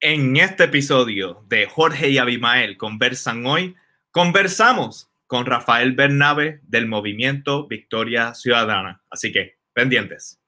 [0.00, 3.74] En este episodio de Jorge y Abimael conversan hoy,
[4.10, 9.02] conversamos con Rafael Bernabe del movimiento Victoria Ciudadana.
[9.10, 10.38] Así que, pendientes.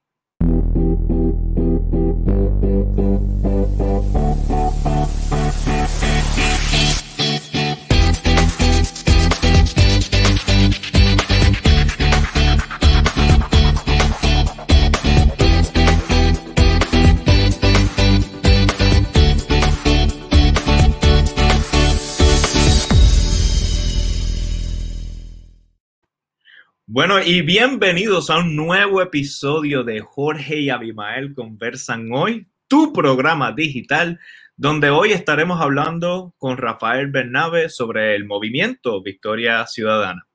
[26.99, 33.53] Bueno, y bienvenidos a un nuevo episodio de Jorge y Abimael Conversan Hoy, tu programa
[33.53, 34.19] digital,
[34.57, 40.27] donde hoy estaremos hablando con Rafael Bernabe sobre el movimiento Victoria Ciudadana.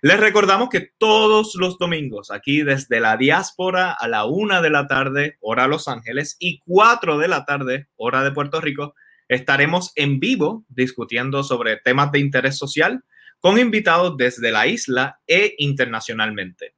[0.00, 4.86] Les recordamos que todos los domingos, aquí desde la diáspora a la una de la
[4.86, 8.94] tarde, hora Los Ángeles, y cuatro de la tarde, hora de Puerto Rico,
[9.26, 13.02] estaremos en vivo discutiendo sobre temas de interés social
[13.40, 16.74] con invitados desde la isla e internacionalmente.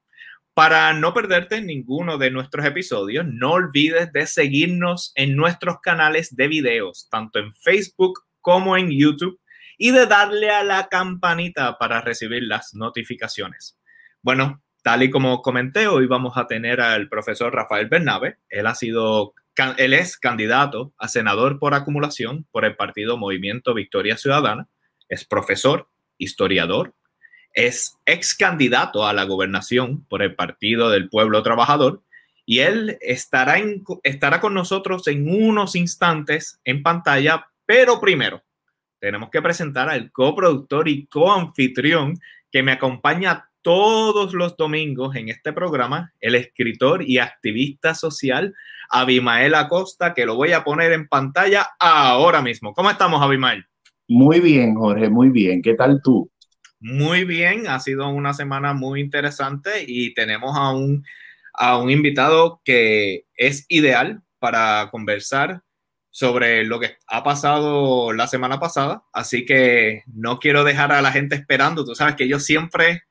[0.55, 6.49] Para no perderte ninguno de nuestros episodios, no olvides de seguirnos en nuestros canales de
[6.49, 9.39] videos, tanto en Facebook como en YouTube,
[9.79, 13.79] y de darle a la campanita para recibir las notificaciones.
[14.21, 18.39] Bueno, tal y como comenté, hoy vamos a tener al profesor Rafael Bernabe.
[18.49, 19.35] Él ha sido,
[19.77, 24.69] él es candidato a senador por acumulación por el partido Movimiento Victoria Ciudadana.
[25.09, 25.89] Es profesor
[26.19, 26.95] historiador,
[27.55, 32.03] es ex candidato a la gobernación por el Partido del Pueblo Trabajador
[32.45, 33.57] y él estará,
[34.03, 38.43] estará con nosotros en unos instantes en pantalla, pero primero
[39.01, 42.19] tenemos que presentar al coproductor y coanfitrión
[42.51, 48.55] que me acompaña todos los domingos en este programa, el escritor y activista social
[48.89, 52.73] Abimael Acosta, que lo voy a poner en pantalla ahora mismo.
[52.73, 53.67] ¿Cómo estamos, Abimael?
[54.09, 55.61] Muy bien, Jorge, muy bien.
[55.61, 56.31] ¿Qué tal tú?
[56.81, 61.05] Muy bien, ha sido una semana muy interesante y tenemos a un,
[61.53, 65.63] a un invitado que es ideal para conversar
[66.11, 69.05] sobre lo que ha pasado la semana pasada.
[69.13, 71.85] Así que no quiero dejar a la gente esperando.
[71.85, 73.03] Tú sabes que yo siempre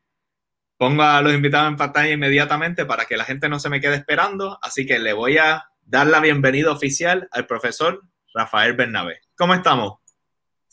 [0.77, 3.95] pongo a los invitados en pantalla inmediatamente para que la gente no se me quede
[3.95, 4.57] esperando.
[4.63, 8.01] Así que le voy a dar la bienvenida oficial al profesor
[8.33, 9.19] Rafael Bernabé.
[9.35, 10.06] ¿Cómo estamos?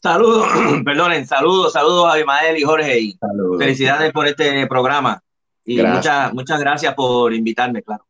[0.05, 0.47] Saludos,
[0.85, 3.01] perdonen, saludos, saludos a Abimael y Jorge.
[3.01, 3.19] Y
[3.59, 5.23] felicidades por este programa.
[5.65, 8.05] Y muchas, muchas gracias por invitarme, claro.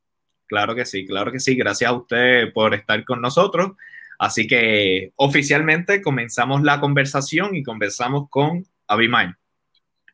[0.48, 1.54] Claro que sí, claro que sí.
[1.54, 3.74] Gracias a usted por estar con nosotros.
[4.18, 9.36] Así que oficialmente comenzamos la conversación y conversamos con Abimael.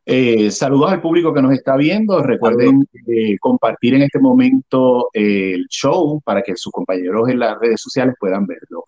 [0.05, 2.23] Eh, saludos al público que nos está viendo.
[2.23, 7.81] Recuerden eh, compartir en este momento el show para que sus compañeros en las redes
[7.81, 8.85] sociales puedan verlo.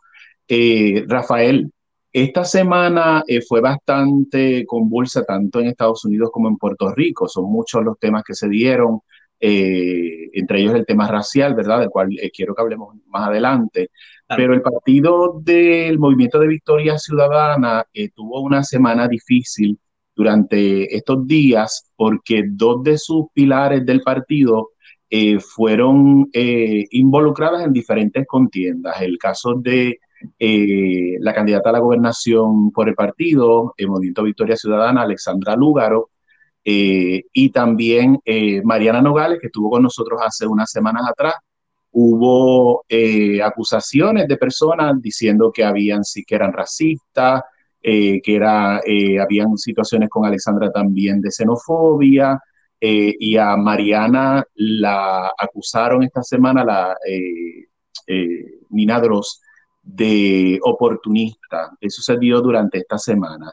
[0.47, 1.73] Eh, Rafael,
[2.13, 7.27] esta semana eh, fue bastante convulsa tanto en Estados Unidos como en Puerto Rico.
[7.27, 9.01] Son muchos los temas que se dieron,
[9.41, 11.81] eh, entre ellos el tema racial, ¿verdad?
[11.81, 13.91] Del cual eh, quiero que hablemos más adelante.
[14.35, 17.85] Pero el partido del Movimiento de Victoria Ciudadana
[18.15, 19.79] tuvo una semana difícil
[20.15, 24.71] durante estos días porque dos de sus pilares del partido
[25.41, 29.03] fueron involucradas en diferentes contiendas.
[29.03, 29.99] El caso de
[30.39, 36.11] eh, la candidata a la gobernación por el partido, el Movimiento Victoria Ciudadana, Alexandra Lúgaro,
[36.65, 41.35] eh, y también eh, Mariana Nogales, que estuvo con nosotros hace unas semanas atrás.
[41.95, 42.85] Hubo
[43.45, 47.43] acusaciones de personas diciendo que habían sí eran racistas,
[47.83, 48.81] que era,
[49.21, 52.41] habían situaciones con Alexandra también de xenofobia,
[52.81, 56.97] y a Mariana la acusaron esta semana, la
[58.71, 59.43] Nina Dross,
[59.83, 61.71] de oportunista.
[61.81, 63.53] Eso se durante esta semana.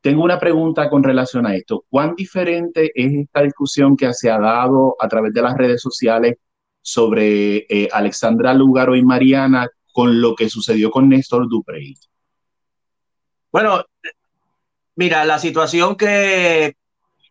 [0.00, 1.84] Tengo una pregunta con relación a esto.
[1.88, 6.36] ¿Cuán diferente es esta discusión que se ha dado a través de las redes sociales
[6.80, 11.94] sobre eh, Alexandra Lugaro y Mariana con lo que sucedió con Néstor Duprey?
[13.52, 13.84] Bueno,
[14.94, 16.76] mira, la situación que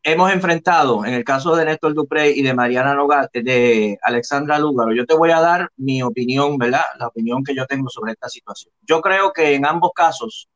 [0.03, 4.93] hemos enfrentado en el caso de Néstor Duprey y de Mariana Nogal, de Alexandra Lúgaro,
[4.93, 6.83] yo te voy a dar mi opinión, ¿verdad?
[6.97, 8.73] La opinión que yo tengo sobre esta situación.
[8.81, 10.49] Yo creo que en ambos casos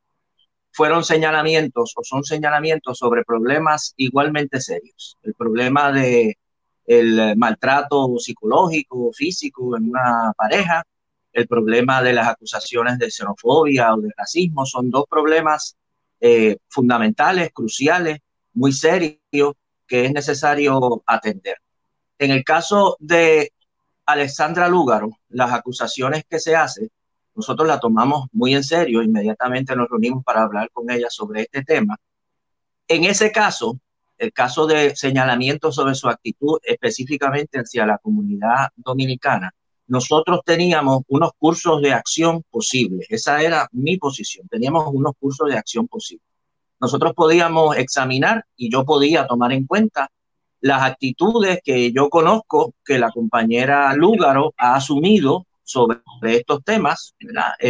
[0.72, 5.18] fueron señalamientos o son señalamientos sobre problemas igualmente serios.
[5.22, 6.36] El problema de
[6.86, 10.82] el maltrato psicológico, físico en una pareja,
[11.32, 15.76] el problema de las acusaciones de xenofobia o de racismo, son dos problemas
[16.20, 18.18] eh, fundamentales, cruciales,
[18.52, 18.72] muy
[19.86, 21.56] que es necesario atender.
[22.18, 23.52] En el caso de
[24.06, 26.90] Alexandra Lúgaro, las acusaciones que se hacen
[27.34, 31.64] nosotros la tomamos muy en serio, inmediatamente nos reunimos para hablar con ella sobre este
[31.64, 31.96] tema.
[32.86, 33.78] En ese caso,
[34.18, 39.52] el caso de señalamiento sobre su actitud específicamente hacia la comunidad dominicana,
[39.86, 43.06] nosotros teníamos unos cursos de acción posibles.
[43.10, 44.46] Esa era mi posición.
[44.48, 46.26] Teníamos unos cursos de acción posibles.
[46.84, 50.10] Nosotros podíamos examinar y yo podía tomar en cuenta
[50.60, 57.14] las actitudes que yo conozco que la compañera Lúgaro ha asumido sobre estos temas,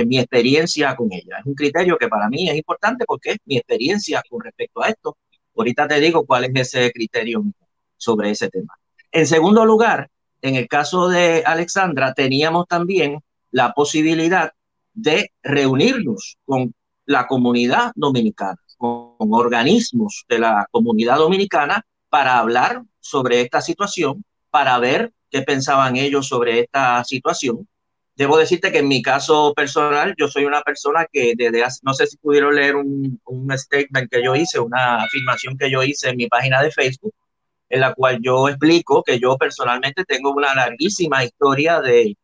[0.06, 1.38] mi experiencia con ella.
[1.38, 4.88] Es un criterio que para mí es importante porque es mi experiencia con respecto a
[4.88, 5.16] esto.
[5.56, 7.44] Ahorita te digo cuál es ese criterio
[7.96, 8.74] sobre ese tema.
[9.12, 10.10] En segundo lugar,
[10.42, 13.20] en el caso de Alexandra, teníamos también
[13.52, 14.50] la posibilidad
[14.92, 16.74] de reunirnos con
[17.06, 24.78] la comunidad dominicana, con organismos de la comunidad dominicana para hablar sobre esta situación, para
[24.78, 27.66] ver qué pensaban ellos sobre esta situación.
[28.14, 32.06] Debo decirte que en mi caso personal, yo soy una persona que desde no sé
[32.06, 33.18] si pudieron leer un,
[33.56, 37.14] statement que yo hice, una afirmación que yo hice en mi página de Facebook,
[37.70, 42.16] en la cual yo explico que yo personalmente tengo una larguísima historia de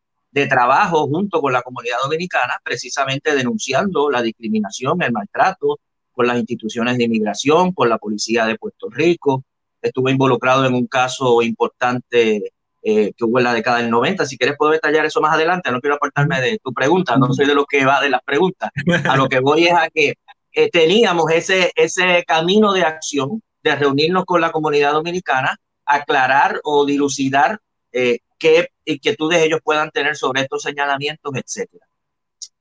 [0.48, 5.80] trabajo junto con la comunidad dominicana, precisamente denunciando la discriminación, el maltrato
[6.20, 9.42] por las instituciones de inmigración, por la policía de Puerto Rico.
[9.80, 12.52] Estuve involucrado en un caso importante
[12.82, 14.26] eh, que hubo en la década del 90.
[14.26, 17.46] Si quieres puedo detallar eso más adelante, no quiero apartarme de tu pregunta, no soy
[17.46, 18.68] de lo que va de las preguntas.
[19.08, 20.16] A lo que voy es a que
[20.52, 25.56] eh, teníamos ese, ese camino de acción de reunirnos con la comunidad dominicana,
[25.86, 27.60] aclarar o dilucidar
[27.92, 31.86] eh, qué inquietudes ellos puedan tener sobre estos señalamientos, etcétera.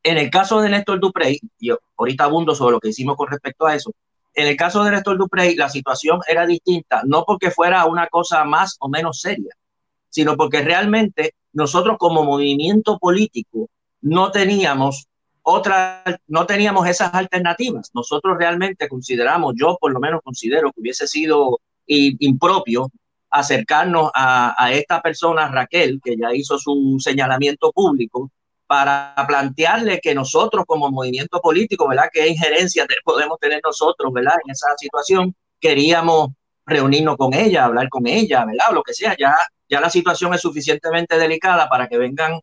[0.03, 3.65] En el caso de Néstor Duprey, yo ahorita abundo sobre lo que hicimos con respecto
[3.65, 3.91] a eso.
[4.33, 8.43] En el caso de Néstor Duprey, la situación era distinta, no porque fuera una cosa
[8.45, 9.53] más o menos seria,
[10.09, 13.69] sino porque realmente nosotros como movimiento político
[14.01, 15.07] no teníamos
[15.41, 17.89] otra, no teníamos esas alternativas.
[17.93, 22.91] Nosotros realmente consideramos, yo por lo menos considero que hubiese sido impropio
[23.31, 28.31] acercarnos a, esta persona, Raquel, que ya hizo su señalamiento público,
[28.69, 32.11] para plantearle que nosotros como movimiento político, ¿verdad?
[32.13, 34.35] ¿Qué injerencia podemos tener nosotros, ¿verdad?
[34.45, 36.29] En esa situación, queríamos
[36.67, 38.67] reunirnos con ella, hablar con ella, ¿verdad?
[38.71, 39.35] Lo que sea, ya,
[39.67, 42.39] ya la situación es suficientemente delicada para que vengan,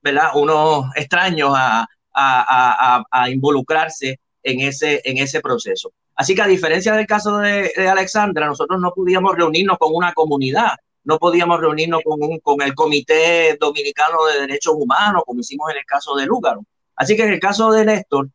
[0.00, 0.30] ¿verdad?
[0.36, 5.92] Unos extraños a, a, involucrarse en ese, en ese proceso.
[6.14, 10.78] Así que a diferencia del caso de, Alexandra, nosotros no podíamos reunirnos con una comunidad,
[11.04, 15.84] no podíamos reunirnos con, con el Comité Dominicano de Derechos Humanos, como hicimos en el
[15.84, 16.64] caso de Lúgaro.
[16.96, 18.28] Así que en el caso de Néstor,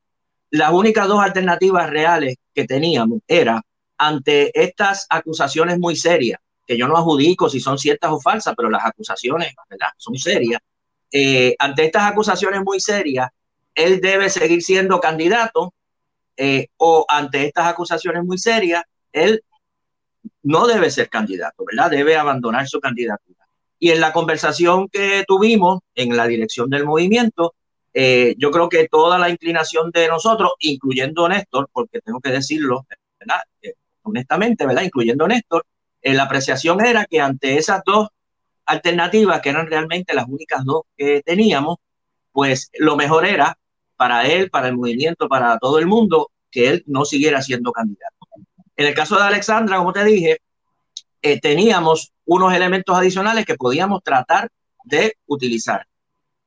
[0.52, 3.62] las únicas dos alternativas reales que teníamos era
[3.98, 8.70] ante estas acusaciones muy serias, que yo no adjudico si son ciertas o falsas, pero
[8.70, 9.90] las acusaciones ¿verdad?
[9.98, 10.62] son serias.
[11.12, 13.30] Eh, ante estas acusaciones muy serias,
[13.74, 15.74] él debe seguir siendo candidato
[16.36, 19.44] eh, o ante estas acusaciones muy serias, él
[20.44, 21.92] no debe ser candidato, ¿verdad?
[21.92, 23.48] Debe abandonar su candidatura.
[23.80, 27.54] Y en la conversación que tuvimos en la dirección del movimiento,
[27.94, 32.86] eh, yo creo que toda la inclinación de nosotros, incluyendo Néstor, porque tengo que decirlo.
[33.62, 34.84] Eh, honestamente, ¿verdad?
[34.84, 35.66] Incluyendo Néstor,
[36.02, 38.08] la apreciación era que ante esas dos
[38.66, 41.78] alternativas, que eran realmente las únicas dos que teníamos,
[42.32, 43.58] pues lo mejor era
[43.96, 48.17] para él, para el movimiento, para todo el mundo, que él no siguiera siendo candidato.
[48.78, 50.38] En el caso de Alexandra, como te dije,
[51.22, 54.50] eh, teníamos unos elementos adicionales que podíamos tratar
[54.84, 55.86] de utilizar.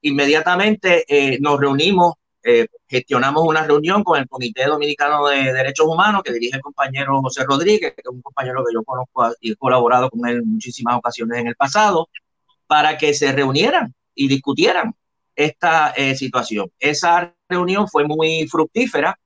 [0.03, 6.23] Inmediatamente eh, nos reunimos, eh, gestionamos una reunión con el Comité Dominicano de Derechos Humanos
[6.25, 9.57] que dirige el compañero José Rodríguez, que es un compañero que yo conozco y he
[9.57, 12.09] colaborado con él en muchísimas ocasiones en el pasado,
[12.67, 14.95] para que se reunieran y discutieran
[15.35, 16.71] esta situación.
[16.79, 19.19] Esa reunión fue muy fructífera,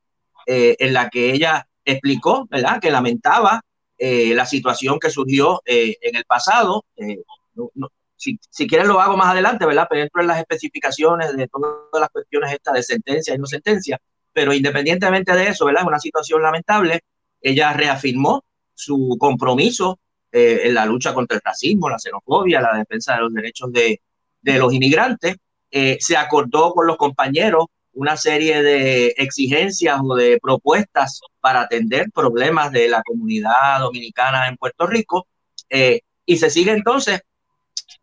[0.47, 3.61] eh, en la que ella explicó, ¿verdad?, que lamentaba
[3.99, 6.85] eh, la situación que surgió eh, en el pasado.
[8.17, 12.01] si, si quieres lo hago más adelante, ¿verdad?, pero entro en las especificaciones de todas
[12.01, 13.99] las cuestiones estas de sentencia y no sentencia,
[14.33, 17.01] pero independientemente de eso, ¿verdad?, es una situación lamentable.
[17.41, 19.99] Ella reafirmó su compromiso
[20.33, 24.01] en la lucha contra el racismo, la xenofobia, la defensa de los derechos de,
[24.41, 25.37] de los inmigrantes.
[25.71, 32.73] se acordó con los compañeros una serie de exigencias o de propuestas para atender problemas
[32.73, 35.27] de la comunidad dominicana en Puerto Rico
[35.69, 37.21] eh, y se sigue entonces,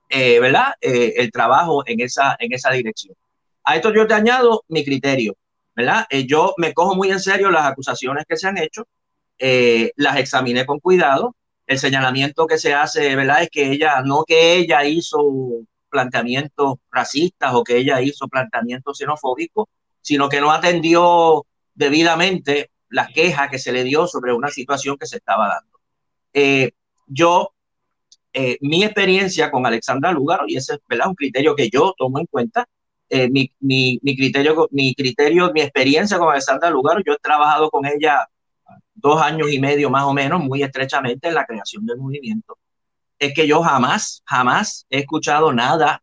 [0.10, 0.74] eh, ¿verdad?
[0.81, 3.15] Eh, el trabajo en esa, en esa dirección.
[3.63, 5.36] A esto yo te añado mi criterio,
[5.75, 6.05] ¿verdad?
[6.25, 8.86] yo me cojo muy en serio las acusaciones que se han hecho,
[9.95, 11.36] las examiné con cuidado.
[11.67, 13.43] El señalamiento que se hace, ¿verdad?
[13.43, 19.67] Es que ella, no que ella hizo planteamientos racistas o que ella hizo planteamientos xenofóbicos,
[20.01, 25.08] sino que no atendió debidamente las quejas que se le dio sobre una situación que
[25.08, 25.79] se estaba dando.
[26.34, 26.72] Eh,
[27.08, 27.53] yo,
[28.34, 32.25] eh, mi experiencia con Alexandra Lugaro, y ese es un criterio que yo tomo en
[32.25, 32.67] cuenta,
[33.10, 37.70] eh, mi, mi, mi, criterio, mi criterio, mi experiencia con Alexandra Lugaro, yo he trabajado
[37.70, 38.27] con ella
[38.93, 42.58] dos años y medio más o menos, muy estrechamente en la creación del movimiento,
[43.20, 46.01] es que yo jamás, jamás he escuchado nada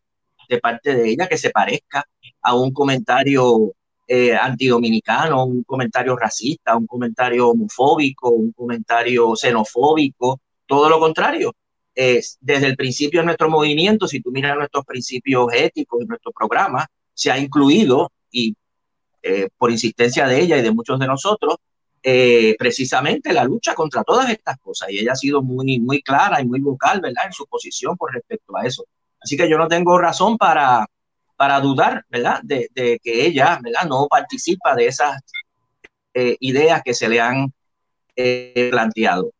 [0.48, 2.04] de parte de ella que se parezca
[2.42, 3.72] a un comentario
[4.08, 11.54] eh, antidominicano, un comentario racista, un comentario homofóbico, un comentario xenofóbico, todo lo contrario.
[12.40, 16.86] desde el principio de nuestro movimiento, si tú miras nuestros principios éticos y nuestro programa,
[17.12, 18.54] se ha incluido, y
[19.22, 21.56] eh, por insistencia de ella y de muchos de nosotros,
[22.02, 24.90] eh, precisamente la lucha contra todas estas cosas.
[24.90, 28.12] Y ella ha sido muy, muy clara y muy vocal, ¿verdad?, en su posición con
[28.12, 28.84] respecto a eso.
[29.20, 30.86] Así que yo no tengo razón para,
[31.38, 35.22] para dudar, ¿verdad?, de, que ella, ¿verdad?, no participa de esas
[36.12, 37.52] eh, ideas que se le han
[38.72, 39.30] planteado.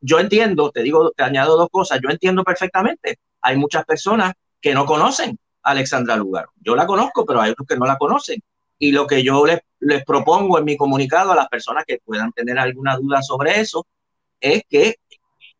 [0.00, 4.72] yo entiendo, te digo, te añado dos cosas, yo entiendo perfectamente, hay muchas personas que
[4.72, 6.46] no conocen Alexandra Lugar.
[6.60, 8.40] Yo la conozco, pero hay otros que no la conocen.
[8.78, 12.58] Y lo que yo les propongo en mi comunicado a las personas que puedan tener
[12.58, 13.84] alguna duda sobre eso
[14.40, 14.96] es que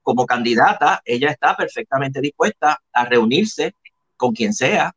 [0.02, 3.74] como candidata ella está perfectamente dispuesta a reunirse
[4.16, 4.94] con quien sea,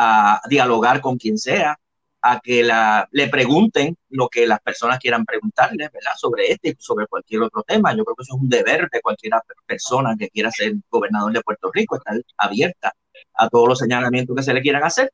[0.00, 1.76] a dialogar con quien sea,
[2.22, 6.12] a que la, le pregunten lo que las personas quieran preguntarle, ¿verdad?
[6.16, 7.96] Sobre este y sobre cualquier otro tema.
[7.96, 9.32] Yo creo que eso es un deber de cualquier
[9.66, 12.92] persona que quiera ser gobernador de Puerto Rico, estar abierta
[13.34, 15.12] a todos los señalamientos que se le quieran hacer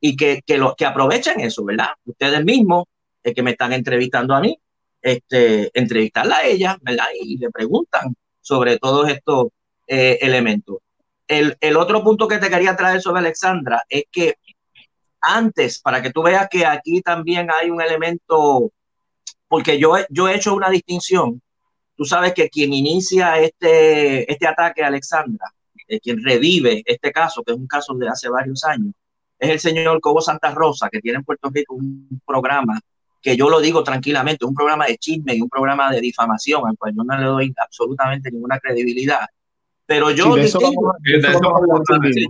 [0.00, 1.90] y que, que, lo, que aprovechen eso, ¿verdad?
[2.04, 2.86] Ustedes mismos,
[3.22, 4.58] que me están entrevistando a mí,
[5.00, 7.06] este, entrevistarla a ella, ¿verdad?
[7.20, 9.46] Y le preguntan sobre todos estos
[9.86, 10.78] eh, elementos.
[11.26, 14.34] El, el, otro punto que te quería traer sobre Alexandra es que
[15.20, 18.70] antes, para que tú veas que aquí también hay un elemento,
[19.48, 21.40] porque yo, yo he hecho una distinción,
[21.96, 25.52] tú sabes que quien inicia este, este ataque a Alexandra
[25.88, 28.92] eh, quien revive este caso, que es un caso de hace varios años,
[29.38, 32.80] es el señor Cobo Santa Rosa, que tiene en Puerto Rico un programa
[33.20, 36.76] que yo lo digo tranquilamente, un programa de chisme y un programa de difamación, al
[36.76, 39.26] cual yo no le doy absolutamente ninguna credibilidad.
[39.86, 40.94] Pero yo, distingo,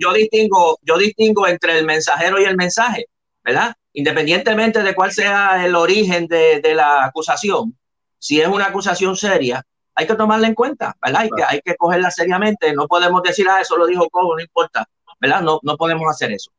[0.01, 3.07] yo, distingo, yo distingo entre el mensajero y el mensaje,
[3.45, 3.75] ¿verdad?
[3.93, 7.77] Independientemente de cuál sea el origen de, de la acusación,
[8.19, 11.23] si es una acusación seria, hay que tomarla en cuenta, ¿verdad?
[11.23, 14.43] Hay, que, hay que cogerla seriamente, no podemos decir, ah, eso lo dijo Cobo, no
[14.43, 14.89] importa,
[15.21, 15.43] ¿verdad?
[15.43, 16.51] No, no podemos hacer eso.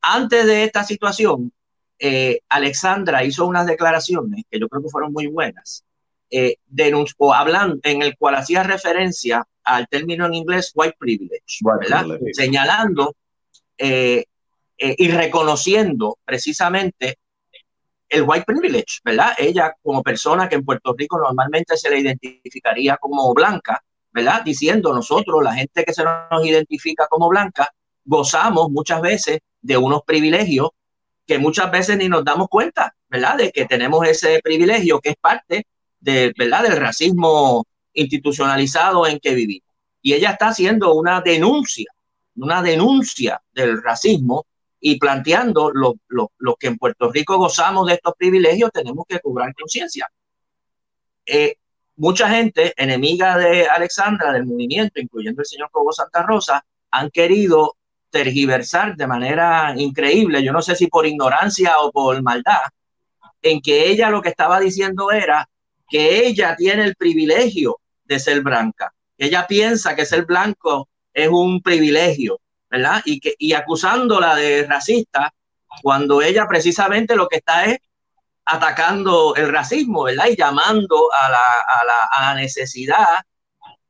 [0.00, 1.52] Antes de esta situación,
[1.98, 5.84] eh, Alexandra hizo unas declaraciones que yo creo que fueron muy buenas,
[6.30, 6.56] eh,
[7.18, 7.34] o
[7.82, 11.60] en el cual hacía referencia al término en inglés white privilege.
[12.32, 13.14] Señalando
[13.78, 14.24] eh,
[14.78, 17.18] eh, y reconociendo precisamente
[18.08, 19.32] el white privilege, ¿verdad?
[19.38, 24.42] Ella como persona que en Puerto Rico normalmente se le identificaría como blanca, ¿verdad?
[24.44, 27.72] Diciendo nosotros, la gente que se nos identifica como blanca,
[28.04, 30.70] gozamos muchas veces de unos privilegios
[31.26, 33.36] que muchas veces ni nos damos cuenta, ¿verdad?
[33.38, 35.66] De que tenemos ese privilegio que es parte
[36.00, 36.64] de, ¿verdad?
[36.64, 39.68] Del racismo institucionalizado en que vivimos.
[40.00, 41.90] Y ella está haciendo una denuncia,
[42.36, 44.46] una denuncia del racismo
[44.80, 45.96] y planteando lo,
[46.58, 50.08] que en Puerto Rico gozamos de estos privilegios, tenemos que cobrar conciencia.
[51.24, 51.54] Eh,
[51.96, 57.76] mucha gente enemiga de Alexandra, del movimiento, incluyendo el señor Cobo Santa Rosa, han querido
[58.10, 62.60] tergiversar de manera increíble, yo no sé si por ignorancia o por maldad,
[63.40, 65.48] en que ella lo que estaba diciendo era
[65.88, 67.78] que ella tiene el privilegio
[68.12, 68.92] de ser blanca.
[69.18, 72.38] Ella piensa que ser blanco es un privilegio
[72.72, 73.02] ¿verdad?
[73.04, 75.32] Y, que, y acusándola de racista
[75.82, 77.78] cuando ella precisamente lo que está es
[78.46, 80.24] atacando el racismo, ¿verdad?
[80.30, 83.06] Y llamando a la, a la, a la necesidad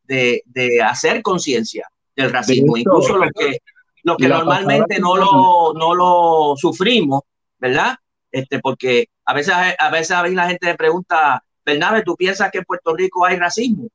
[0.02, 3.59] de, de hacer conciencia del racismo, incluso los que,
[4.02, 7.23] los que normalmente no lo, no lo sufrimos,
[7.59, 7.97] ¿verdad?
[8.33, 12.59] Este, porque a veces, a veces a la gente me pregunta, Bernabe, ¿tú piensas que
[12.59, 13.87] en Puerto Rico hay racismo?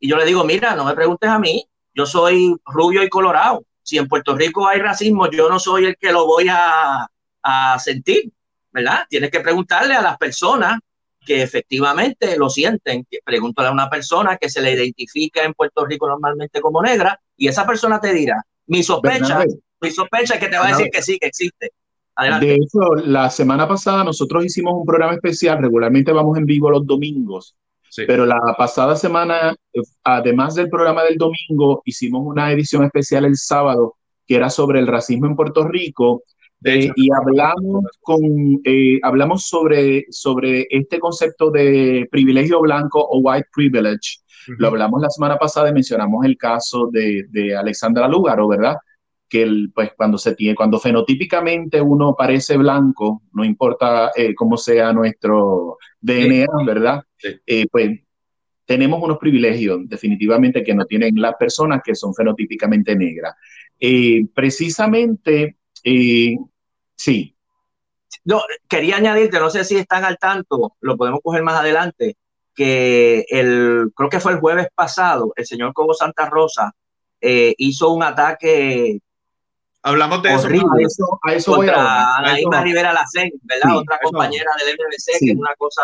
[0.00, 1.64] Y yo le digo, mira, no me preguntes a mí,
[1.94, 5.96] yo soy rubio y colorado si en Puerto Rico hay racismo, yo no soy el
[5.96, 7.08] que lo voy a,
[7.78, 8.30] sentir,
[8.70, 9.06] ¿verdad?
[9.08, 10.78] Tienes que preguntarle a las personas
[11.24, 13.06] que efectivamente lo sienten.
[13.24, 17.48] Pregúntale a una persona que se le identifica en Puerto Rico normalmente como negra y
[17.48, 19.42] esa persona te dirá, mi sospecha,
[19.80, 21.72] mi sospecha es que te va a decir que sí, que existe.
[22.14, 22.46] Adelante.
[22.46, 26.86] De hecho, la semana pasada nosotros hicimos un programa especial, regularmente vamos en vivo los
[26.86, 27.56] domingos
[28.06, 29.54] pero la pasada semana,
[30.04, 34.86] además del programa del domingo, hicimos una edición especial el sábado que era sobre el
[34.86, 36.22] racismo en Puerto Rico.
[36.62, 38.20] Eh, y hablamos, con,
[38.64, 44.18] eh, hablamos sobre, sobre este concepto de privilegio blanco o white privilege.
[44.46, 48.76] Lo hablamos la semana pasada y mencionamos el caso de, de Alexandra Lúgaro, ¿verdad?
[49.28, 54.56] Que el, pues cuando se tiene, cuando fenotípicamente uno parece blanco, no importa eh, cómo
[54.56, 57.04] sea nuestro DNA, ¿verdad?
[57.70, 58.00] pues
[58.70, 63.34] tenemos unos privilegios definitivamente que no tienen las personas que son fenotípicamente negras.
[63.80, 66.36] Eh, precisamente, eh,
[66.94, 67.34] sí.
[68.24, 72.16] No, quería añadirte, no sé si están al tanto, lo podemos coger más adelante,
[72.54, 76.72] que el, creo que fue el jueves pasado, el señor Cobo Santa Rosa
[77.20, 79.00] eh, hizo un ataque
[79.82, 81.18] Hablamos de horrible, eso.
[81.22, 83.78] A eso, contra Anaíma Rivera Lacén, ¿verdad?
[83.78, 85.82] Otra compañera del MBC, que es una cosa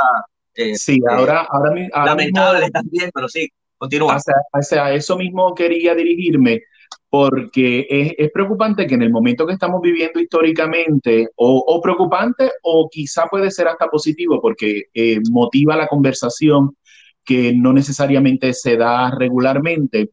[0.56, 1.74] eh, sí, eh, ahora, ahora,
[2.04, 4.18] lamentable también, pero sí, continúa.
[4.52, 6.62] a eso mismo quería dirigirme,
[7.10, 12.50] porque es, es, preocupante que en el momento que estamos viviendo históricamente, o, o preocupante,
[12.62, 16.76] o quizá puede ser hasta positivo, porque eh, motiva la conversación
[17.22, 20.12] que no necesariamente se da regularmente.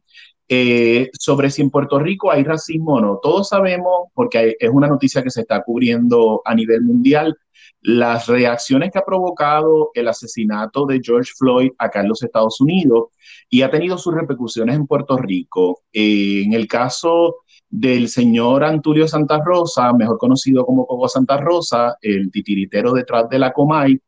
[1.18, 3.18] Sobre si en Puerto Rico hay racismo o no.
[3.22, 7.36] Todos sabemos, porque es una noticia que se está cubriendo a nivel mundial,
[7.80, 13.08] las reacciones que ha provocado el asesinato de George Floyd acá en los Estados Unidos
[13.50, 15.82] y ha tenido sus repercusiones en Puerto Rico.
[15.92, 17.36] Eh, en el caso
[17.68, 23.38] del señor Antulio Santa Rosa, mejor conocido como Coco Santa Rosa, el titiritero detrás de
[23.38, 23.98] la Comay,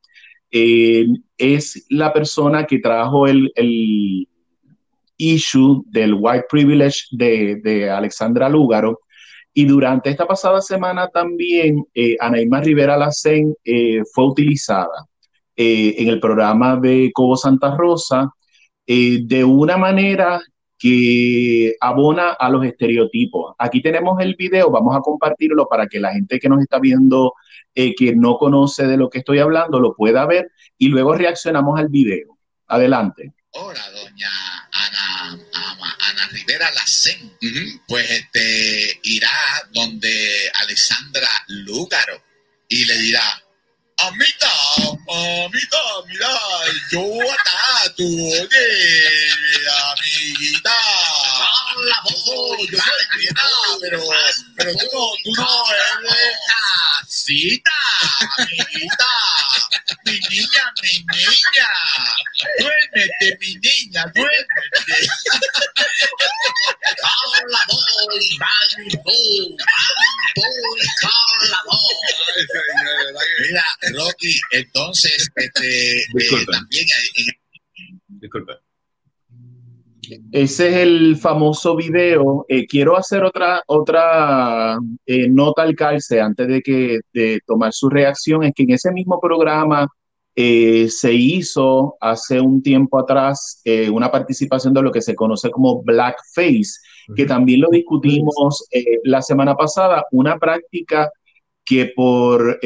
[0.50, 3.52] es la persona que trajo el,
[5.16, 9.00] issue del white privilege de, de Alexandra Lúgaro,
[9.58, 15.06] y durante esta pasada semana también eh, Anaíma Rivera Lacén eh, fue utilizada
[15.56, 18.30] eh, en el programa de Cobo Santa Rosa
[18.86, 20.42] eh, de una manera
[20.78, 23.54] que abona a los estereotipos.
[23.58, 27.32] Aquí tenemos el video, vamos a compartirlo para que la gente que nos está viendo,
[27.74, 31.88] que no conoce de lo que estoy hablando, lo pueda ver y luego reaccionamos al
[31.88, 32.36] video.
[32.66, 33.32] Adelante.
[33.58, 34.30] Hola, doña
[34.70, 37.38] Ana, Ana, Rivera Lacén,
[37.88, 42.22] pues este, irá donde Alessandra Lúgaro
[42.68, 43.42] y le dirá,
[43.98, 44.52] Amita,
[45.08, 46.28] amita, mira,
[46.92, 47.00] yo
[47.32, 49.30] acá, tú, oye,
[49.90, 50.74] amiguita,
[51.82, 54.04] la voz, yo soy criada, pero,
[54.54, 56.36] pero tú no, tú no eres
[57.28, 59.10] amiguita,
[60.04, 61.68] mi niña, mi niña,
[62.58, 65.08] duérmete, mi niña, duérmete.
[67.00, 68.38] Carla voy,
[69.04, 69.56] voy.
[73.40, 77.26] Mira, Rocky, entonces, este, eh, también hay,
[78.08, 78.65] Disculpa.
[80.32, 82.44] Ese es el famoso video.
[82.48, 87.88] Eh, quiero hacer otra, otra eh, nota al calce antes de, que, de tomar su
[87.88, 88.44] reacción.
[88.44, 89.88] Es que en ese mismo programa
[90.34, 95.82] eh, se hizo hace un tiempo atrás una participación de lo que se conoce como
[95.82, 96.80] blackface,
[97.14, 98.64] que también lo discutimos
[99.04, 101.10] la semana pasada, una práctica
[101.64, 102.60] que por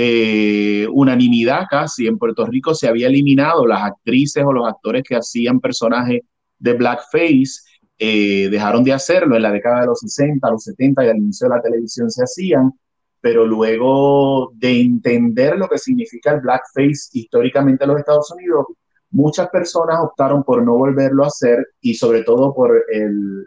[0.93, 5.61] unanimidad casi en Puerto Rico se había eliminado las actrices o los actores que hacían
[5.61, 6.23] personajes
[6.61, 7.63] de blackface
[7.99, 11.49] eh, dejaron de hacerlo en la década de los 60, los 70 y al inicio
[11.49, 12.73] de la televisión se hacían,
[13.21, 18.67] pero luego de entender lo que significa el blackface históricamente en los Estados Unidos,
[19.11, 22.85] muchas personas optaron por no volverlo a hacer y sobre todo por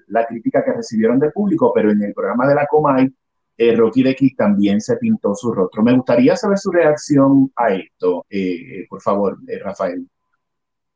[0.08, 3.10] la crítica que recibieron del público, pero en el programa de la Comay,
[3.58, 5.84] eh, Rocky de también se pintó su rostro.
[5.84, 10.08] Me gustaría saber su reacción a esto, eh, por favor, Rafael.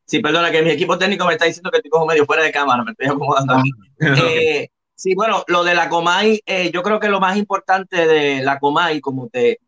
[0.07, 2.51] Sí, perdona, que mi equipo técnico me está diciendo que estoy como medio fuera de
[2.51, 3.71] cámara, me estoy acomodando aquí.
[4.01, 8.07] Ah, eh, sí, bueno, lo de la Comay, eh, yo creo que lo más importante
[8.07, 9.59] de la Comay, como te,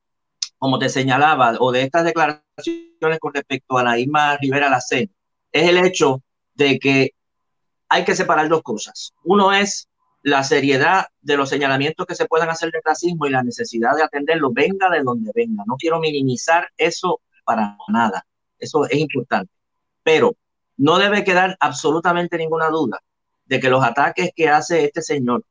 [0.58, 5.13] como te señalaba, o de estas declaraciones con respecto a la Isma Rivera Lacén,
[5.52, 6.23] es el hecho
[6.54, 7.12] de que
[7.89, 9.12] hay que separar dos cosas.
[9.23, 9.89] Uno es
[10.21, 14.04] la seriedad de los señalamientos que se puedan hacer de racismo y la necesidad de
[14.04, 15.63] atenderlo, venga de donde venga.
[15.67, 18.25] No quiero minimizar eso para nada.
[18.58, 19.52] Eso es importante.
[20.12, 20.36] Pero
[20.78, 23.00] no debe quedar absolutamente ninguna duda
[23.45, 25.43] de que los ataques que hace este señor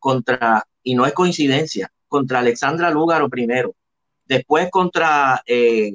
[0.00, 3.72] contra, y no es coincidencia, contra Alexandra Lúgaro primero,
[4.24, 5.92] después contra eh,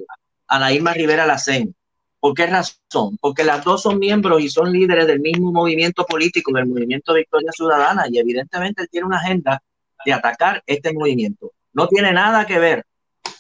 [0.48, 1.76] Anaíma Rivera Lacén.
[2.22, 3.18] ¿Por qué razón?
[3.20, 7.52] Porque las dos son miembros y son líderes del mismo movimiento político, del movimiento Victoria
[7.52, 9.62] Ciudadana, y evidentemente él tiene una agenda
[10.06, 11.52] de atacar este movimiento.
[11.74, 12.86] No tiene nada que ver,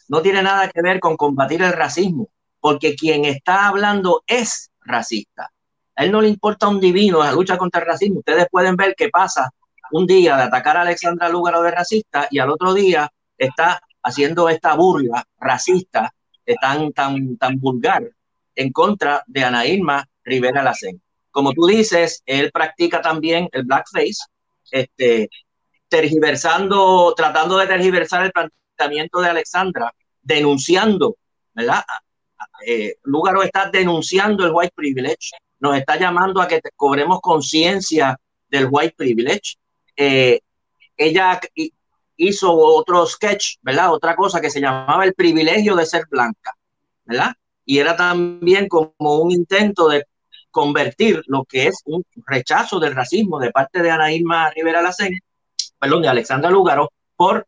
[0.10, 2.28] no tiene nada que ver con combatir el racismo,
[2.66, 5.52] porque quien está hablando es racista.
[5.96, 8.22] A él no le importa un divino la lucha contra el racismo.
[8.22, 9.52] Ustedes pueden ver qué pasa
[9.92, 14.50] un día de atacar a Alexandra Lúgaro de racista y al otro día está haciendo
[14.50, 16.12] esta burla racista
[16.44, 18.10] eh, tan, tan, tan vulgar
[18.56, 21.00] en contra de Ana Irma Rivera Lacen.
[21.30, 24.26] Como tú dices, él practica también el blackface,
[24.72, 25.30] este,
[25.88, 31.16] tergiversando, tratando de tergiversar el planteamiento de Alexandra, denunciando,
[31.54, 31.84] ¿verdad?
[32.66, 38.18] Eh, Lúgaro está denunciando el white privilege, nos está llamando a que cobremos conciencia
[38.50, 39.56] del white privilege.
[39.96, 40.40] Eh,
[40.98, 41.40] ella
[42.18, 43.94] hizo otro sketch, ¿verdad?
[43.94, 46.54] Otra cosa que se llamaba el privilegio de ser blanca,
[47.06, 47.34] ¿verdad?
[47.66, 50.06] Y era también como un intento de
[50.52, 55.20] convertir lo que es un rechazo del racismo de parte de Ana Irma Rivera Lacen,
[55.78, 57.46] perdón, de Alexandra Lúgaro, por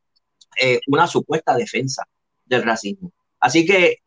[0.59, 2.03] eh, una supuesta defensa
[2.45, 3.11] del racismo.
[3.39, 3.99] Así que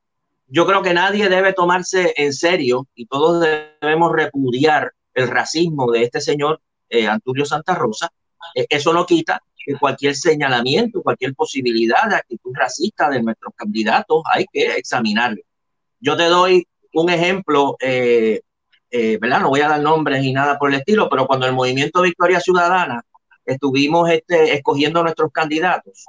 [0.51, 3.47] yo creo que nadie debe tomarse en serio y todos
[3.81, 8.11] debemos repudiar el racismo de este señor eh, Antonio Santa Rosa.
[8.55, 14.23] Eh, eso no quita que cualquier señalamiento, cualquier posibilidad de actitud racista de nuestros candidatos
[14.33, 15.43] hay que examinarlo.
[16.01, 18.41] Yo te doy un ejemplo, eh,
[18.91, 19.41] ¿verdad?
[19.41, 22.41] No voy a dar nombres ni nada por el estilo, pero cuando el movimiento Victoria
[22.41, 23.03] Ciudadana
[23.45, 26.07] estuvimos este, escogiendo nuestros candidatos,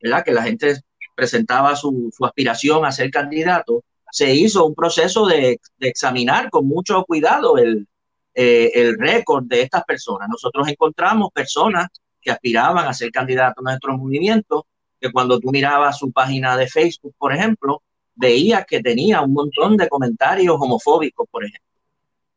[0.00, 0.24] ¿verdad?
[0.24, 0.76] Que la gente
[1.22, 7.58] presentaba su, aspiración a ser candidato, se hizo un proceso de, examinar con mucho cuidado
[7.58, 7.86] el,
[8.34, 10.28] eh, el récord de estas personas.
[10.28, 11.86] Nosotros encontramos personas
[12.20, 14.66] que aspiraban a ser candidatos a nuestro movimiento,
[15.00, 17.82] que cuando tú mirabas su página de Facebook, por ejemplo,
[18.16, 21.70] veías que tenía un montón de comentarios homofóbicos, por ejemplo.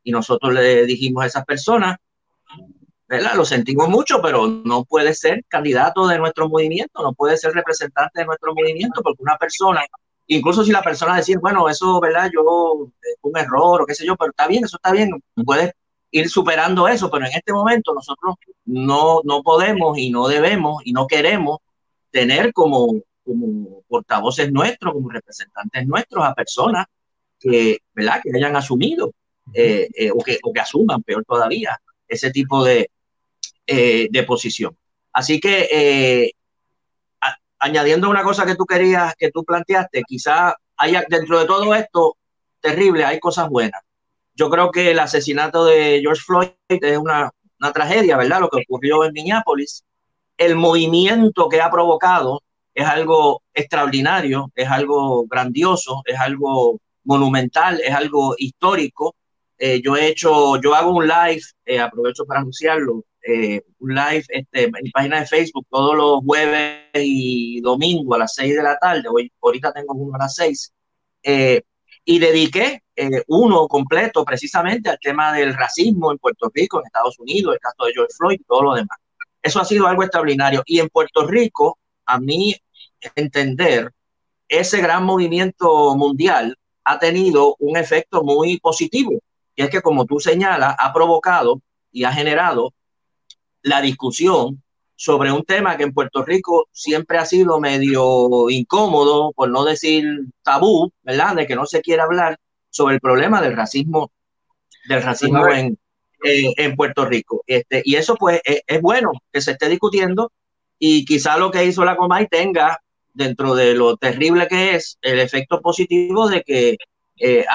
[0.04, 1.98] Y nosotros le dijimos a esas personas,
[3.08, 8.22] lo sentimos mucho, pero no puede ser candidato de nuestro movimiento, no puede ser representante
[8.22, 9.82] de nuestro movimiento, porque una persona,
[10.28, 12.30] incluso si la persona decir, bueno, eso, ¿verdad?
[12.34, 15.12] Yo, es un error o qué sé yo, pero está bien, eso está bien,
[15.46, 15.72] puedes
[16.12, 20.94] ir superando eso, pero en este momento nosotros no, no podemos y no debemos y
[20.94, 21.60] no queremos
[22.10, 26.86] tener como, como portavoces nuestros, como representantes nuestros a personas
[27.40, 28.22] que, ¿verdad?
[28.24, 29.12] que hayan asumido
[29.54, 32.90] eh, eh, o, que, o que asuman, peor todavía, ese tipo de,
[33.68, 34.78] eh, de posición.
[35.12, 36.32] Así que, eh,
[37.60, 42.18] añadiendo una cosa que tú querías, que tú planteaste, quizá haya dentro de todo esto
[42.60, 43.82] terrible, hay cosas buenas.
[44.36, 48.42] Yo creo que el asesinato de George Floyd es una, una tragedia, ¿verdad?
[48.42, 49.84] Lo que ocurrió en Minneapolis.
[50.38, 57.94] El movimiento que ha provocado es algo extraordinario, es algo grandioso, es algo monumental, es
[57.94, 59.16] algo histórico.
[59.58, 61.42] Eh, yo he hecho, yo hago un live,
[61.82, 66.90] aprovecho para anunciarlo, eh, un live este, en mi página de Facebook todos los jueves
[66.94, 69.04] y domingo a las 6 de la tarde.
[69.12, 70.74] Hoy, ahorita tengo uno a las 6.
[71.24, 71.62] Eh,
[72.06, 77.18] y dediqué eh, uno completo precisamente al tema del racismo en Puerto Rico, en Estados
[77.18, 79.00] Unidos, el caso de George Floyd y todo lo demás.
[79.42, 80.62] Eso ha sido algo extraordinario.
[80.68, 82.56] Y en Puerto Rico, a mí
[83.16, 83.92] entender,
[84.48, 89.14] ese gran movimiento mundial ha tenido un efecto muy positivo.
[89.56, 91.62] Y es que, como tú señalas, ha provocado
[91.92, 92.74] y ha generado
[93.66, 94.62] la discusión
[94.96, 100.06] sobre un tema que en Puerto Rico siempre ha sido medio incómodo, por no decir
[100.44, 101.36] tabú, ¿verdad?
[101.36, 102.38] De que no se quiere hablar
[102.70, 104.12] sobre el problema del racismo,
[104.88, 105.78] del racismo en,
[106.24, 107.44] en, Puerto Rico.
[107.48, 110.32] Este, y eso pues es, bueno que se esté discutiendo
[110.78, 112.80] y quizá lo que hizo la Comay tenga
[113.14, 116.78] dentro de lo terrible que es el efecto positivo de que
[117.18, 117.46] eh,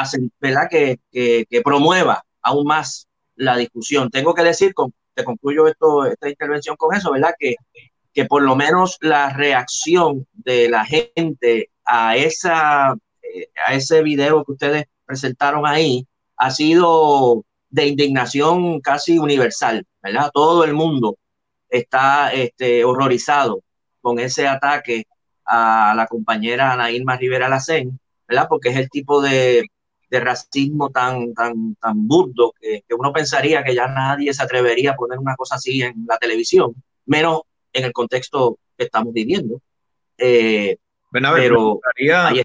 [0.41, 0.69] ¿verdad?
[0.69, 4.11] Que, que, que promueva aún más la discusión.
[4.11, 4.93] Tengo que decir con
[5.25, 7.35] concluyo esto, esta intervención con eso, ¿verdad?
[7.39, 7.57] Que,
[8.13, 14.45] que por lo menos la reacción de la gente a, esa, eh, a ese video
[14.45, 16.07] que ustedes presentaron ahí
[16.37, 20.31] ha sido de indignación casi universal, ¿verdad?
[20.33, 21.17] Todo el mundo
[21.69, 23.63] está este, horrorizado
[24.01, 25.05] con ese ataque
[25.45, 28.47] a la compañera Ana Irma Rivera Lacén, ¿verdad?
[28.49, 29.65] Porque es el tipo de,
[30.11, 34.97] de racismo tan, tan, tan burdo que, uno pensaría que ya nadie se atrevería a
[34.97, 36.75] poner una cosa así en la televisión,
[37.07, 37.43] menos
[37.73, 39.61] en el contexto que estamos viviendo.
[40.19, 40.77] Eh,
[41.13, 42.45] pero me gustaría,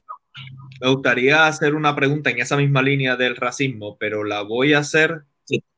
[0.82, 4.80] me gustaría, hacer una pregunta en esa misma línea del racismo, pero la voy a
[4.80, 5.24] hacer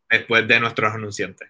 [0.09, 1.49] después de nuestros anunciantes.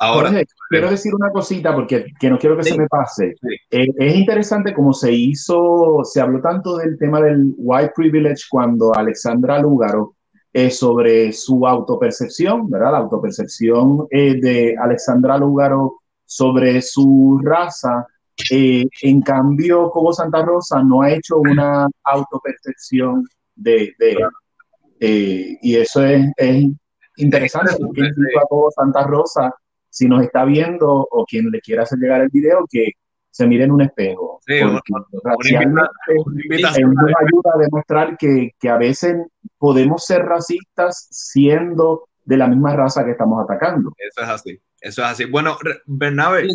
[0.00, 0.30] Ahora,
[0.70, 3.34] quiero decir una cosita porque que no quiero que se me pase.
[3.70, 8.94] Eh, es interesante cómo se hizo, se habló tanto del tema del white privilege cuando
[8.94, 10.14] Alexandra Lúgaro
[10.52, 12.92] eh, sobre su autopercepción, ¿verdad?
[12.92, 18.06] La autopercepción eh, de Alexandra Lúgaro sobre su raza.
[18.50, 24.16] en cambio, como Santa Rosa no ha hecho una autopercepción de, de
[25.60, 26.66] y eso es, es
[27.18, 29.54] interesante porque a todo Santa Rosa
[29.90, 32.92] si nos está viendo o quien le quiera hacer llegar el video, que
[33.30, 34.40] se mire en un espejo.
[34.46, 35.90] Sí, nos ayuda
[37.54, 39.16] a demostrar que, que, a veces
[39.58, 43.92] podemos ser racistas siendo de la misma raza que estamos atacando.
[43.96, 45.24] Eso es así, eso es así.
[45.24, 46.48] Bueno, Bernabe,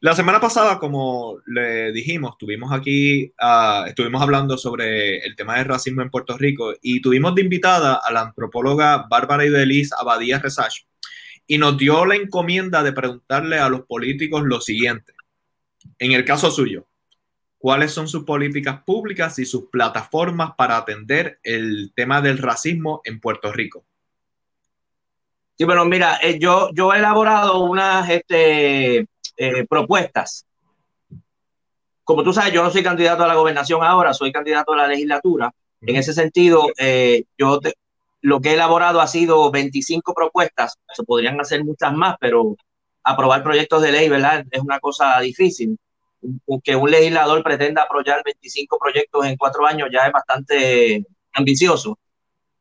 [0.00, 5.66] la semana pasada, como le dijimos, tuvimos aquí, uh, estuvimos hablando sobre el tema del
[5.66, 10.84] racismo en Puerto Rico y tuvimos de invitada a la antropóloga Bárbara Ibelis Abadía Resach,
[11.46, 15.12] y nos dio la encomienda de preguntarle a los políticos lo siguiente.
[15.98, 16.88] En el caso suyo,
[17.58, 23.20] ¿cuáles son sus políticas públicas y sus plataformas para atender el tema del racismo en
[23.20, 23.84] Puerto Rico?
[25.62, 30.44] Sí, bueno, mira, eh, yo, yo he elaborado unas este, eh, propuestas.
[32.02, 34.88] Como tú sabes, yo no soy candidato a la gobernación ahora, soy candidato a la
[34.88, 35.52] legislatura.
[35.80, 37.74] En ese sentido, eh, yo te,
[38.22, 42.56] lo que he elaborado ha sido 25 propuestas, se podrían hacer muchas más, pero
[43.04, 44.44] aprobar proyectos de ley, ¿verdad?
[44.50, 45.78] Es una cosa difícil.
[46.64, 52.00] Que un legislador pretenda apoyar 25 proyectos en cuatro años ya es bastante ambicioso.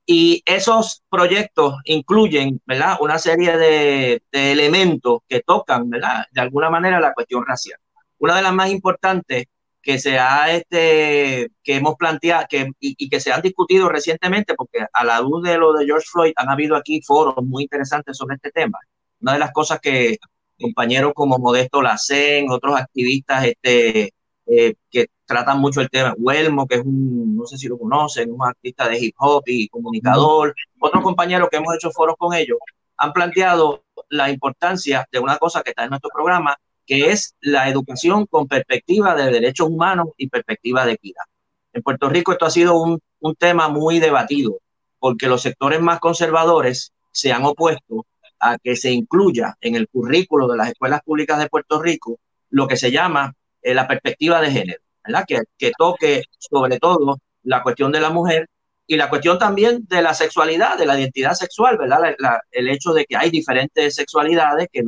[0.06, 2.98] Y esos proyectos incluyen, ¿verdad?
[3.00, 6.26] Una serie de, de elementos que tocan, ¿verdad?
[6.32, 7.80] De alguna manera la cuestión racial.
[8.18, 9.46] Una de las más importantes
[9.82, 14.86] que se ha, este, que hemos planteado que, y, que se han discutido recientemente, porque
[14.92, 18.36] a la luz de lo de George Floyd han habido aquí foros muy interesantes sobre
[18.36, 18.80] este tema.
[19.22, 20.18] Una de las cosas que
[20.60, 24.14] compañeros como Modesto Lacen, otros activistas este,
[24.46, 28.32] eh, que tratan mucho el tema, Huelmo, que es un, no sé si lo conocen,
[28.32, 32.58] un artista de hip hop y comunicador, otros compañeros que hemos hecho foros con ellos,
[32.98, 37.70] han planteado la importancia de una cosa que está en nuestro programa, que es la
[37.70, 41.24] educación con perspectiva de derechos humanos y perspectiva de equidad.
[41.72, 44.60] En Puerto Rico esto ha sido un, un tema muy debatido
[45.00, 48.06] porque los sectores más conservadores se han opuesto
[48.40, 52.68] a que se incluya en el currículo de las escuelas públicas de Puerto Rico lo
[52.68, 55.26] que se llama eh, la perspectiva de género, ¿verdad?
[55.28, 58.48] Que, que, toque sobre todo la cuestión de la mujer
[58.88, 62.16] y la cuestión también de la sexualidad, de la identidad sexual, ¿verdad?
[62.52, 64.84] el hecho de que hay diferentes sexualidades que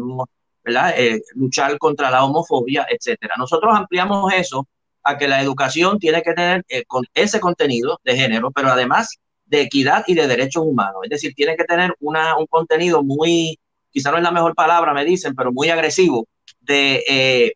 [0.97, 3.35] eh, luchar contra la homofobia, etcétera.
[3.37, 4.67] Nosotros ampliamos eso
[5.03, 9.19] a que la educación tiene que tener eh, con ese contenido de género, pero además
[9.45, 11.01] de equidad y de derechos humanos.
[11.03, 13.59] Es decir, tiene que tener una, un contenido muy,
[13.91, 16.27] quizá no es la mejor palabra, me dicen, pero muy agresivo
[16.61, 17.53] de, eh,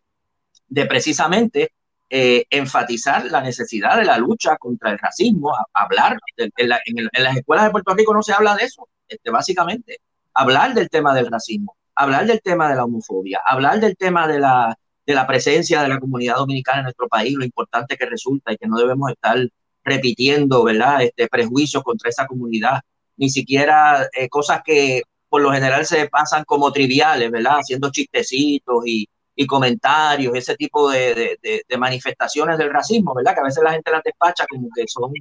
[0.68, 1.72] de precisamente
[2.10, 7.70] enfatizar la necesidad de la lucha contra el racismo, hablar, en, en, las escuelas de
[7.70, 10.00] Puerto Rico no se habla de eso, este, básicamente,
[10.32, 14.38] hablar del tema del racismo hablar del tema de la homofobia, hablar del tema de
[14.38, 18.52] la, de la presencia de la comunidad dominicana en nuestro país, lo importante que resulta
[18.52, 19.36] y que no debemos estar
[19.82, 21.02] repitiendo, ¿verdad?
[21.02, 22.80] Este, prejuicios contra esa comunidad,
[23.16, 27.58] ni siquiera eh, cosas que por lo general se pasan como triviales, ¿verdad?
[27.58, 29.08] Haciendo chistecitos y,
[29.40, 33.34] y comentarios, ese tipo de, de, manifestaciones del racismo, ¿verdad?
[33.34, 35.12] Que a veces la gente las despacha como que son,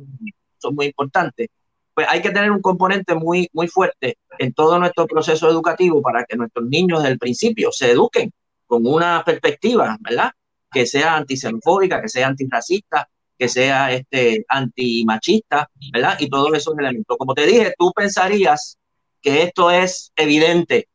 [0.57, 1.49] son muy importantes
[1.97, 6.25] pues hay que tener un componente muy, muy fuerte en todo nuestro proceso educativo para
[6.25, 8.31] que nuestros niños desde el principio se eduquen
[8.67, 10.31] con una perspectiva, ¿verdad?
[10.71, 16.17] Que sea antisemofóbica, que sea antirracista, que sea este, antimachista, ¿verdad?
[16.19, 17.17] Y todos esos elementos.
[17.17, 18.77] Como te dije, tú pensarías
[19.19, 20.89] que esto es evidente,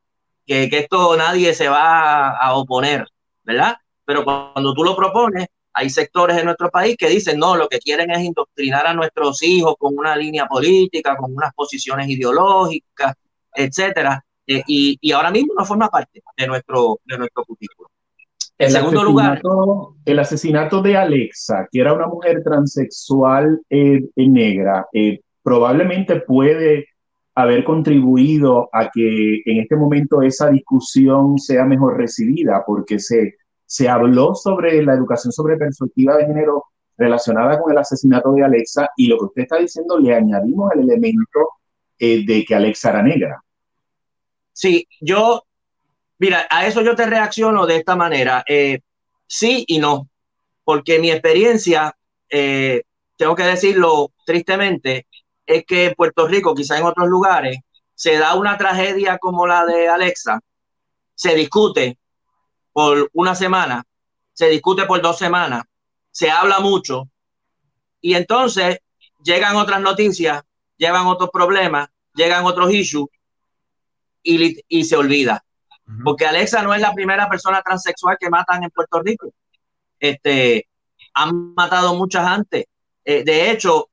[0.46, 3.06] que, que esto nadie se va a oponer,
[3.44, 3.76] ¿verdad?
[4.04, 7.78] Pero cuando tú lo propones, hay sectores en nuestro país que dicen, no, lo que
[7.78, 13.14] quieren es indoctrinar a nuestros hijos con una línea política, con unas posiciones ideológicas,
[13.54, 14.24] etcétera.
[14.46, 17.88] Eh, y, y, ahora mismo no forma parte de nuestro, de nuestro currículo.
[18.58, 19.40] En segundo lugar,
[20.04, 26.86] el asesinato de Alexa, que era una mujer transexual eh, negra, eh, probablemente puede
[27.34, 33.36] haber contribuido a que en este momento esa discusión sea mejor recibida, porque se
[33.72, 36.66] se habló sobre la educación sobre perspectiva de género
[36.98, 40.82] relacionada con el asesinato de Alexa y lo que usted está diciendo le añadimos el
[40.82, 41.52] elemento
[41.98, 43.42] eh, de que Alexa era negra.
[44.52, 45.44] Sí, yo,
[46.18, 48.80] mira, a eso yo te reacciono de esta manera, eh,
[49.26, 50.06] sí y no,
[50.64, 51.96] porque mi experiencia,
[52.28, 52.82] eh,
[53.16, 55.06] tengo que decirlo tristemente,
[55.46, 57.58] es que en Puerto Rico, quizá en otros lugares,
[57.94, 60.40] se da una tragedia como la de Alexa
[61.14, 61.98] se discute
[62.72, 63.84] por una semana,
[64.32, 65.62] se discute por dos semanas,
[66.10, 67.08] se habla mucho
[68.00, 68.78] y entonces
[69.22, 70.42] llegan otras noticias,
[70.76, 73.08] llevan otros problemas, llegan otros issues
[74.22, 75.44] y, y se olvida.
[76.04, 79.32] Porque Alexa no es la primera persona transexual que matan en Puerto Rico.
[80.00, 80.68] Este,
[81.14, 82.64] han matado muchas antes.
[83.04, 83.90] Eh, de hecho,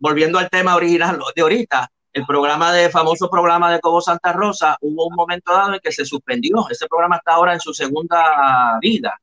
[0.00, 4.76] volviendo al tema original de ahorita, el programa de famoso programa de Cobo Santa Rosa,
[4.80, 6.66] hubo un momento dado en que se suspendió.
[6.68, 9.14] Ese programa está ahora en su segunda vida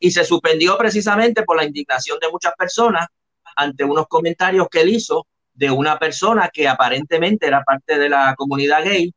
[0.00, 3.06] y se suspendió precisamente por la indignación de muchas personas
[3.54, 8.34] ante unos comentarios que él hizo de una persona que aparentemente era parte de la
[8.36, 9.14] comunidad gay,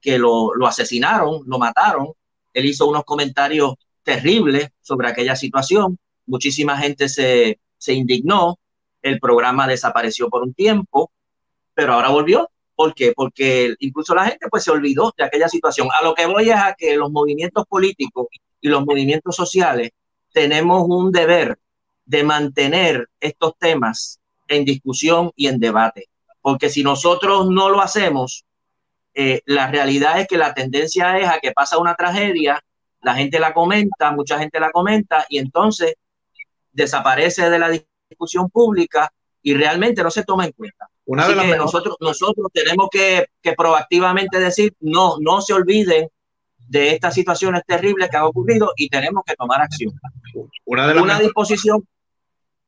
[0.00, 2.12] que lo, asesinaron, lo mataron.
[2.52, 5.98] Él hizo unos comentarios terribles sobre aquella situación.
[6.26, 8.58] Muchísima gente se indignó.
[9.02, 11.10] El programa desapareció por un tiempo,
[11.74, 13.12] pero ahora volvió ¿Por qué?
[13.14, 15.88] Porque incluso la gente pues se olvidó de aquella situación.
[15.98, 18.26] A lo que voy es a que los movimientos políticos
[18.60, 19.90] y los movimientos sociales
[20.32, 21.58] tenemos un deber
[22.04, 26.08] de mantener estos temas en discusión y en debate.
[26.40, 28.44] Porque si nosotros no lo hacemos,
[29.14, 32.64] eh, la realidad es que la tendencia es a que pasa una tragedia,
[33.02, 35.94] la gente la comenta, mucha gente la comenta y entonces
[36.72, 37.91] desaparece de la discusión
[38.50, 40.88] pública y realmente no se toma en cuenta.
[41.04, 46.08] Una de las que nosotros, nosotros tenemos que, que, proactivamente decir, no, no se olviden
[46.68, 49.92] de estas situaciones terribles que han ocurrido y tenemos que tomar acción.
[50.64, 51.86] Una, de las Una disposición.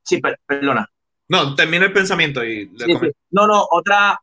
[0.03, 0.89] Sí, perdona.
[1.29, 2.71] No, termina el pensamiento y.
[3.31, 4.21] No, no, otra,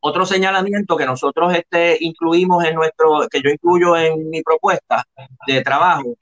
[0.00, 5.04] otro señalamiento que nosotros este, incluimos en nuestro, que yo incluyo en mi propuesta
[5.46, 6.14] de trabajo,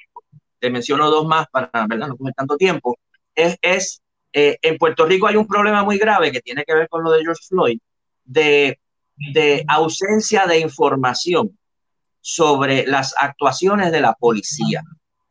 [0.59, 2.09] te menciono dos más para ¿verdad?
[2.09, 2.99] no coger tanto tiempo,
[3.35, 6.89] es, es eh, en Puerto Rico hay un problema muy grave que tiene que ver
[6.89, 7.79] con lo de George Floyd,
[8.25, 8.79] de,
[9.33, 11.59] de ausencia de información
[12.21, 14.83] sobre las actuaciones de la policía.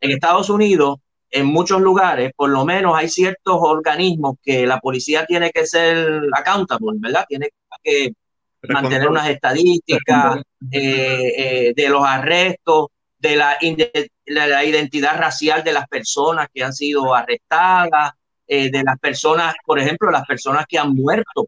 [0.01, 0.97] En Estados Unidos,
[1.31, 6.21] en muchos lugares, por lo menos hay ciertos organismos que la policía tiene que ser
[6.33, 7.25] accountable, ¿verdad?
[7.27, 7.49] Tiene
[7.83, 8.13] que
[8.67, 15.73] mantener unas estadísticas eh, eh, de los arrestos, de la, de la identidad racial de
[15.73, 18.13] las personas que han sido arrestadas,
[18.51, 21.47] eh, de las personas, por ejemplo, las personas que han muerto,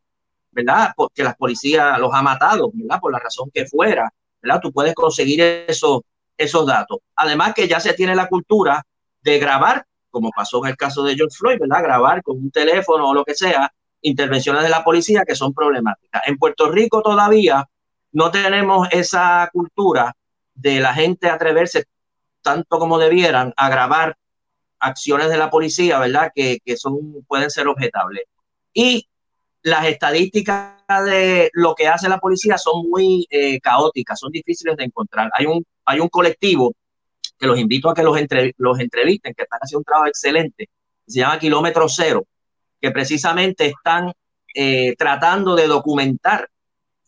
[0.51, 0.93] ¿verdad?
[0.95, 2.99] Porque la policía los ha matado, ¿verdad?
[2.99, 4.59] Por la razón que fuera, ¿verdad?
[4.61, 6.01] Tú puedes conseguir esos,
[6.37, 6.99] esos datos.
[7.15, 8.85] Además que ya se tiene la cultura
[9.23, 11.81] de grabar, como pasó en el caso de George Floyd, ¿verdad?
[11.81, 16.21] Grabar con un teléfono o lo que sea, intervenciones de la policía que son problemáticas.
[16.27, 17.67] En Puerto Rico todavía
[18.11, 20.15] no tenemos esa cultura
[20.53, 21.85] de la gente atreverse
[22.43, 24.17] tanto como debieran a grabar
[24.81, 26.31] acciones de la policía, ¿verdad?
[26.33, 28.23] Que, que son, pueden ser objetables.
[28.73, 29.07] Y
[29.63, 34.85] las estadísticas de lo que hace la policía son muy eh, caóticas, son difíciles de
[34.85, 35.29] encontrar.
[35.33, 36.73] Hay un, hay un colectivo
[37.37, 38.17] que los invito a que los,
[38.57, 40.69] los entrevisten, que están haciendo un trabajo excelente,
[41.07, 42.25] se llama Kilómetro Cero,
[42.79, 44.11] que precisamente están
[44.53, 46.49] eh, tratando de documentar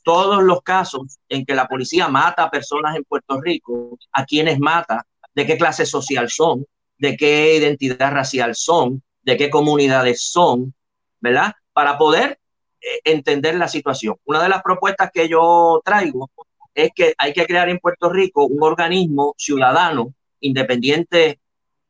[0.03, 4.59] todos los casos en que la policía mata a personas en Puerto Rico, a quienes
[4.59, 6.65] mata, de qué clase social son,
[6.97, 10.73] de qué identidad racial son, de qué comunidades son,
[11.19, 11.53] ¿verdad?
[11.73, 12.39] Para poder
[12.81, 14.15] eh, entender la situación.
[14.25, 16.29] Una de las propuestas que yo traigo
[16.73, 21.39] es que hay que crear en Puerto Rico un organismo ciudadano independiente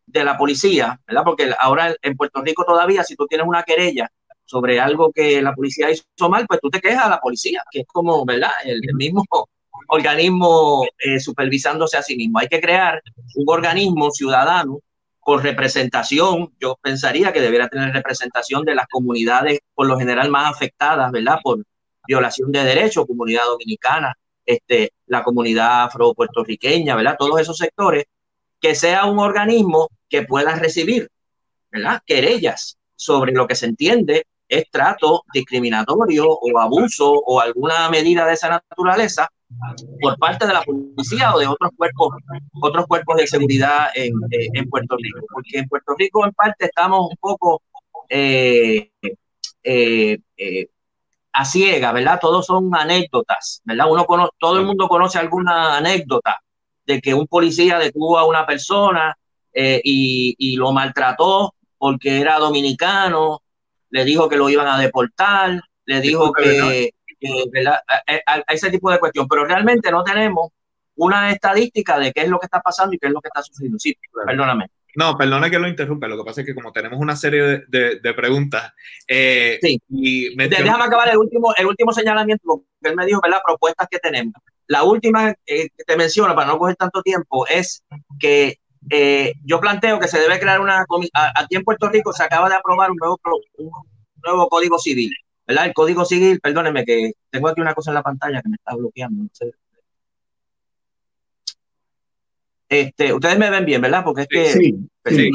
[0.05, 1.23] de la policía, ¿verdad?
[1.23, 4.09] Porque ahora en Puerto Rico todavía, si tú tienes una querella
[4.45, 7.81] sobre algo que la policía hizo mal, pues tú te quejas a la policía, que
[7.81, 8.51] es como, ¿verdad?
[8.65, 9.23] El, mismo
[9.87, 12.39] organismo eh, supervisándose a sí mismo.
[12.39, 13.01] Hay que crear
[13.35, 14.79] un organismo ciudadano
[15.23, 20.51] con representación, yo pensaría que debería tener representación de las comunidades por lo general más
[20.51, 21.39] afectadas, ¿verdad?
[21.43, 21.63] Por
[22.05, 24.13] violación de derechos, comunidad dominicana,
[24.45, 27.15] este, la comunidad afro-puertorriqueña, ¿verdad?
[27.17, 28.05] Todos esos sectores,
[28.59, 31.09] que sea un organismo que pueda recibir,
[31.71, 32.01] ¿verdad?
[32.05, 38.33] Querellas sobre lo que se entiende es trato discriminatorio o abuso o alguna medida de
[38.33, 39.29] esa naturaleza
[40.01, 42.09] por parte de la policía o de otros cuerpos,
[42.61, 45.25] otros cuerpos de seguridad en, eh, en Puerto Rico.
[45.31, 47.61] Porque en Puerto Rico, en parte, estamos un poco
[48.09, 48.91] eh,
[49.63, 50.19] eh,
[51.31, 52.19] a ciega, ¿verdad?
[52.21, 53.87] Todos son anécdotas, ¿verdad?
[53.89, 54.05] Uno
[54.39, 56.41] todo el mundo conoce alguna anécdota
[56.85, 59.15] de que un policía detuvo a una persona
[59.55, 63.43] y, y lo maltrató porque era dominicano,
[63.89, 66.93] le dijo que lo iban a deportar, le dijo que,
[67.67, 70.51] a, ese tipo de cuestión, pero realmente no tenemos
[70.95, 73.41] una estadística de qué es lo que está pasando y qué es lo que está
[73.41, 73.79] sucediendo.
[73.79, 73.95] Sí,
[74.25, 74.67] perdóname.
[74.95, 76.07] No, perdona que lo interrumpa.
[76.07, 78.73] Lo que pasa es que como tenemos una serie de, de, preguntas.
[79.07, 79.81] Eh, sí.
[79.89, 83.41] Y Déjame acabar el último, el último señalamiento, porque él me dijo, ¿verdad?
[83.43, 84.35] Propuestas que tenemos.
[84.67, 87.83] La última eh, que te menciono, para no coger tanto tiempo, es
[88.19, 88.59] que
[88.89, 90.85] eh, yo planteo que se debe crear una.
[91.35, 93.19] Aquí en Puerto Rico se acaba de aprobar un nuevo,
[93.57, 93.71] un
[94.23, 95.11] nuevo código civil.
[95.45, 95.65] ¿Verdad?
[95.65, 98.75] El código civil, perdóneme que tengo aquí una cosa en la pantalla que me está
[98.75, 99.23] bloqueando.
[99.23, 99.51] No sé.
[102.69, 104.03] Este, ustedes me ven bien, ¿verdad?
[104.03, 104.45] Porque es que...
[104.47, 104.75] Sí,
[105.05, 105.31] sí,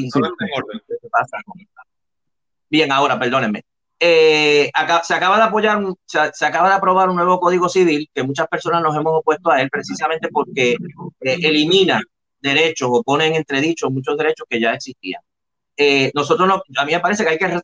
[2.71, 3.63] Bien, ahora, perdónenme.
[4.01, 4.71] Eh,
[5.03, 8.81] se acaba de apoyar, se, acaba de aprobar un nuevo código civil que muchas personas
[8.81, 10.73] nos hemos opuesto a él precisamente porque
[11.21, 12.01] eh, elimina
[12.41, 15.21] derechos o pone en entredicho muchos derechos que ya existían.
[15.77, 17.61] Eh, nosotros, no, a mí me parece que hay que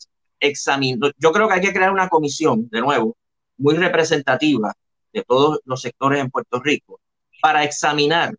[1.18, 3.16] yo creo que hay que crear una comisión, de nuevo,
[3.56, 4.74] muy representativa
[5.12, 7.00] de todos los sectores en Puerto Rico
[7.40, 8.34] para examinar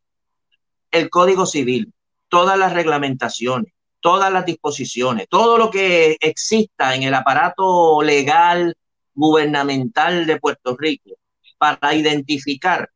[0.91, 1.93] el Código Civil,
[2.27, 8.75] todas las reglamentaciones, todas las disposiciones, todo lo que exista en el aparato legal
[9.13, 11.11] gubernamental de Puerto Rico
[11.57, 12.89] para identificar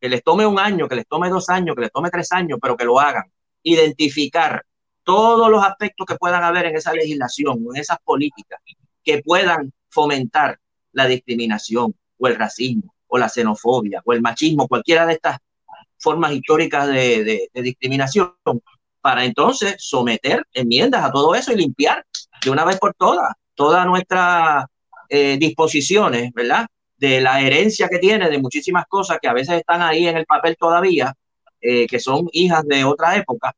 [0.00, 2.58] que les tome un año, que les tome dos años, que les tome tres años,
[2.60, 3.30] pero que lo hagan,
[3.62, 4.64] identificar
[5.04, 8.60] todos los aspectos que puedan haber en esa legislación o en esas políticas
[9.02, 10.58] que puedan fomentar
[10.92, 15.38] la discriminación o el racismo o la xenofobia o el machismo, cualquiera de estas
[15.98, 18.32] formas históricas de, discriminación,
[19.00, 22.04] para entonces someter enmiendas a todo eso y limpiar
[22.42, 24.64] de una vez por todas todas nuestras
[25.10, 26.66] eh, disposiciones, ¿verdad?
[26.96, 30.24] De la herencia que tiene de muchísimas cosas que a veces están ahí en el
[30.24, 31.12] papel todavía,
[31.60, 33.54] eh, que son hijas de otra época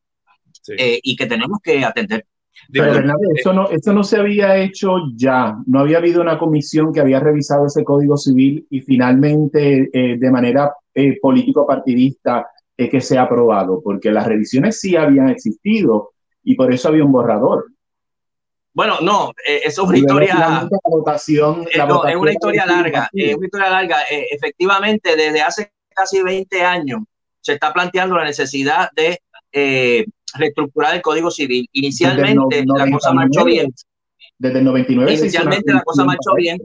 [0.68, 2.26] eh, y que tenemos que atender.
[2.70, 2.92] Pero,
[3.34, 5.56] eso no, eso no se había hecho ya.
[5.66, 10.72] No había habido una comisión que había revisado ese código civil y finalmente de manera
[10.94, 12.46] eh, político partidista
[12.76, 17.04] es que se ha aprobado, porque las revisiones sí habían existido y por eso había
[17.04, 17.68] un borrador.
[18.74, 20.34] Bueno, no, eh, eso es una historia.
[20.34, 23.08] La votación, eh, es una historia larga.
[23.12, 23.96] Es una historia larga.
[24.08, 27.00] efectivamente, desde hace casi 20 años
[27.40, 29.18] se está planteando la necesidad de
[30.34, 31.68] reestructurar el Código Civil.
[31.72, 33.72] Inicialmente la cosa marchó bien.
[34.38, 35.12] Desde el 99.
[35.12, 36.58] Inicialmente la cosa marchó bien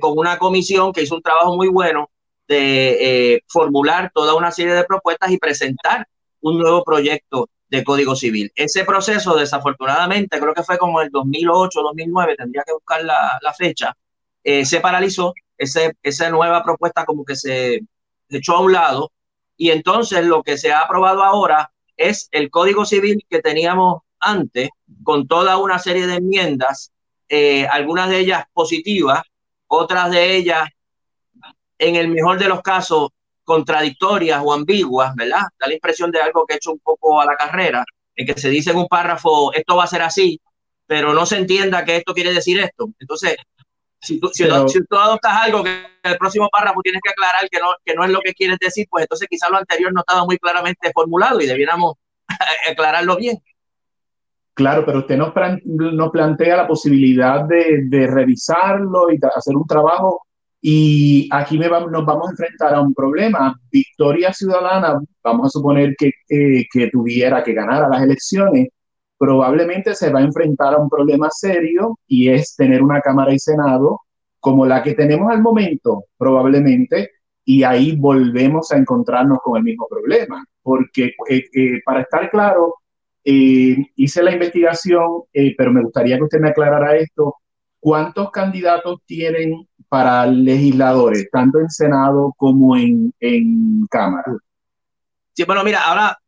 [0.00, 2.10] con una comisión que hizo un trabajo muy bueno
[2.48, 6.06] de eh, formular toda una serie de propuestas y presentar
[6.40, 8.52] un nuevo proyecto de Código Civil.
[8.54, 13.96] Ese proceso, desafortunadamente, creo que fue como el 2008, 2009, tendría que buscar la, fecha,
[14.44, 17.80] eh, se paralizó, ese, esa nueva propuesta como que se
[18.28, 19.12] echó a un lado
[19.56, 24.70] y entonces lo que se ha aprobado ahora es el Código Civil que teníamos antes,
[25.02, 26.92] con toda una serie de enmiendas,
[27.28, 29.22] eh, algunas de ellas positivas,
[29.66, 30.68] otras de ellas
[31.78, 33.08] en el mejor de los casos,
[33.44, 35.42] contradictorias o ambiguas, ¿verdad?
[35.58, 37.84] Da la impresión de algo que he hecho un poco a la carrera,
[38.14, 40.40] en que se dice en un párrafo, esto va a ser así,
[40.86, 42.90] pero no se entienda que esto quiere decir esto.
[43.00, 43.36] Entonces,
[44.02, 47.60] si tú, si, tú adoptas algo que en el próximo párrafo tienes que aclarar que
[47.60, 50.24] no, que no es lo que quieres decir, pues entonces quizás lo anterior no estaba
[50.24, 51.94] muy claramente formulado y debiéramos
[52.70, 53.38] aclararlo bien.
[54.54, 55.32] Claro, pero usted nos,
[55.64, 60.26] nos plantea la posibilidad de, de revisarlo y hacer un trabajo
[60.64, 63.58] y aquí nos vamos a enfrentar a un problema.
[63.70, 68.68] Victoria Ciudadana, vamos a suponer que, que tuviera que ganar a las elecciones,
[69.22, 73.38] probablemente se va a enfrentar a un problema serio y es tener una Cámara y
[73.38, 74.00] Senado
[74.40, 77.12] como la que tenemos al momento, probablemente,
[77.44, 80.44] y ahí volvemos a encontrarnos con el mismo problema.
[80.60, 82.74] Porque eh, eh, para estar claro,
[83.22, 85.22] eh, hice la investigación,
[85.56, 87.36] pero me gustaría que usted me aclarara esto.
[87.78, 94.34] ¿Cuántos candidatos tienen para legisladores, tanto en Senado como en, en Cámara.
[95.32, 96.18] Sí, bueno, mira, ahora,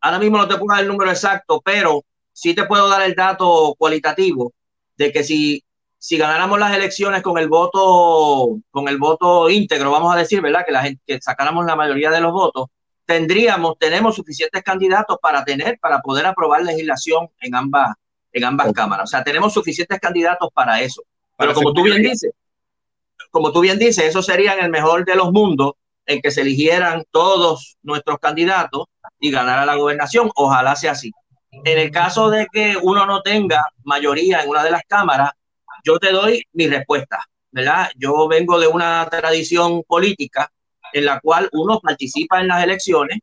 [0.00, 2.04] ahora mismo no te puedo dar el número exacto, pero
[2.36, 4.52] sí te puedo dar el dato cualitativo
[4.98, 5.64] de que si,
[5.98, 10.64] si ganáramos las elecciones con el voto, con el voto íntegro, vamos a decir, ¿verdad?
[10.66, 12.66] Que la gente, que sacáramos la mayoría de los votos,
[13.06, 17.94] tendríamos, tenemos suficientes candidatos para tener, para poder aprobar legislación en ambas,
[18.32, 19.04] en ambas cámaras.
[19.04, 21.02] O sea, tenemos suficientes candidatos para eso.
[21.38, 22.32] Pero como tú bien dices,
[23.30, 25.72] como tú bien dices, eso sería en el mejor de los mundos,
[26.04, 30.30] en que se eligieran todos nuestros candidatos y ganara la gobernación.
[30.34, 31.12] Ojalá sea así.
[31.50, 35.30] En el caso de que uno no tenga mayoría en una de las cámaras,
[35.84, 37.88] yo te doy mi respuesta, ¿verdad?
[37.96, 40.50] Yo vengo de una tradición política
[40.92, 43.18] en la cual uno participa en las elecciones,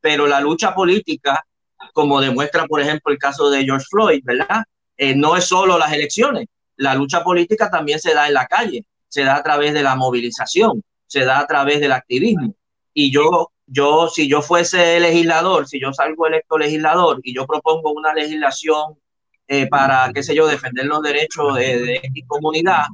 [0.00, 1.44] pero la lucha política,
[1.92, 4.64] como demuestra, por ejemplo, el caso de George Floyd, ¿verdad?
[4.96, 8.84] Eh, no es solo las elecciones, la lucha política también se da en la calle
[9.08, 12.54] se da a través de la movilización, se da a través del activismo.
[12.92, 17.92] Y yo yo, si yo fuese legislador, si yo salgo electo legislador y yo propongo
[17.92, 18.98] una legislación
[19.46, 22.86] eh, para, qué sé yo, defender los derechos de, mi comunidad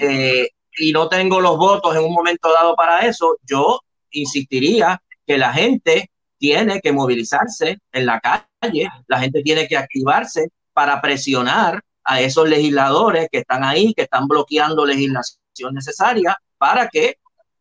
[0.00, 3.80] eh, y no tengo los votos en un momento dado para eso, yo
[4.10, 10.48] insistiría que la gente tiene que movilizarse en la calle, la gente tiene que activarse
[10.72, 17.16] para presionar a esos legisladores que están ahí, que están bloqueando legislación necesaria para que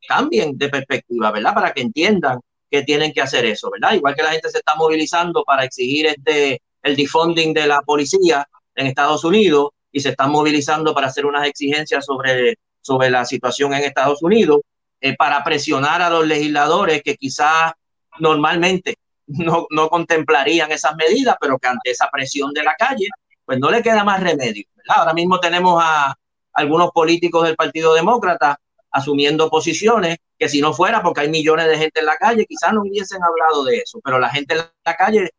[0.07, 1.53] cambien de perspectiva, ¿verdad?
[1.53, 2.39] Para que entiendan
[2.72, 3.93] que tienen que hacer eso, ¿verdad?
[3.93, 8.47] Igual que la gente se está movilizando para exigir este, el defunding de la policía
[8.76, 13.74] en Estados Unidos y se están movilizando para hacer unas exigencias sobre, sobre la situación
[13.74, 14.61] en Estados Unidos,
[15.01, 17.74] eh, para presionar a los legisladores que quizás
[18.19, 18.95] normalmente
[19.28, 23.07] no, no contemplarían esas medidas, pero que ante esa presión de la calle,
[23.43, 24.99] pues no le queda más remedio, ¿verdad?
[24.99, 26.15] Ahora mismo tenemos a
[26.53, 28.57] algunos políticos del Partido Demócrata
[28.91, 32.73] asumiendo posiciones que si no fuera porque hay millones de gente en la calle, quizás
[32.73, 35.29] no hubiesen hablado de eso, pero la gente en la calle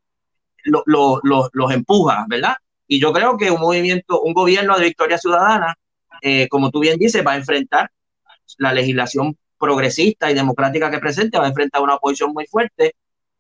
[0.65, 1.21] lo,
[1.53, 2.55] los empuja, ¿verdad?
[2.87, 5.75] Y yo creo que un movimiento, un gobierno de victoria ciudadana,
[6.21, 7.91] eh, como tú bien dices, va a enfrentar
[8.59, 12.95] la legislación progresista y democrática que presente, va a enfrentar una oposición muy fuerte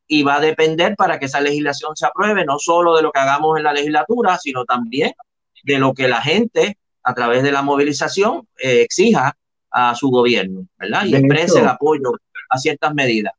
[0.06, 3.20] y va a depender para que esa legislación se apruebe, no solo de lo que
[3.20, 5.12] hagamos en la legislatura, sino también
[5.64, 9.36] de lo que la gente, a través de la movilización, eh, exija
[9.73, 11.05] a su gobierno, ¿verdad?
[11.07, 12.12] Y exprese el apoyo
[12.51, 13.33] a ciertas medidas.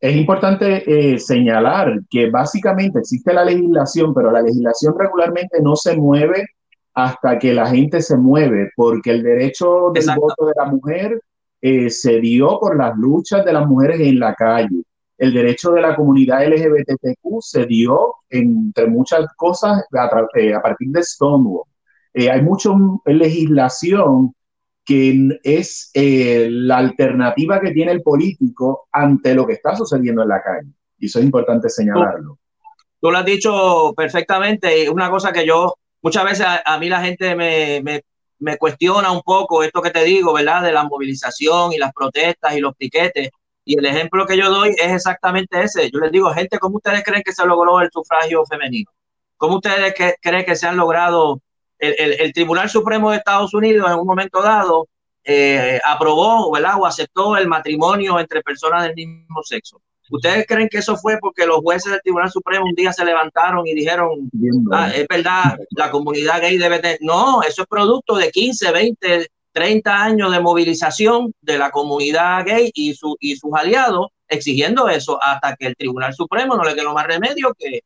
[0.00, 5.94] Es importante eh, señalar que básicamente existe la legislación, pero la legislación regularmente no se
[5.94, 6.46] mueve
[6.94, 11.20] hasta que la gente se mueve, porque el derecho del voto de la mujer
[11.60, 14.82] eh, se dio por las luchas de las mujeres en la calle.
[15.18, 20.88] El derecho de la comunidad LGBTQ se dio, entre muchas cosas, a, eh, a partir
[20.88, 21.64] de Stonewall.
[22.14, 22.70] hay mucha
[23.04, 24.34] legislación
[24.84, 30.28] que es eh, la alternativa que tiene el político ante lo que está sucediendo en
[30.28, 30.68] la calle.
[30.98, 32.38] Y eso es importante señalarlo.
[33.00, 34.88] Tú, lo has dicho perfectamente.
[34.90, 38.02] Una cosa que yo, muchas veces a, mí la gente me,
[38.38, 40.62] me, cuestiona un poco esto que te digo, ¿verdad?
[40.62, 43.30] De la movilización y las protestas y los piquetes.
[43.64, 45.90] Y el ejemplo que yo doy es exactamente ese.
[45.90, 48.90] Yo les digo, gente, ¿cómo ustedes creen que se logró el sufragio femenino?
[49.36, 51.40] ¿Cómo ustedes creen que se han logrado
[51.80, 54.88] el, Tribunal Supremo de Estados Unidos en un momento dado
[55.24, 56.74] eh, aprobó ¿verdad?
[56.78, 59.80] o aceptó el matrimonio entre personas del mismo sexo.
[60.10, 63.64] ¿Ustedes creen que eso fue porque los jueces del Tribunal Supremo un día se levantaron
[63.66, 64.30] y dijeron,
[64.72, 66.98] ah, es verdad, la comunidad gay debe tener...
[67.00, 72.72] No, eso es producto de 15, 20, 30 años de movilización de la comunidad gay
[72.74, 76.92] y, su, y sus aliados exigiendo eso hasta que el Tribunal Supremo no le quedó
[76.92, 77.82] más remedio que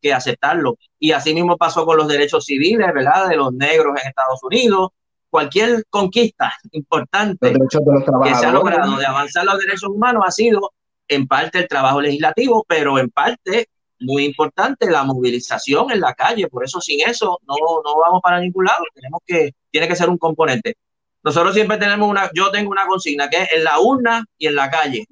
[0.00, 0.76] que aceptarlo.
[0.98, 3.28] Y así mismo pasó con los derechos civiles, ¿verdad?
[3.28, 4.90] De los negros en Estados Unidos.
[5.30, 10.72] Cualquier conquista importante que se ha logrado de avanzar los derechos humanos ha sido
[11.06, 13.68] en parte el trabajo legislativo, pero en parte
[14.00, 16.48] muy importante la movilización en la calle.
[16.48, 18.84] Por eso sin eso no, no vamos para ningún lado.
[18.94, 20.76] Tenemos que, tiene que ser un componente.
[21.22, 24.54] Nosotros siempre tenemos una, yo tengo una consigna que es en la urna y en
[24.54, 25.04] la calle.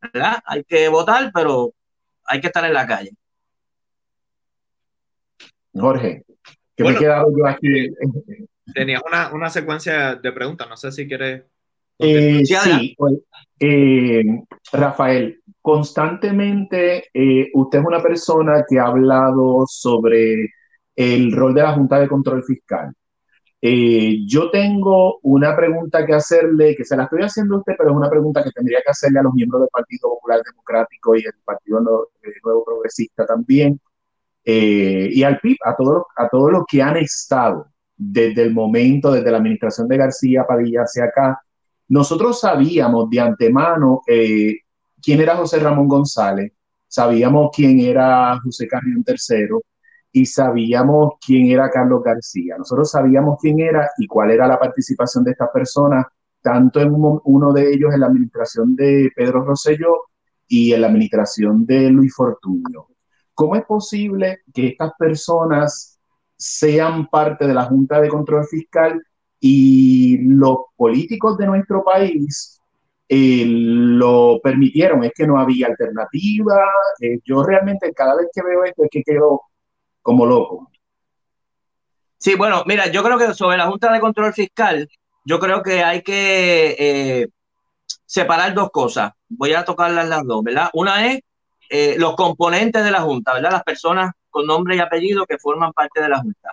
[0.00, 0.38] ¿verdad?
[0.44, 1.72] Hay que votar, pero
[2.24, 3.10] hay que estar en la calle.
[5.78, 6.24] Jorge,
[6.76, 7.88] que me he quedado yo aquí.
[8.74, 11.44] Tenías una, una, secuencia de preguntas, no sé si quieres.
[11.98, 12.96] Eh, sí,
[13.58, 14.22] eh,
[14.72, 20.50] Rafael, constantemente eh, usted es una persona que ha hablado sobre
[20.94, 22.92] el rol de la Junta de Control Fiscal.
[23.60, 27.96] yo tengo una pregunta que hacerle, que se la estoy haciendo a usted, pero es
[27.96, 31.32] una pregunta que tendría que hacerle a los miembros del Partido Popular Democrático y el
[31.44, 33.80] Partido Nuevo Progresista también.
[34.50, 39.12] Eh, y al PIB, a todos, a todos los que han estado desde el momento,
[39.12, 41.42] desde la administración de García Padilla hacia acá,
[41.88, 44.60] nosotros sabíamos de antemano eh,
[45.02, 46.50] quién era José Ramón González,
[46.86, 49.58] sabíamos quién era José Carrión III
[50.12, 52.56] y sabíamos quién era Carlos García.
[52.56, 56.06] Nosotros sabíamos quién era y cuál era la participación de estas personas,
[56.40, 60.04] tanto en uno de ellos en la administración de Pedro Rosselló
[60.46, 62.88] y en la administración de Luis Fortunio.
[63.38, 65.96] ¿Cómo es posible que estas personas
[66.36, 69.00] sean parte de la Junta de Control Fiscal
[69.38, 72.60] y los políticos de nuestro país
[73.08, 75.04] eh, lo permitieron?
[75.04, 76.56] Es que no había alternativa.
[77.00, 79.42] Eh, yo realmente cada vez que veo esto es que quedo
[80.02, 80.72] como loco.
[82.16, 84.88] Sí, bueno, mira, yo creo que sobre la Junta de Control Fiscal,
[85.24, 87.28] yo creo que hay que eh,
[88.04, 89.12] separar dos cosas.
[89.28, 90.70] Voy a tocarlas las dos, ¿verdad?
[90.72, 91.20] Una es
[91.68, 93.52] eh, los componentes de la Junta, ¿verdad?
[93.52, 96.52] Las personas con nombre y apellido que forman parte de la Junta.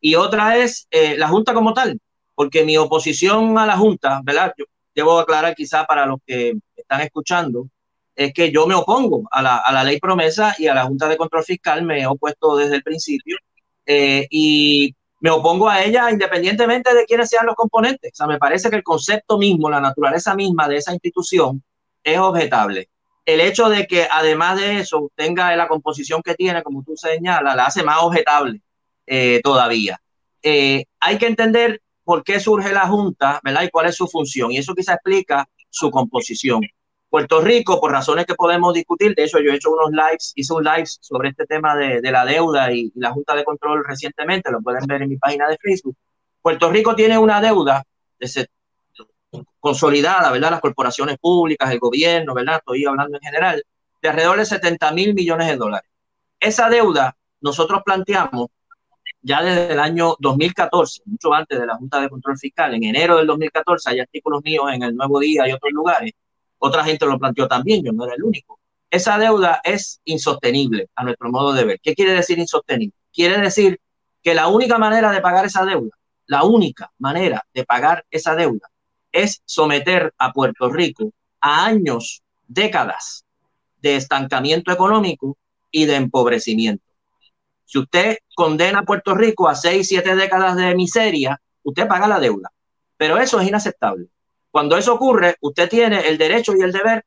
[0.00, 1.98] Y otra es eh, la Junta como tal,
[2.34, 4.52] porque mi oposición a la Junta, ¿verdad?
[4.56, 4.64] Yo
[4.94, 7.68] debo aclarar quizá para los que están escuchando,
[8.14, 11.08] es que yo me opongo a la, a la ley promesa y a la Junta
[11.08, 13.36] de Control Fiscal, me he opuesto desde el principio
[13.84, 18.12] eh, y me opongo a ella independientemente de quiénes sean los componentes.
[18.12, 21.62] O sea, me parece que el concepto mismo, la naturaleza misma de esa institución
[22.02, 22.88] es objetable.
[23.26, 27.56] El hecho de que además de eso tenga la composición que tiene, como tú señalas,
[27.56, 28.62] la hace más objetable
[29.04, 30.00] eh, todavía.
[30.42, 33.64] Eh, hay que entender por qué surge la Junta, ¿verdad?
[33.64, 34.52] Y cuál es su función.
[34.52, 36.60] Y eso quizá explica su composición.
[37.08, 40.54] Puerto Rico, por razones que podemos discutir, de hecho yo he hecho unos lives, hice
[40.54, 44.60] un live sobre este tema de, la deuda y, la Junta de Control recientemente, lo
[44.60, 45.96] pueden ver en mi página de Facebook.
[46.42, 47.82] Puerto Rico tiene una deuda
[49.60, 50.52] consolidada, ¿verdad?
[50.52, 52.56] Las corporaciones públicas, el gobierno, ¿verdad?
[52.56, 53.62] Estoy hablando en general,
[54.00, 55.90] de alrededor de 70 mil millones de dólares.
[56.38, 58.48] Esa deuda nosotros planteamos
[59.22, 63.16] ya desde el año 2014, mucho antes de la Junta de Control Fiscal, en enero
[63.16, 66.12] del 2014, hay artículos míos en el Nuevo Día y otros lugares,
[66.58, 68.60] otra gente lo planteó también, yo no era el único.
[68.88, 71.80] Esa deuda es insostenible a nuestro modo de ver.
[71.82, 72.94] ¿Qué quiere decir insostenible?
[73.12, 73.80] Quiere decir
[74.22, 75.90] que la única manera de pagar esa deuda,
[76.26, 78.68] la única manera de pagar esa deuda
[79.22, 83.24] es someter a Puerto Rico a años, décadas
[83.80, 85.36] de estancamiento económico
[85.70, 86.84] y de empobrecimiento.
[87.64, 92.20] Si usted condena a Puerto Rico a seis, siete décadas de miseria, usted paga la
[92.20, 92.50] deuda.
[92.96, 94.06] Pero eso es inaceptable.
[94.50, 97.04] Cuando eso ocurre, usted tiene el derecho y el deber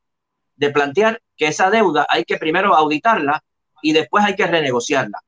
[0.56, 3.42] de plantear que esa deuda hay que primero auditarla
[3.82, 5.18] y después hay que renegociarla.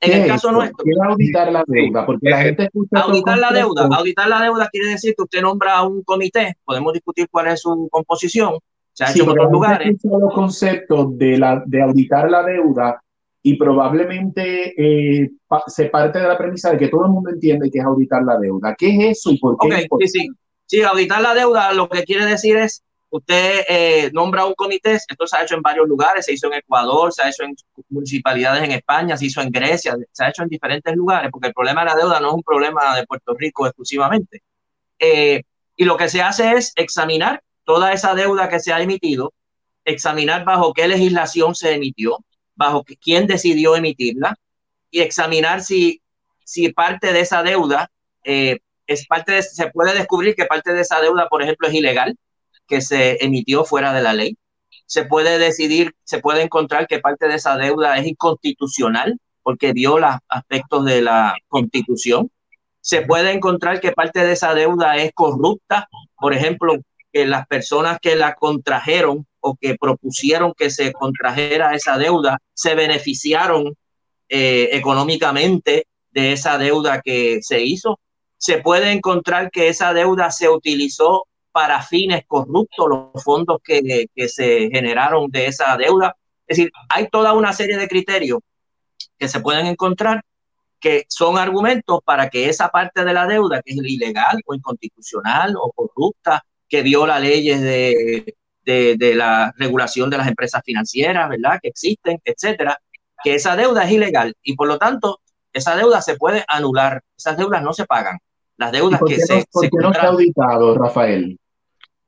[0.00, 0.84] En el caso nuestro.
[1.08, 2.04] auditar la deuda?
[2.04, 3.88] Porque la gente auditar la deuda.
[3.90, 6.56] Auditar la deuda quiere decir que usted nombra un comité.
[6.64, 8.58] Podemos discutir cuál es su composición.
[8.92, 9.96] Se ha hecho en otros lugares.
[10.04, 13.02] los conceptos de, la, de auditar la deuda
[13.42, 15.30] y probablemente eh,
[15.66, 18.38] se parte de la premisa de que todo el mundo entiende que es auditar la
[18.38, 18.74] deuda.
[18.76, 19.86] ¿Qué es eso y por qué?
[20.00, 20.28] sí, sí.
[20.66, 25.26] Sí, auditar la deuda lo que quiere decir es, usted eh, nombra un comité, esto
[25.26, 27.54] se ha hecho en varios lugares, se hizo en Ecuador, se ha hecho en
[27.88, 31.54] municipalidades en España, se hizo en Grecia, se ha hecho en diferentes lugares, porque el
[31.54, 34.42] problema de la deuda no es un problema de Puerto Rico exclusivamente.
[34.98, 35.42] Eh,
[35.76, 39.32] y lo que se hace es examinar toda esa deuda que se ha emitido,
[39.84, 42.18] examinar bajo qué legislación se emitió,
[42.54, 44.36] bajo quién decidió emitirla,
[44.90, 46.00] y examinar si,
[46.44, 47.90] si parte de esa deuda
[48.24, 52.16] eh, es parte se puede descubrir que parte de esa deuda, por ejemplo, es ilegal,
[52.66, 54.36] que se emitió fuera de la ley.
[54.86, 60.20] Se puede decidir, se puede encontrar que parte de esa deuda es inconstitucional porque viola
[60.28, 62.30] aspectos de la constitución.
[62.80, 66.74] Se puede encontrar que parte de esa deuda es corrupta, por ejemplo,
[67.12, 72.74] que las personas que la contrajeron o que propusieron que se contrajera esa deuda se
[72.74, 73.74] beneficiaron
[74.28, 77.98] eh, económicamente de esa deuda que se hizo
[78.38, 81.26] se puede encontrar que esa deuda se utilizó
[81.56, 86.14] para fines corruptos, los fondos que, se generaron de esa deuda.
[86.46, 88.40] Es decir, hay toda una serie de criterios
[89.18, 90.20] que se pueden encontrar
[90.78, 95.54] que son argumentos para que esa parte de la deuda, que es ilegal o inconstitucional
[95.58, 101.58] o corrupta, que viola leyes de, de, la regulación de las empresas financieras, ¿verdad?
[101.62, 102.78] Que existen, etcétera,
[103.24, 105.20] que esa deuda es ilegal y por lo tanto
[105.54, 108.18] esa deuda se puede anular, esas deudas no se pagan.
[108.58, 109.46] Las deudas que se...
[109.50, 111.38] ¿Por qué no está auditado, Rafael?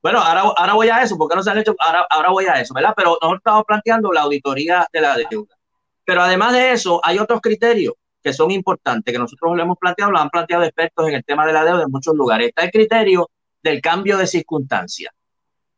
[0.03, 2.61] Bueno, ahora, ahora voy a eso, porque no se han hecho, ahora, ahora voy a
[2.61, 2.95] eso, ¿verdad?
[2.97, 5.57] Pero nosotros estamos planteando la auditoría de la deuda.
[6.05, 10.13] Pero además de eso, hay otros criterios que son importantes, que nosotros lo hemos planteado,
[10.13, 12.49] lo han planteado expertos en el tema de la deuda en muchos lugares.
[12.49, 13.31] Está el criterio
[13.63, 15.13] del cambio de circunstancia.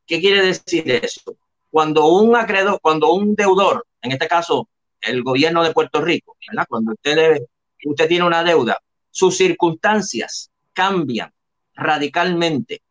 [0.06, 1.36] ¿Qué quiere decir eso?
[1.70, 4.68] Cuando un acreedor, cuando un deudor, en este caso
[5.00, 6.66] el gobierno de Puerto Rico, ¿verdad?
[6.68, 7.46] Cuando usted debe,
[7.84, 8.78] usted tiene una deuda,
[9.10, 11.32] sus circunstancias cambian
[11.74, 12.82] radicalmente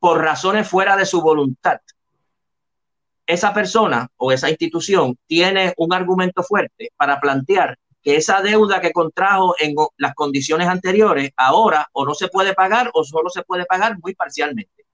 [0.00, 1.80] por razones fuera de su voluntad.
[3.26, 8.92] Esa persona o esa institución tiene un argumento fuerte para plantear que esa deuda que
[8.92, 13.66] contrajo en las condiciones anteriores ahora o no se puede pagar o solo se puede
[13.66, 14.86] pagar muy parcialmente.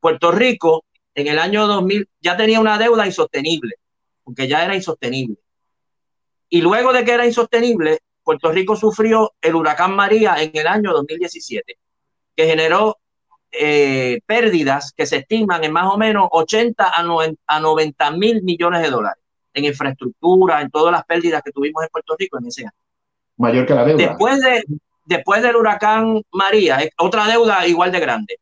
[0.00, 0.84] Puerto Rico
[1.14, 3.76] en el año 2000 ya tenía una deuda insostenible,
[4.24, 5.36] porque ya era insostenible.
[6.48, 10.92] Y luego de que era insostenible, Puerto Rico sufrió el huracán María en el año
[10.92, 11.78] 2017,
[12.36, 12.98] que generó
[13.52, 16.92] eh, pérdidas que se estiman en más o menos 80
[17.46, 19.22] a 90, mil millones de dólares
[19.54, 22.72] en infraestructura, en todas las pérdidas que tuvimos en Puerto Rico en ese año.
[23.36, 24.06] Mayor que la deuda.
[24.06, 24.64] Después, de,
[25.04, 28.38] después del huracán María, otra deuda igual de grande.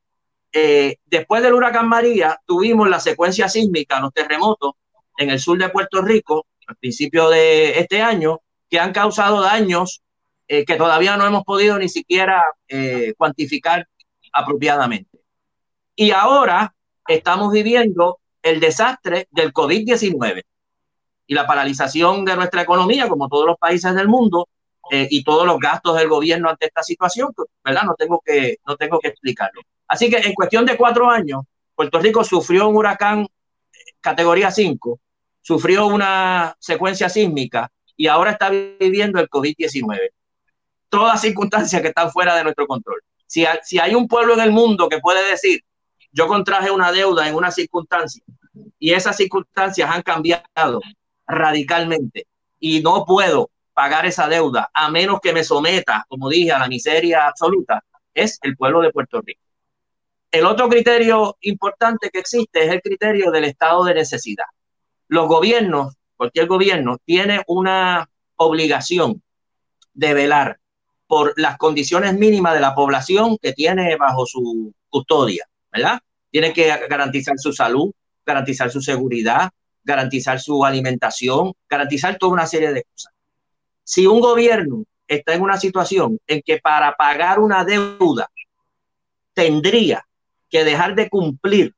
[0.52, 4.72] Eh, después del huracán María, tuvimos la secuencia sísmica, los terremotos
[5.16, 10.02] en el sur de Puerto Rico, al principio de este año, que han causado daños
[10.48, 13.88] eh, que todavía no hemos podido ni siquiera eh, cuantificar
[14.36, 15.18] apropiadamente.
[15.94, 16.74] Y ahora
[17.08, 20.42] estamos viviendo el desastre del COVID-19
[21.26, 24.48] y la paralización de nuestra economía, como todos los países del mundo,
[24.90, 27.32] eh, y todos los gastos del gobierno ante esta situación,
[27.64, 27.82] ¿verdad?
[27.82, 29.62] No tengo, que, no tengo que explicarlo.
[29.88, 31.42] Así que en cuestión de cuatro años,
[31.74, 35.00] Puerto Rico sufrió un huracán eh, categoría 5,
[35.40, 40.10] sufrió una secuencia sísmica y ahora está viviendo el COVID-19.
[40.88, 43.00] Todas circunstancias que están fuera de nuestro control.
[43.26, 45.60] Si, hay un pueblo en el mundo que puede decir,
[46.12, 48.22] yo contraje una deuda en una circunstancia
[48.78, 50.80] y esas circunstancias han cambiado
[51.26, 52.26] radicalmente
[52.58, 56.68] y no puedo pagar esa deuda a menos que me someta, como dije, a la
[56.68, 59.42] miseria absoluta, es el pueblo de Puerto Rico.
[60.30, 64.46] El otro criterio importante que existe es el criterio del estado de necesidad.
[65.08, 69.22] Los gobiernos, cualquier gobierno, tiene una obligación
[69.92, 70.58] de velar
[71.06, 76.00] por las condiciones mínimas de la población que tiene bajo su custodia, ¿verdad?
[76.30, 77.92] Tiene que garantizar su salud,
[78.24, 79.50] garantizar su seguridad,
[79.84, 83.12] garantizar su alimentación, garantizar toda una serie de cosas.
[83.84, 88.28] Si un gobierno está en una situación en que para pagar una deuda
[89.32, 90.04] tendría
[90.50, 91.74] que dejar de cumplir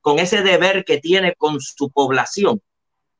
[0.00, 2.60] con ese deber que tiene con su población,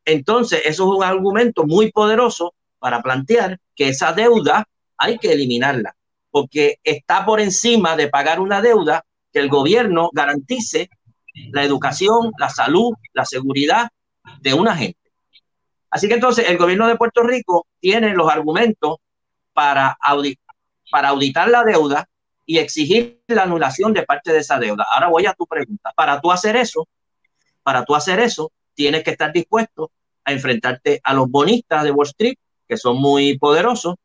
[0.05, 4.67] entonces eso es un argumento muy poderoso para plantear que esa deuda
[5.03, 5.97] hay que eliminarla,
[6.31, 10.89] porque está por encima de pagar una deuda que el gobierno garantice
[11.51, 13.89] la educación, la salud, la seguridad
[14.41, 14.99] de una gente.
[15.91, 18.97] Así que entonces el gobierno de Puerto Rico tiene los argumentos
[19.53, 19.99] para,
[20.91, 22.09] para auditar la deuda
[22.47, 24.87] y exigir la anulación de parte de esa deuda.
[24.93, 25.93] Ahora voy a tu pregunta.
[25.97, 26.87] Para tú hacer eso,
[27.63, 29.91] para tú hacer eso, tienes que estar dispuesto
[30.25, 32.37] a enfrentarte a los bonistas de Wall Street,
[32.69, 33.97] que son muy poderosos.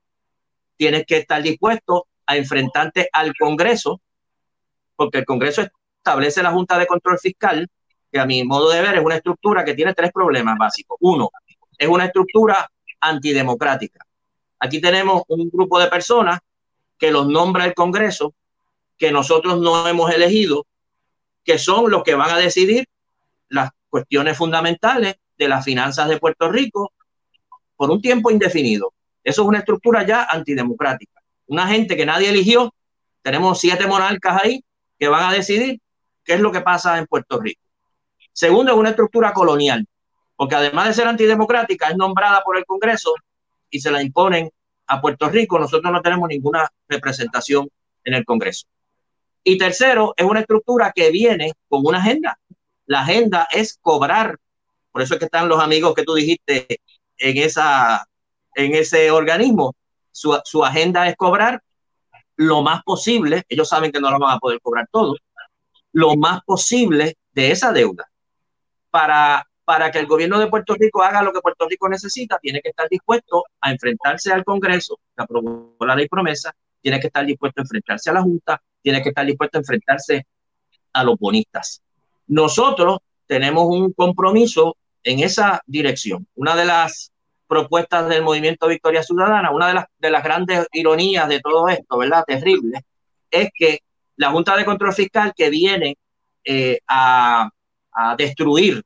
[0.77, 4.01] Tienes que estar dispuesto a enfrentarte al Congreso,
[4.95, 5.67] porque el Congreso
[5.97, 7.67] establece la Junta de Control Fiscal,
[8.11, 10.97] que a mi modo de ver es una estructura que tiene tres problemas básicos.
[11.01, 11.29] Uno,
[11.77, 12.69] es una estructura
[13.01, 14.05] antidemocrática.
[14.59, 16.39] Aquí tenemos un grupo de personas
[16.97, 18.33] que los nombra el Congreso,
[18.97, 20.65] que nosotros no hemos elegido,
[21.43, 22.87] que son los que van a decidir
[23.49, 26.91] las cuestiones fundamentales de las finanzas de Puerto Rico
[27.75, 28.93] por un tiempo indefinido.
[29.27, 31.21] Eso es una estructura ya antidemocrática.
[31.47, 32.73] Una gente que nadie eligió,
[33.21, 34.63] tenemos siete monarcas ahí
[34.97, 35.79] que van a decidir
[36.23, 37.61] qué es lo que pasa en Puerto Rico.
[38.31, 39.85] Segundo, es una estructura colonial
[40.37, 43.15] porque además de ser antidemocrática, es nombrada por el Congreso
[43.69, 44.49] y se la imponen
[44.85, 45.59] a Puerto Rico.
[45.59, 47.67] Nosotros no tenemos ninguna representación
[48.03, 48.67] en el Congreso.
[49.43, 52.39] Y tercero, es una estructura que viene con una agenda.
[52.85, 54.37] La agenda es cobrar.
[54.91, 56.81] Por eso es que están los amigos que tú dijiste
[57.17, 58.07] en, esa,
[58.57, 59.75] en ese organismo.
[60.11, 61.61] Su, su agenda es cobrar
[62.35, 63.43] lo más posible.
[63.47, 65.15] Ellos saben que no lo van a poder cobrar todo.
[65.93, 68.09] Lo más posible de esa deuda
[68.89, 72.61] para para que el gobierno de Puerto Rico haga lo que Puerto Rico necesita, tiene
[72.61, 77.25] que estar dispuesto a enfrentarse al Congreso, que aprobó la ley promesa, tiene que estar
[77.25, 80.25] dispuesto a enfrentarse a la Junta, tiene que estar dispuesto a enfrentarse
[80.93, 81.81] a los bonistas.
[82.27, 86.25] Nosotros tenemos un compromiso en esa dirección.
[86.35, 87.11] Una de las
[87.47, 91.97] propuestas del movimiento Victoria Ciudadana, una de las, de las grandes ironías de todo esto,
[91.97, 92.23] ¿verdad?
[92.25, 92.81] Terrible,
[93.31, 93.79] es que
[94.17, 95.97] la Junta de Control Fiscal que viene
[96.43, 97.49] eh, a,
[98.15, 98.83] destruir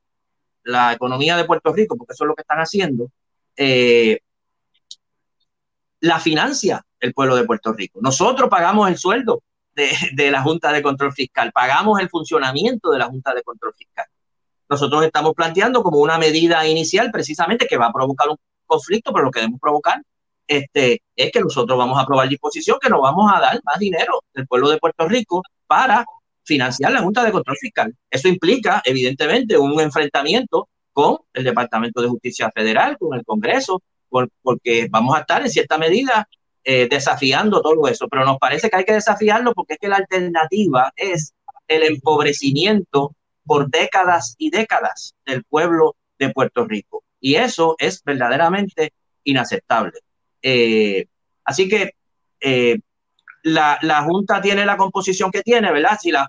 [0.63, 3.11] la economía de Puerto Rico, porque eso es lo que están haciendo,
[3.57, 4.19] eh,
[5.99, 7.99] la financia el pueblo de Puerto Rico.
[8.01, 9.43] Nosotros pagamos el sueldo
[9.75, 14.05] de, la Junta de Control Fiscal, pagamos el funcionamiento de la Junta de Control Fiscal.
[14.69, 18.37] Nosotros estamos planteando como una medida inicial precisamente que va a provocar un
[18.71, 20.01] conflicto, pero lo que debemos provocar
[20.47, 24.23] este, es que nosotros vamos a aprobar disposición que nos vamos a dar más dinero
[24.33, 26.05] del pueblo de Puerto Rico para
[26.43, 27.95] financiar la Junta de Control Fiscal.
[28.09, 33.81] Eso implica, evidentemente, un enfrentamiento con el Departamento de Justicia Federal, con el Congreso,
[34.41, 36.27] porque vamos a estar en cierta medida
[36.63, 39.97] eh, desafiando todo eso, pero nos parece que hay que desafiarlo porque es que la
[39.97, 41.33] alternativa es
[41.67, 43.15] el empobrecimiento
[43.45, 47.03] por décadas y décadas del pueblo de Puerto Rico.
[47.21, 48.93] Y eso es verdaderamente
[49.23, 49.99] inaceptable.
[50.41, 51.05] Eh,
[51.45, 51.91] así que
[52.41, 52.79] eh,
[53.43, 55.97] la, la, Junta tiene la composición que tiene, ¿verdad?
[56.01, 56.27] Si la,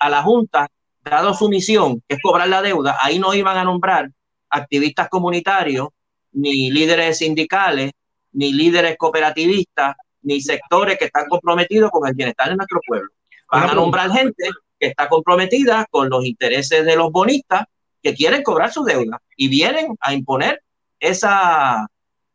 [0.00, 0.68] a la Junta,
[1.04, 4.10] dado su misión, que es cobrar la deuda, ahí no iban a nombrar
[4.50, 5.88] activistas comunitarios,
[6.32, 7.92] ni líderes sindicales,
[8.32, 13.08] ni líderes cooperativistas, ni sectores que están comprometidos con el bienestar de nuestro pueblo.
[13.50, 17.64] Van a nombrar gente que está comprometida con los intereses de los bonistas
[18.02, 20.62] que quieren cobrar su deuda y vienen a imponer
[21.00, 21.86] esa,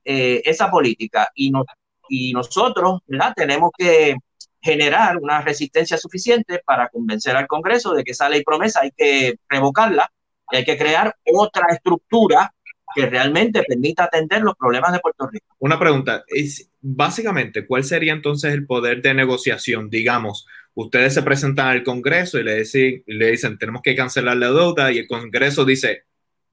[0.03, 1.29] eh, esa política.
[1.35, 1.65] Y no,
[2.09, 3.01] y nosotros
[3.35, 4.15] tenemos que
[4.61, 9.35] generar una resistencia suficiente para convencer al Congreso de que esa ley promesa hay que
[9.49, 10.09] revocarla
[10.57, 12.53] hay que crear otra estructura
[12.95, 15.45] que realmente permita atender los problemas de Puerto Rico.
[15.59, 19.89] Una pregunta, es básicamente, ¿cuál sería entonces el poder de negociación?
[19.89, 20.45] Digamos,
[20.75, 24.91] ustedes se presentan al Congreso y le dicen, le dicen tenemos que cancelar la deuda
[24.91, 26.03] y el Congreso dice,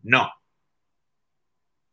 [0.02, 0.30] no.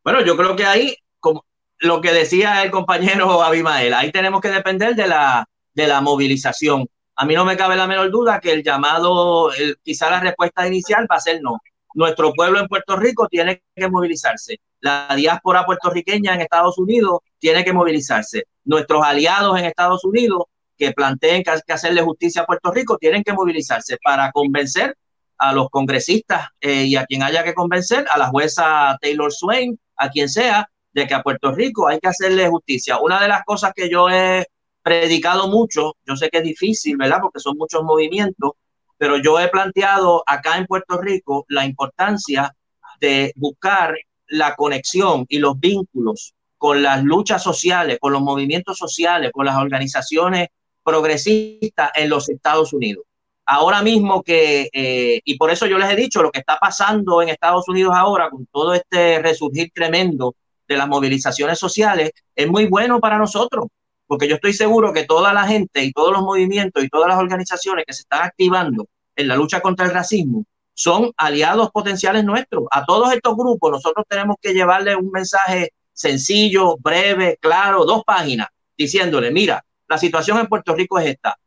[0.03, 1.45] Bueno, yo creo que ahí, como
[1.79, 6.87] lo que decía el compañero Abimael, ahí tenemos que depender de la, de la movilización.
[7.15, 9.51] A mí no me cabe la menor duda que el llamado,
[9.83, 11.59] quizá la respuesta inicial va a ser no.
[11.95, 14.59] Nuestro pueblo en Puerto Rico tiene que movilizarse.
[14.81, 18.45] La diáspora puertorriqueña en Estados Unidos tiene que movilizarse.
[18.65, 20.43] Nuestros aliados en Estados Unidos
[20.77, 24.95] que planteen que que hacerle justicia a Puerto Rico tienen que movilizarse para convencer
[25.37, 29.79] a los congresistas eh, y a quien haya que convencer, a la jueza Taylor Swain,
[29.95, 32.99] a quien sea, de que a Puerto Rico hay que hacerle justicia.
[32.99, 34.47] Una de las cosas que yo he
[34.81, 37.19] predicado mucho, yo sé que es difícil, ¿verdad?
[37.21, 38.53] Porque son muchos movimientos,
[38.97, 42.55] pero yo he planteado acá en Puerto Rico la importancia
[42.99, 43.95] de buscar
[44.27, 49.57] la conexión y los vínculos con las luchas sociales, con los movimientos sociales, con las
[49.57, 50.47] organizaciones
[50.87, 53.03] progresistas en los Estados Unidos.
[53.45, 57.21] Ahora mismo que, eh, y por eso yo les he dicho, lo que está pasando
[57.21, 60.35] en Estados Unidos ahora, con todo este resurgir tremendo
[60.65, 63.65] de las movilizaciones sociales, es muy bueno para nosotros,
[64.05, 67.17] porque yo estoy seguro que toda la gente y todos los movimientos y todas las
[67.19, 72.63] organizaciones que se están activando en la lucha contra el racismo son aliados potenciales nuestros.
[72.71, 78.47] A todos estos grupos nosotros tenemos que llevarle un mensaje sencillo, breve, claro, dos páginas,
[78.77, 81.37] diciéndole, mira, la situación en Puerto Rico es esta.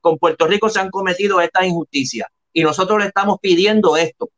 [0.00, 4.30] Con Puerto Rico se han cometido estas injusticias y nosotros le estamos pidiendo esto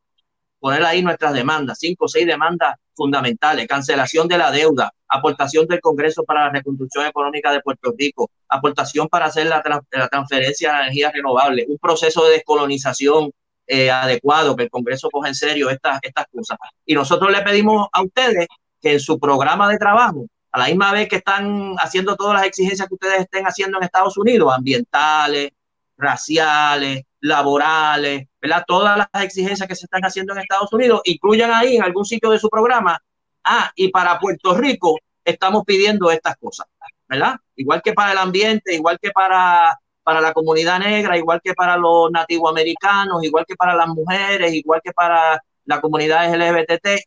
[0.59, 5.81] poner ahí nuestras demandas, cinco o seis demandas fundamentales, cancelación de la deuda, aportación del
[5.81, 9.63] Congreso para la reconstrucción económica de Puerto Rico, aportación para hacer la,
[10.11, 13.31] transferencia de energía renovable, un proceso de descolonización
[13.69, 16.59] eh, adecuado, que el Congreso coja en serio estas, estas cosas.
[16.85, 18.49] Y nosotros le pedimos a ustedes
[18.81, 22.47] que en su programa de trabajo, a la misma vez que están haciendo todas las
[22.47, 25.51] exigencias que ustedes estén haciendo en Estados Unidos, ambientales,
[25.97, 28.65] raciales, laborales, ¿verdad?
[28.67, 32.31] Todas las exigencias que se están haciendo en Estados Unidos, incluyan ahí en algún sitio
[32.31, 32.99] de su programa.
[33.45, 36.67] Ah, y para Puerto Rico estamos pidiendo estas cosas,
[37.09, 37.37] ¿verdad?
[37.57, 41.77] Igual que para el ambiente, igual que para, para la comunidad negra, igual que para
[41.77, 47.01] los nativoamericanos, igual que para las mujeres, igual que para la comunidad LGBT,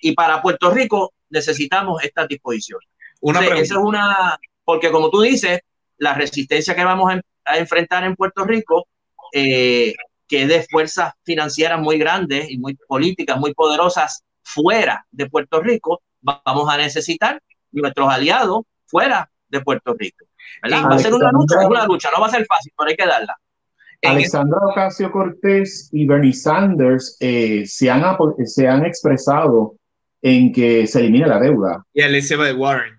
[0.00, 2.80] y para Puerto Rico necesitamos esta disposición.
[3.20, 5.60] Una esa es una, porque como tú dices,
[5.98, 7.12] la resistencia que vamos
[7.44, 8.86] a enfrentar en Puerto Rico
[9.32, 9.94] eh,
[10.26, 16.02] que de fuerzas financieras muy grandes y muy políticas muy poderosas fuera de Puerto Rico,
[16.20, 17.40] vamos a necesitar
[17.72, 20.26] nuestros aliados fuera de Puerto Rico.
[20.70, 23.06] Va a ser una lucha, una lucha, no va a ser fácil, pero hay que
[23.06, 23.36] darla.
[24.02, 29.76] Alexandra Ocasio Cortés y Bernie Sanders eh, se, han, se han expresado
[30.22, 31.84] en que se elimine la deuda.
[31.92, 32.98] Y Elizabeth Warren.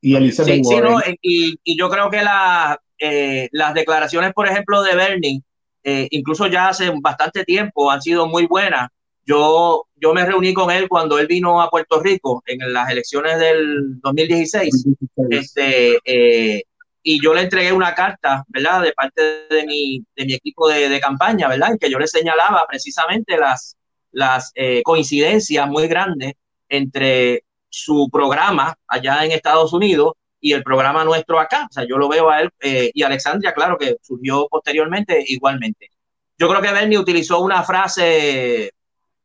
[0.00, 1.16] Y Elizabeth Warren.
[1.22, 5.42] y, y, yo creo que la, eh, las declaraciones, por ejemplo, de Bernie,
[5.82, 8.88] eh, incluso ya hace bastante tiempo, han sido muy buenas.
[9.26, 13.38] Yo, yo me reuní con él cuando él vino a Puerto Rico en las elecciones
[13.38, 14.86] del 2016.
[15.30, 16.62] Este, eh,
[17.02, 18.82] y yo le entregué una carta, ¿verdad?
[18.82, 21.72] De parte de mi, de mi equipo de, de campaña, ¿verdad?
[21.72, 23.76] En que yo le señalaba precisamente las,
[24.12, 26.34] las eh, coincidencias muy grandes
[26.68, 30.12] entre su programa allá en Estados Unidos
[30.44, 31.66] y el programa nuestro acá.
[31.70, 35.90] O sea, yo lo veo a él eh, y Alexandria, claro, que surgió posteriormente igualmente.
[36.38, 38.72] Yo creo que Bernie utilizó una frase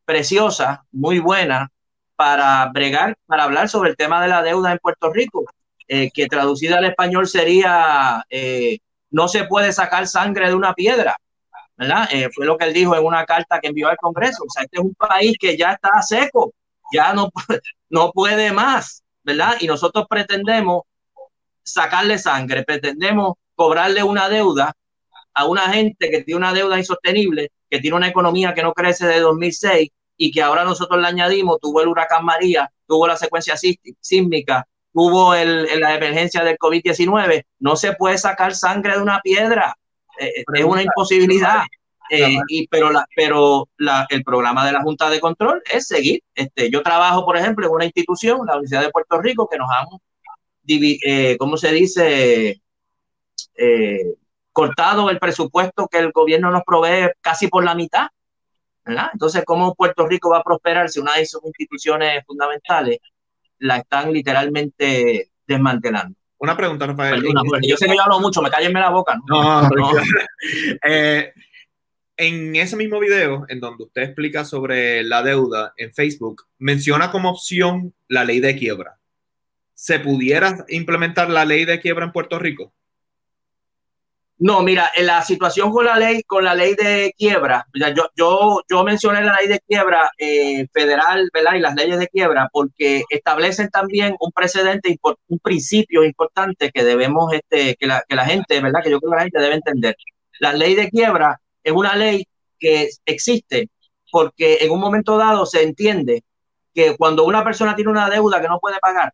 [0.05, 1.69] preciosa, muy buena,
[2.15, 5.45] para bregar, para hablar sobre el tema de la deuda en Puerto Rico,
[5.89, 8.79] eh, que traducida al español sería, eh,
[9.11, 11.17] no se puede sacar sangre de una piedra,
[11.75, 12.09] ¿verdad?
[12.33, 14.43] fue lo que él dijo en una carta que envió al Congreso.
[14.43, 16.53] O sea, este es un país que ya está seco,
[16.93, 17.29] ya no,
[17.89, 19.55] no puede más, ¿verdad?
[19.59, 20.83] Y nosotros pretendemos
[21.63, 24.73] sacarle sangre, pretendemos cobrarle una deuda
[25.33, 29.05] a una gente que tiene una deuda insostenible, que tiene una economía que no crece
[29.07, 33.55] de 2006 y que ahora nosotros le añadimos, tuvo el huracán María, tuvo la secuencia
[34.01, 39.75] sísmica, tuvo el, la emergencia del COVID-19, no se puede sacar sangre de una piedra,
[40.19, 41.61] eh, eh, es una imposibilidad.
[42.09, 46.21] Eh, y, pero la, pero la, el programa de la Junta de Control es seguir.
[46.33, 49.69] Este, yo trabajo, por ejemplo, en una institución, la Universidad de Puerto Rico, que nos
[49.69, 49.85] han
[50.69, 52.61] eh, ¿cómo se dice?
[53.55, 54.13] Eh,
[54.51, 58.07] cortado el presupuesto que el gobierno nos provee casi por la mitad.
[58.85, 59.09] ¿verdad?
[59.13, 62.99] Entonces, ¿cómo Puerto Rico va a prosperar si una de esas instituciones fundamentales
[63.59, 66.17] la están literalmente desmantelando?
[66.39, 67.21] Una pregunta, Rafael.
[67.61, 69.17] yo sé que yo hablo mucho, me cállenme la boca.
[69.27, 69.91] No, no, no.
[70.83, 71.33] Eh,
[72.19, 77.29] en ese mismo video, en donde usted explica sobre la deuda en Facebook, menciona como
[77.29, 78.99] opción la ley de quiebra.
[79.73, 82.73] ¿Se pudiera implementar la ley de quiebra en Puerto Rico?
[84.37, 87.65] No, mira, en la situación con la ley, con la ley de quiebra,
[88.17, 91.55] yo, mencioné la ley de quiebra eh, federal, ¿verdad?
[91.55, 97.31] Y las leyes de quiebra, porque establecen también un precedente, un principio importante que debemos,
[97.31, 98.81] este, que la, que la gente, ¿verdad?
[98.83, 99.95] Que yo creo que la gente debe entender.
[100.41, 101.39] La ley de quiebra
[101.69, 102.27] es una ley
[102.59, 103.69] que existe
[104.11, 106.23] porque en un momento dado se entiende
[106.73, 109.13] que cuando una persona tiene una deuda que no puede pagar,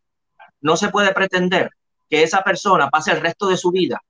[0.60, 1.70] no se puede pretender
[2.08, 4.00] que esa persona pase el resto de su vida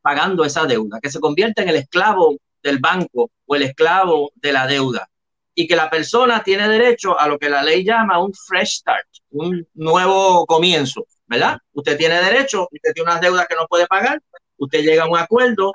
[0.00, 4.52] pagando esa deuda, que se convierte en el esclavo del banco o el esclavo de
[4.52, 5.08] la deuda
[5.54, 9.08] y que la persona tiene derecho a lo que la ley llama un fresh start,
[9.30, 11.58] un nuevo comienzo, ¿verdad?
[11.72, 14.22] Usted tiene derecho, usted tiene unas deudas que no puede pagar,
[14.56, 15.72] usted llega a un acuerdo,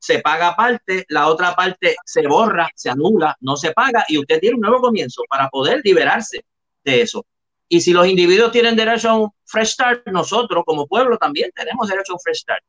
[0.00, 4.40] se paga parte, la otra parte se borra, se anula, no se paga y usted
[4.40, 6.44] tiene un nuevo comienzo para poder liberarse
[6.82, 7.24] de eso.
[7.68, 11.86] Y si los individuos tienen derecho a un fresh start, nosotros como pueblo también tenemos
[11.86, 12.64] derecho a un fresh start.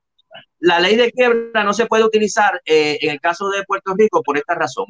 [0.60, 4.22] La ley de quiebra no se puede utilizar eh, en el caso de Puerto Rico
[4.22, 4.86] por esta razón.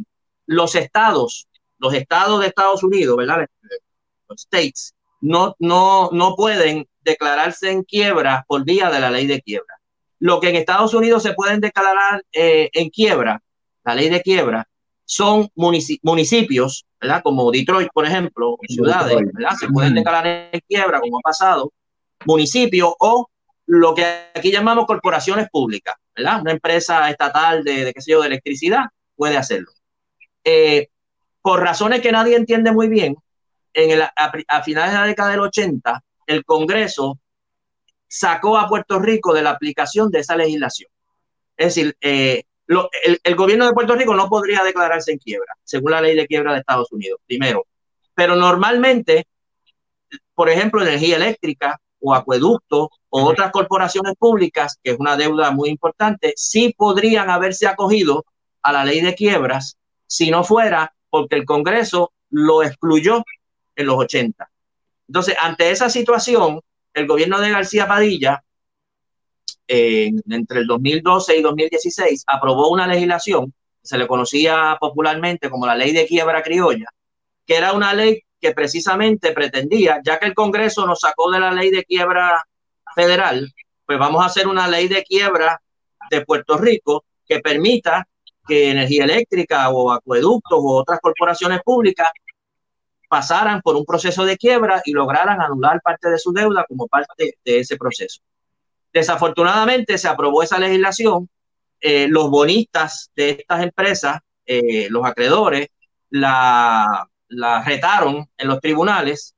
[0.48, 3.46] Los estados, los estados de Estados Unidos, ¿verdad?
[4.28, 9.42] Los states, no, no, no pueden declararse en quiebra por vía de la ley de
[9.42, 9.81] quiebra.
[10.22, 13.42] Lo que en Estados Unidos se pueden declarar eh, en quiebra,
[13.84, 14.68] la ley de quiebra,
[15.04, 17.22] son municipios, ¿verdad?
[17.24, 19.56] Como Detroit, por ejemplo, ciudades, ¿verdad?
[19.60, 21.74] Se pueden declarar en quiebra, como ha pasado,
[22.26, 23.28] municipios o
[23.66, 24.06] lo que
[24.36, 26.42] aquí llamamos corporaciones públicas, ¿verdad?
[26.42, 29.72] Una empresa estatal de, de qué sé yo, de electricidad puede hacerlo.
[30.44, 30.90] Eh,
[31.42, 33.16] por razones que nadie entiende muy bien,
[33.74, 37.20] en el, a, finales de la década del 80, el Congreso
[38.12, 40.90] sacó a Puerto Rico de la aplicación de esa legislación.
[41.56, 45.92] Es decir, eh, el, el, gobierno de Puerto Rico no podría declararse en quiebra, según
[45.92, 47.66] la ley de quiebra de Estados Unidos, primero.
[48.14, 49.28] Pero normalmente,
[50.36, 55.70] por ejemplo, energía eléctrica o acueductos o otras corporaciones públicas, que es una deuda muy
[55.70, 58.26] importante, sí podrían haberse acogido
[58.62, 63.24] a la ley de quiebras si no fuera porque el Congreso lo excluyó
[63.78, 64.50] en los 80.
[65.08, 66.60] Entonces, ante esa situación,
[66.94, 68.44] el gobierno de García Padilla,
[69.68, 75.94] entre el 2012 y 2016, aprobó una legislación, se le conocía popularmente como la ley
[75.94, 76.88] de quiebra criolla,
[77.46, 81.52] que era una ley que precisamente pretendía, ya que el Congreso nos sacó de la
[81.52, 82.44] ley de quiebra
[82.96, 83.52] federal,
[83.86, 85.62] pues vamos a hacer una ley de quiebra
[86.10, 88.08] de Puerto Rico que permita
[88.48, 92.10] que energía eléctrica o acueductos u otras corporaciones públicas
[93.12, 97.34] pasaran por un proceso de quiebra y lograran anular parte de su deuda como parte
[97.44, 98.22] de ese proceso.
[98.94, 101.30] Desafortunadamente se aprobó esa legislación,
[101.82, 105.68] eh, los bonistas de estas empresas, eh, los acreedores,
[106.10, 107.06] la,
[107.66, 109.36] retaron en los tribunales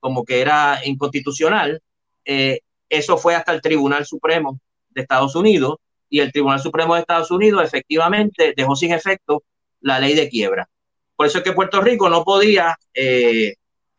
[0.00, 1.80] como que era inconstitucional.
[2.26, 2.60] Eh,
[2.90, 4.60] eso fue hasta el Tribunal Supremo
[4.90, 5.76] de Estados Unidos
[6.10, 9.44] y el Tribunal Supremo de Estados Unidos efectivamente dejó sin efecto
[9.80, 10.68] la ley de quiebra.
[11.16, 13.54] Por eso es que Puerto Rico no podía eh,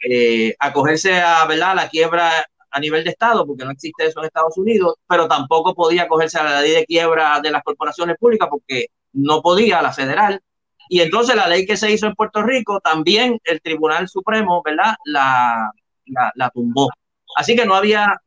[0.08, 2.46] eh, acogerse a la quiebra
[2.76, 6.38] a nivel de Estado, porque no existe eso en Estados Unidos, pero tampoco podía acogerse
[6.38, 10.42] a la ley de quiebra de las corporaciones públicas, porque no podía la federal.
[10.90, 14.96] Y entonces la ley que se hizo en Puerto Rico, también el Tribunal Supremo, ¿verdad?
[15.06, 15.72] La,
[16.36, 16.90] la, tumbó.
[17.38, 18.22] Así que no había,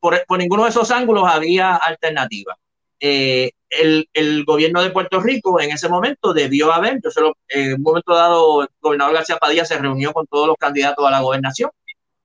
[0.00, 2.56] por, por ninguno de esos ángulos había alternativa.
[2.98, 7.74] Eh, el, el, gobierno de Puerto Rico en ese momento debió haber, yo solo, en
[7.74, 11.20] un momento dado, el gobernador García Padilla se reunió con todos los candidatos a la
[11.20, 11.70] gobernación.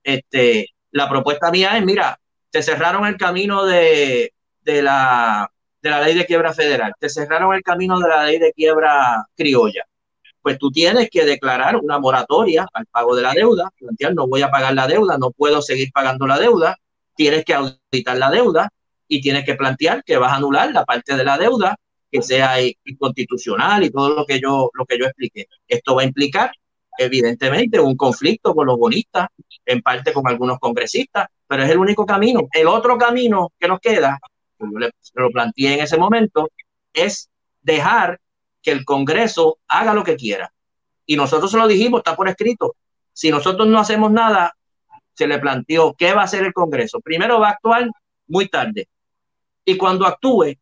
[0.02, 2.18] Este, la propuesta mía es, mira,
[2.50, 4.32] te cerraron el camino de,
[4.62, 5.50] de, la,
[5.82, 9.26] de la ley de quiebra federal, te cerraron el camino de la ley de quiebra
[9.36, 9.84] criolla.
[10.40, 14.42] Pues tú tienes que declarar una moratoria al pago de la deuda, plantear no voy
[14.42, 16.76] a pagar la deuda, no puedo seguir pagando la deuda,
[17.16, 18.68] tienes que auditar la deuda,
[19.08, 21.76] y tienes que plantear que vas a anular la parte de la deuda
[22.10, 25.48] que sea inconstitucional y todo lo que yo lo que yo expliqué.
[25.66, 26.52] Esto va a implicar
[26.96, 29.28] evidentemente un conflicto con los bonistas,
[29.66, 32.46] en parte con algunos congresistas, pero es el único camino.
[32.52, 34.18] El otro camino que nos queda,
[34.60, 36.50] yo le, lo planteé en ese momento,
[36.92, 37.28] es
[37.62, 38.20] dejar
[38.62, 40.52] que el Congreso haga lo que quiera.
[41.06, 42.76] Y nosotros se lo dijimos, está por escrito.
[43.12, 44.56] Si nosotros no hacemos nada,
[45.14, 47.00] se le planteó qué va a hacer el Congreso.
[47.00, 47.88] Primero va a actuar
[48.26, 48.88] muy tarde
[49.64, 50.54] y cuando actúe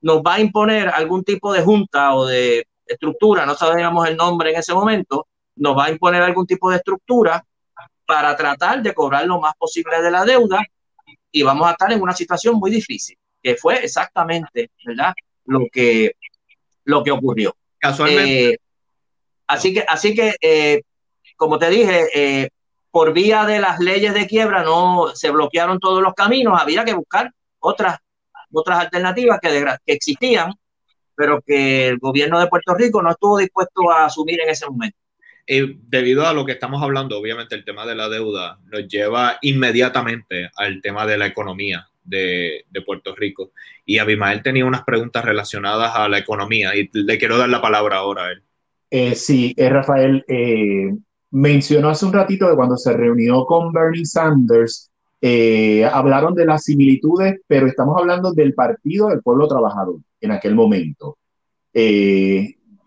[0.00, 4.50] nos va a imponer algún tipo de junta o de estructura, no sabíamos el nombre
[4.50, 5.26] en ese momento,
[5.56, 7.44] nos va a imponer algún tipo de estructura
[8.06, 10.62] para tratar de cobrar lo más posible de la deuda
[11.32, 15.12] y vamos a estar en una situación muy difícil, que fue exactamente, ¿verdad?
[15.44, 16.12] Lo que,
[16.84, 17.56] lo que ocurrió.
[17.78, 18.50] Casualmente.
[18.50, 18.58] Eh,
[19.46, 20.82] así que, así que eh,
[21.36, 22.50] como te dije,
[22.90, 26.94] por vía de las leyes de quiebra no se bloquearon todos los caminos, había que
[26.94, 27.98] buscar otras,
[28.52, 29.48] otras alternativas que,
[29.84, 30.52] que existían,
[31.14, 34.98] pero que el gobierno de Puerto Rico no estuvo dispuesto a asumir en ese momento.
[35.46, 39.38] Y debido a lo que estamos hablando, obviamente el tema de la deuda nos lleva
[39.42, 43.52] inmediatamente al tema de la economía de, Puerto Rico.
[43.84, 47.96] Y Abimael tenía unas preguntas relacionadas a la economía y le quiero dar la palabra
[47.98, 48.42] ahora a él.
[48.90, 50.92] Eh, sí, eh, Rafael, eh,
[51.30, 54.90] mencionó hace un ratito que cuando se reunió con Bernie Sanders,
[55.92, 61.18] hablaron de las similitudes, pero estamos hablando del Partido del Pueblo Trabajador en aquel momento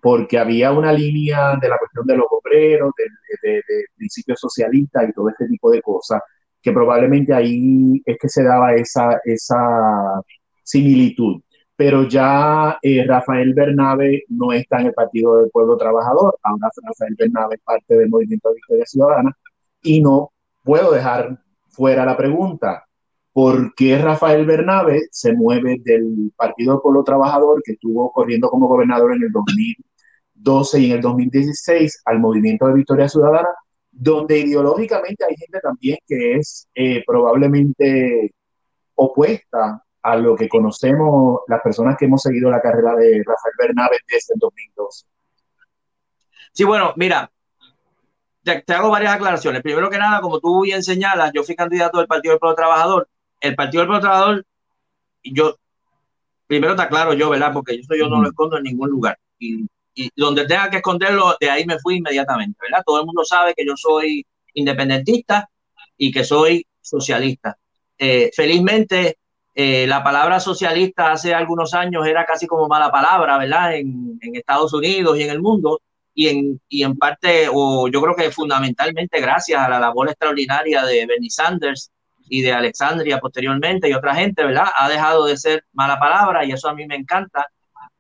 [0.02, 5.14] porque había una línea de la cuestión de los obreros, de, de, principios socialistas y
[5.14, 6.22] todo este tipo de cosas,
[6.62, 10.22] que probablemente ahí es que se daba esa, esa
[10.64, 11.42] similitud.
[11.76, 17.16] Pero ya eh, Rafael Bernabe no está en el Partido del Pueblo Trabajador, ahora Rafael
[17.18, 19.32] Bernabe es parte del Movimiento de Victoria Ciudadana,
[19.82, 20.32] y no
[20.64, 21.40] puedo dejar
[21.70, 22.86] fuera la pregunta,
[23.34, 29.16] ¿por qué Rafael Bernabe se mueve del Partido Pueblo Trabajador, que estuvo corriendo como gobernador
[29.16, 29.76] en el 2000?
[30.40, 33.50] 12 y en el 2016 al movimiento de Victoria Ciudadana,
[33.92, 38.34] donde ideológicamente hay gente también que es eh, probablemente
[38.96, 43.98] opuesta a lo que conocemos las personas que hemos seguido la carrera de Rafael Bernabe
[44.08, 45.06] desde el 2012.
[46.54, 47.30] Sí, bueno, mira,
[48.44, 49.62] te, hago varias aclaraciones.
[49.62, 53.10] Primero que nada, como tú bien señalas, yo fui candidato del Partido del Pueblo Trabajador.
[53.40, 54.46] El Partido del Pueblo Trabajador,
[55.24, 55.56] yo,
[56.48, 57.54] primero está claro yo, ¿verdad?
[57.54, 59.18] Porque eso yo no lo escondo en ningún lugar.
[59.38, 59.66] Y
[60.00, 62.84] y donde tenga que esconderlo, de ahí me fui inmediatamente, ¿verdad?
[62.86, 65.50] Todo el mundo sabe que yo soy independentista
[65.98, 67.58] y que soy socialista.
[67.98, 69.18] Eh, felizmente,
[69.54, 73.76] eh, la palabra socialista hace algunos años era casi como mala palabra, ¿verdad?
[73.76, 75.82] En, en Estados Unidos y en el mundo.
[76.14, 80.84] Y en, y en parte, o yo creo que fundamentalmente gracias a la labor extraordinaria
[80.84, 81.91] de Bernie Sanders
[82.30, 84.68] y de Alexandria posteriormente y otra gente, ¿verdad?
[84.76, 87.47] Ha dejado de ser mala palabra y eso a mí me encanta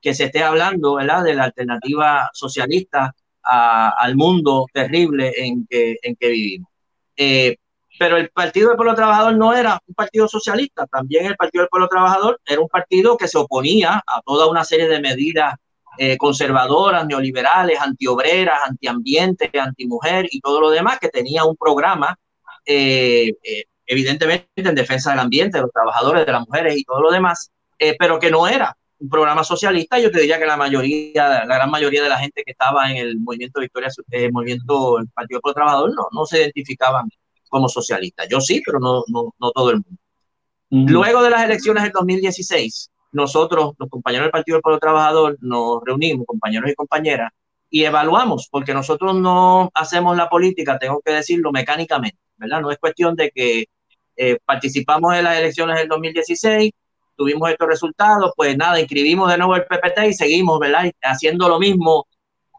[0.01, 1.23] que se esté hablando ¿verdad?
[1.23, 6.69] de la alternativa socialista al mundo terrible en que, en que vivimos.
[7.15, 7.57] Eh,
[7.97, 11.69] pero el Partido del Pueblo Trabajador no era un partido socialista, también el Partido del
[11.69, 15.55] Pueblo Trabajador era un partido que se oponía a toda una serie de medidas
[16.01, 22.17] eh, conservadoras, neoliberales, antiobreras, antiambiente, antimujer y todo lo demás, que tenía un programa
[22.65, 23.33] eh,
[23.85, 27.51] evidentemente en defensa del ambiente, de los trabajadores, de las mujeres y todo lo demás,
[27.97, 31.71] pero que no era un programa socialista, yo te diría que la mayoría, la gran
[31.71, 35.39] mayoría de la gente que estaba en el movimiento Victoria, el eh, movimiento el Partido
[35.41, 37.09] Pro Trabajador, no, no se identificaban
[37.47, 38.27] como socialistas.
[38.29, 39.99] Yo sí, pero no, no, no todo el mundo.
[40.69, 45.81] Luego de las elecciones del 2016, nosotros, los compañeros del Partido del Pueblo Trabajador, nos
[45.83, 47.31] reunimos, compañeros y compañeras,
[47.69, 52.61] y evaluamos, porque nosotros no hacemos la política, tengo que decirlo mecánicamente, ¿verdad?
[52.61, 53.65] No es cuestión de que
[54.15, 56.71] eh, participamos en las elecciones del 2016,
[57.15, 60.91] tuvimos estos resultados, pues nada, inscribimos de nuevo el PPT y seguimos, ¿verdad?
[61.01, 62.07] Haciendo lo mismo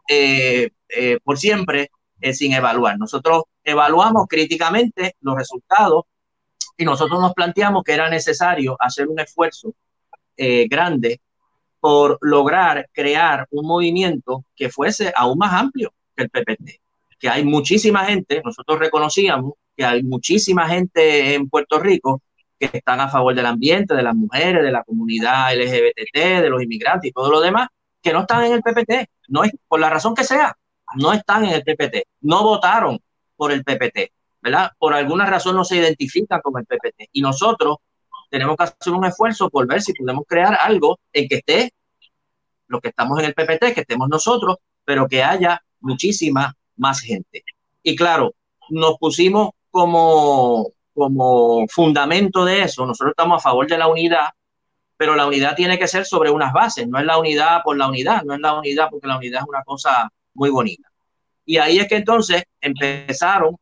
[0.08, 1.90] eh, eh, por siempre
[2.32, 2.98] sin evaluar.
[2.98, 6.04] Nosotros evaluamos críticamente los resultados
[6.76, 9.74] y nosotros nos planteamos que era necesario hacer un esfuerzo
[10.36, 11.20] grande
[11.80, 16.80] por lograr crear un movimiento que fuese aún más amplio que el PPT.
[17.18, 22.22] Que hay muchísima gente, nosotros reconocíamos que hay muchísima gente en Puerto Rico
[22.58, 26.62] que están a favor del ambiente, de las mujeres, de la comunidad LGBT, de los
[26.62, 27.68] inmigrantes y todo lo demás,
[28.02, 30.54] que no están en el PPT, no es por la razón que sea,
[30.96, 32.98] no están en el PPT, no votaron
[33.36, 34.12] por el PPT,
[34.42, 34.72] ¿verdad?
[34.78, 37.08] Por alguna razón no se identifican con el PPT.
[37.12, 37.78] Y nosotros
[38.30, 41.72] tenemos que hacer un esfuerzo por ver si podemos crear algo en que esté
[42.68, 47.42] los que estamos en el PPT, que estemos nosotros, pero que haya muchísima más gente.
[47.82, 48.34] Y claro,
[48.70, 54.28] nos pusimos como como fundamento de eso, nosotros estamos a favor de la unidad,
[54.96, 57.88] pero la unidad tiene que ser sobre unas bases, no es la unidad por la
[57.88, 60.90] unidad, no es la unidad porque la unidad es una cosa muy bonita.
[61.46, 63.56] Y ahí es que entonces empezaron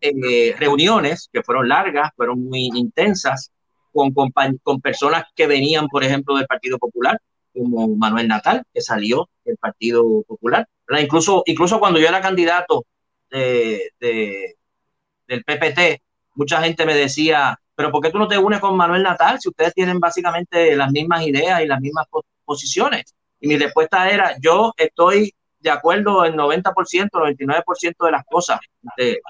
[0.00, 3.50] eh, reuniones que fueron largas, fueron muy intensas,
[3.98, 4.30] con,
[4.62, 7.20] con, personas que venían, por ejemplo, del Partido Popular,
[7.52, 10.66] como Manuel Natal, que salió del Partido Popular.
[11.00, 12.84] Incluso, incluso cuando yo era candidato
[13.30, 16.02] de, del PPT,
[16.34, 19.48] mucha gente me decía, pero ¿por qué tú no te unes con Manuel Natal si
[19.48, 22.06] ustedes tienen básicamente las mismas ideas y las mismas
[22.44, 23.14] posiciones?
[23.40, 28.60] Y mi respuesta era, yo estoy de acuerdo en 90%, 99% de las cosas
[28.96, 29.20] de,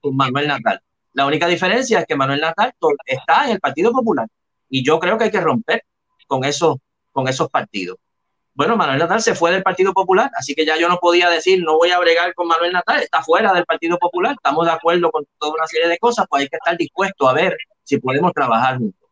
[0.00, 0.80] con Manuel Natal.
[1.14, 2.72] La única diferencia es que Manuel Natal
[3.04, 4.26] está en el Partido Popular
[4.68, 5.84] y yo creo que hay que romper
[6.26, 6.76] con esos,
[7.10, 7.98] con esos partidos.
[8.54, 11.62] bueno, Manuel Natal se fue del Partido Popular, así que ya yo no podía decir,
[11.62, 15.10] no voy a bregar con Manuel Natal, está fuera del Partido Popular, estamos de acuerdo
[15.10, 18.32] con toda una serie de cosas, pues hay que estar dispuesto a ver si podemos
[18.32, 19.10] trabajar juntos.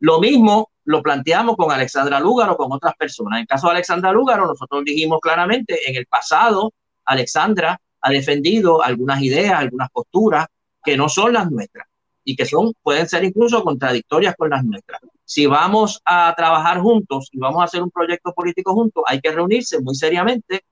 [0.00, 3.40] Lo mismo lo planteamos con Alexandra Lúgaro, con otras personas.
[3.40, 6.72] En caso de Alexandra Lúgaro, nosotros dijimos claramente, en el pasado,
[7.04, 10.46] Alexandra ha defendido algunas ideas, algunas posturas
[10.84, 11.86] que no son las nuestras
[12.24, 15.00] y que son, pueden ser incluso contradictorias con las nuestras.
[15.24, 19.32] Si vamos a trabajar juntos y vamos a hacer un proyecto político juntos, hay que
[19.32, 20.64] reunirse muy seriamente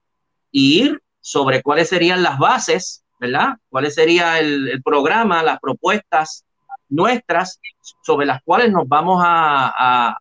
[0.51, 3.55] y ir sobre cuáles serían las bases, ¿verdad?
[3.69, 6.45] ¿Cuáles sería el, el programa, las propuestas
[6.89, 7.59] nuestras
[8.03, 10.17] sobre las cuales nos vamos a, a,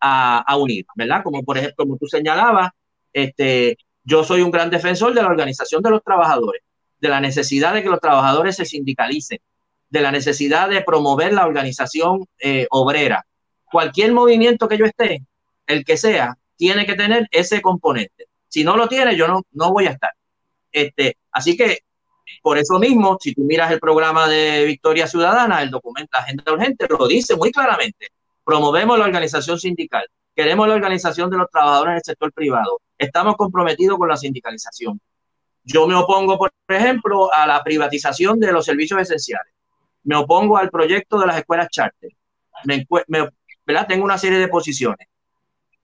[0.00, 1.22] a, a, unir, ¿verdad?
[1.22, 2.70] Como por ejemplo, como tú señalabas,
[3.12, 6.62] este, yo soy un gran defensor de la organización de los trabajadores,
[7.02, 9.40] de la necesidad de que los trabajadores se sindicalicen,
[9.90, 13.26] de la necesidad de promover la organización eh, obrera.
[13.64, 15.24] Cualquier movimiento que yo esté,
[15.66, 18.28] el que sea, tiene que tener ese componente.
[18.46, 20.12] Si no lo tiene, yo no, no voy a estar.
[20.70, 21.80] Este, así que,
[22.40, 26.52] por eso mismo, si tú miras el programa de Victoria Ciudadana, el documento, la agenda
[26.52, 28.10] urgente, lo dice muy claramente.
[28.44, 30.06] Promovemos la organización sindical.
[30.36, 32.80] Queremos la organización de los trabajadores en el sector privado.
[32.96, 35.00] Estamos comprometidos con la sindicalización.
[35.64, 39.52] Yo me opongo, por ejemplo, a la privatización de los servicios esenciales
[40.04, 42.10] me opongo al proyecto de las escuelas charter.
[42.64, 42.86] Me.
[43.88, 45.08] Tengo una serie de posiciones.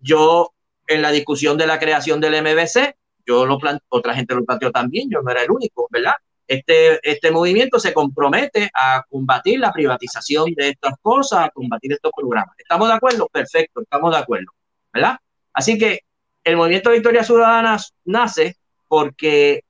[0.01, 0.53] Yo,
[0.87, 2.95] en la discusión de la creación del MBC,
[3.27, 6.15] yo lo otra gente lo planteó también, yo no era el único, ¿verdad?
[6.47, 12.11] Este, este movimiento se compromete a combatir la privatización de estas cosas, a combatir estos
[12.17, 12.55] programas.
[12.59, 13.29] ¿Estamos de acuerdo?
[13.29, 14.51] Perfecto, estamos de acuerdo,
[14.93, 15.19] ¿verdad?
[15.53, 16.01] Así que
[16.43, 18.57] el movimiento Victoria Ciudadana nace
[18.87, 19.63] porque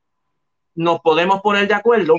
[0.78, 2.14] nos podemos poner de acuerdo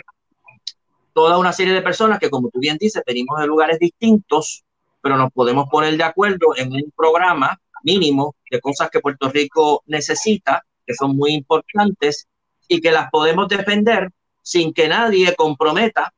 [1.14, 4.64] toda una serie de personas que, como tú bien dices, venimos de lugares distintos,
[5.02, 9.84] pero nos podemos poner de acuerdo en un programa mínimo de cosas que Puerto Rico
[9.88, 12.28] necesita, que son muy importantes
[12.68, 14.10] y que las podemos defender
[14.42, 16.14] sin que nadie comprometa,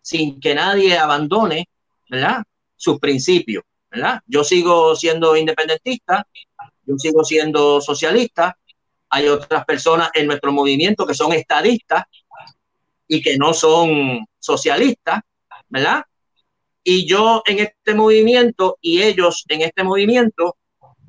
[0.00, 1.68] sin que nadie abandone.
[2.76, 3.64] Sus principios.
[4.26, 6.26] Yo sigo siendo independentista,
[6.84, 8.58] yo sigo siendo socialista,
[9.12, 12.04] hay otras personas en nuestro movimiento que son estadistas,
[13.12, 15.20] y que no son socialistas,
[15.68, 16.02] ¿verdad?
[16.82, 20.56] Y yo en este movimiento y ellos en este movimiento,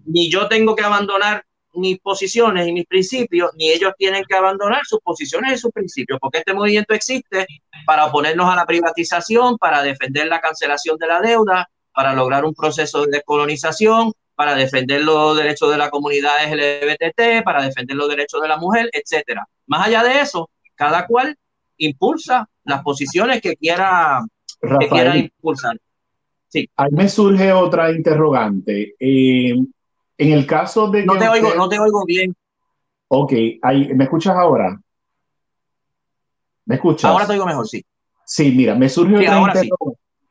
[0.05, 4.81] ni yo tengo que abandonar mis posiciones y mis principios, ni ellos tienen que abandonar
[4.84, 7.47] sus posiciones y sus principios, porque este movimiento existe
[7.85, 12.53] para oponernos a la privatización, para defender la cancelación de la deuda, para lograr un
[12.53, 18.41] proceso de descolonización, para defender los derechos de la comunidad LGBT, para defender los derechos
[18.41, 19.47] de la mujer, etcétera.
[19.68, 21.38] Más allá de eso, cada cual
[21.77, 24.26] impulsa las posiciones que quiera,
[24.80, 25.77] que quiera impulsar.
[26.47, 26.69] Sí.
[26.76, 28.95] Ahí me surge otra interrogante.
[28.99, 29.55] Eh,
[30.18, 31.05] en el caso de...
[31.05, 32.35] No te, oigo, no te oigo bien.
[33.07, 34.80] Ok, ahí, ¿me escuchas ahora?
[36.65, 37.10] ¿Me escuchas?
[37.10, 37.84] Ahora te oigo mejor, sí.
[38.26, 39.69] Sí, mira, me surge, otra, sí.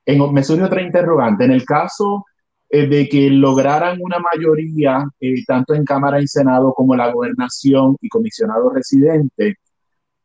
[0.06, 1.44] en, me surge otra interrogante.
[1.44, 2.24] En el caso
[2.74, 7.96] eh, de que lograran una mayoría, eh, tanto en Cámara y Senado como la gobernación
[8.00, 9.56] y comisionado residente,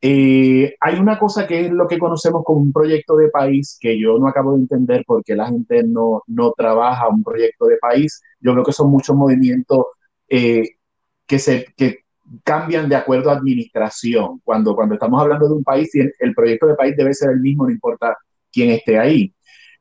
[0.02, 3.99] eh, hay una cosa que es lo que conocemos como un proyecto de país que
[3.99, 8.22] yo no acabo de entender porque la gente no, no trabaja un proyecto de país.
[8.40, 9.86] Yo creo que son muchos movimientos
[10.30, 11.99] que, se, que
[12.45, 14.40] cambian de acuerdo a administración.
[14.44, 17.65] Cuando, cuando estamos hablando de un país, el proyecto de país debe ser el mismo,
[17.65, 18.15] no importa
[18.52, 19.34] quién esté ahí.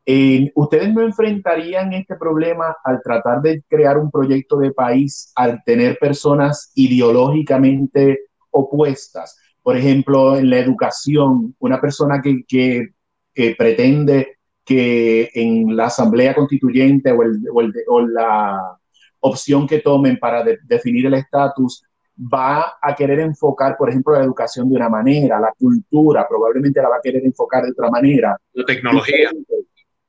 [0.07, 5.62] Eh, ¿Ustedes no enfrentarían este problema al tratar de crear un proyecto de país, al
[5.65, 8.20] tener personas ideológicamente
[8.51, 9.37] opuestas?
[9.66, 17.11] por ejemplo, en la educación, una persona que, que, pretende que en la asamblea constituyente
[17.11, 18.78] o, el, o, el, o la
[19.19, 21.83] opción que tomen para definir el estatus
[22.16, 26.89] va a querer enfocar, por ejemplo, la educación de una manera, la cultura probablemente la
[26.89, 28.37] va a querer enfocar de otra manera.
[28.53, 29.31] La tecnología.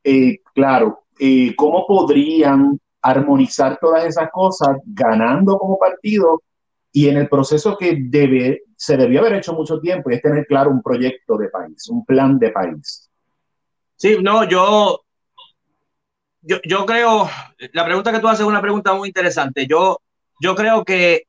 [0.10, 6.44] Eh, claro, eh, ¿cómo podrían armonizar todas esas cosas ganando como partido
[6.94, 10.46] y en el proceso que debe, se debió haber hecho mucho tiempo y es tener
[10.48, 13.10] claro un proyecto de país, un plan de país.
[13.98, 15.02] Sí, no, yo,
[16.40, 17.28] yo, yo creo,
[17.74, 19.68] la pregunta que tú haces es una pregunta muy interesante.
[19.68, 20.00] Yo,
[20.40, 21.24] yo creo que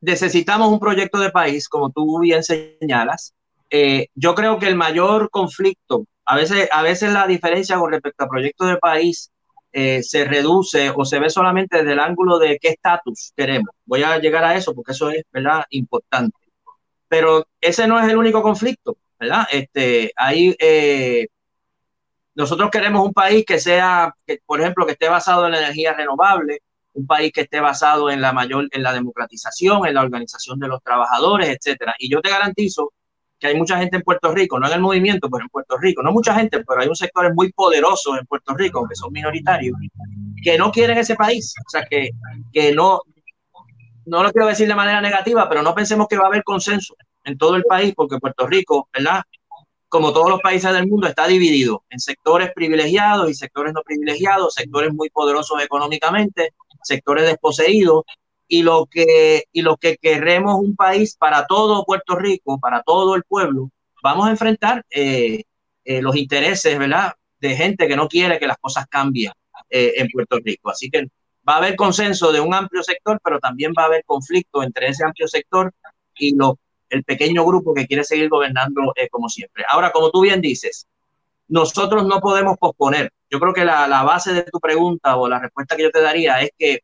[0.00, 3.34] necesitamos un proyecto de país, como tú bien señalas.
[3.70, 8.24] Eh, yo creo que el mayor conflicto, a veces, a veces la diferencia con respecto
[8.24, 9.30] al proyecto de país
[9.72, 13.70] eh, se reduce o se ve solamente desde el ángulo de qué estatus queremos.
[13.84, 16.36] Voy a llegar a eso porque eso es, ¿verdad?, importante.
[17.08, 19.46] Pero ese no es el único conflicto, ¿verdad?
[19.50, 21.28] Este, ahí, eh,
[22.34, 24.14] nosotros queremos un país que sea,
[24.46, 26.62] por ejemplo, que esté basado en la energía renovable,
[26.94, 30.68] un país que esté basado en la mayor, en la democratización, en la organización de
[30.68, 31.94] los trabajadores, etcétera.
[31.98, 32.92] Y yo te garantizo
[33.40, 36.02] que hay mucha gente en Puerto Rico, no en el movimiento, pero en Puerto Rico,
[36.02, 39.76] no mucha gente, pero hay un sector muy poderoso en Puerto Rico, que son minoritarios,
[40.42, 41.54] que no quieren ese país.
[41.66, 42.10] O sea, que,
[42.52, 43.00] que no,
[44.04, 46.94] no lo quiero decir de manera negativa, pero no pensemos que va a haber consenso
[47.24, 49.22] en todo el país, porque Puerto Rico, ¿verdad?
[49.88, 54.54] Como todos los países del mundo, está dividido en sectores privilegiados y sectores no privilegiados,
[54.54, 56.52] sectores muy poderosos económicamente,
[56.82, 58.04] sectores desposeídos,
[58.52, 63.14] y lo que, y lo que queremos un país para todo Puerto Rico, para todo
[63.14, 63.70] el pueblo,
[64.02, 65.44] vamos a enfrentar eh,
[65.84, 67.12] eh, los intereses, ¿verdad?
[67.38, 69.32] De gente que no quiere que las cosas cambien
[69.70, 70.68] eh, en Puerto Rico.
[70.68, 71.06] Así que
[71.48, 74.88] va a haber consenso de un amplio sector, pero también va a haber conflicto entre
[74.88, 75.72] ese amplio sector
[76.16, 76.58] y lo,
[76.88, 79.62] el pequeño grupo que quiere seguir gobernando como siempre.
[79.68, 80.88] Ahora, como tú bien dices,
[81.46, 83.12] nosotros no podemos posponer.
[83.30, 86.00] Yo creo que la, la base de tu pregunta o la respuesta que yo te
[86.00, 86.80] daría es que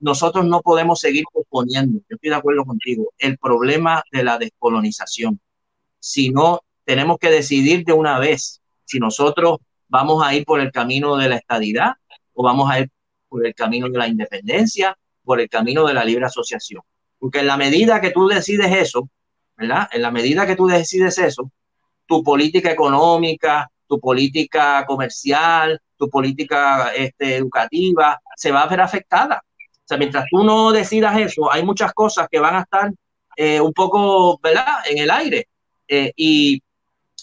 [0.00, 5.40] nosotros no podemos seguir posponiendo, yo estoy de acuerdo contigo, el problema de la descolonización.
[5.98, 9.58] Si no, tenemos que decidir de una vez si nosotros
[9.88, 11.94] vamos a ir por el camino de la estadidad
[12.32, 12.90] o vamos a ir
[13.28, 16.82] por el camino de la independencia, por el camino de la libre asociación.
[17.18, 19.08] Porque en la medida que tú decides eso,
[19.56, 19.88] ¿verdad?
[19.92, 21.50] En la medida que tú decides eso,
[22.06, 29.42] tu política económica, tu política comercial, tu política este, educativa se va a ver afectada
[29.88, 32.92] sea, mientras tú no decidas eso, hay muchas cosas que van a estar
[33.36, 35.48] eh, un poco, ¿verdad?, en el aire.
[35.88, 36.62] Eh, y,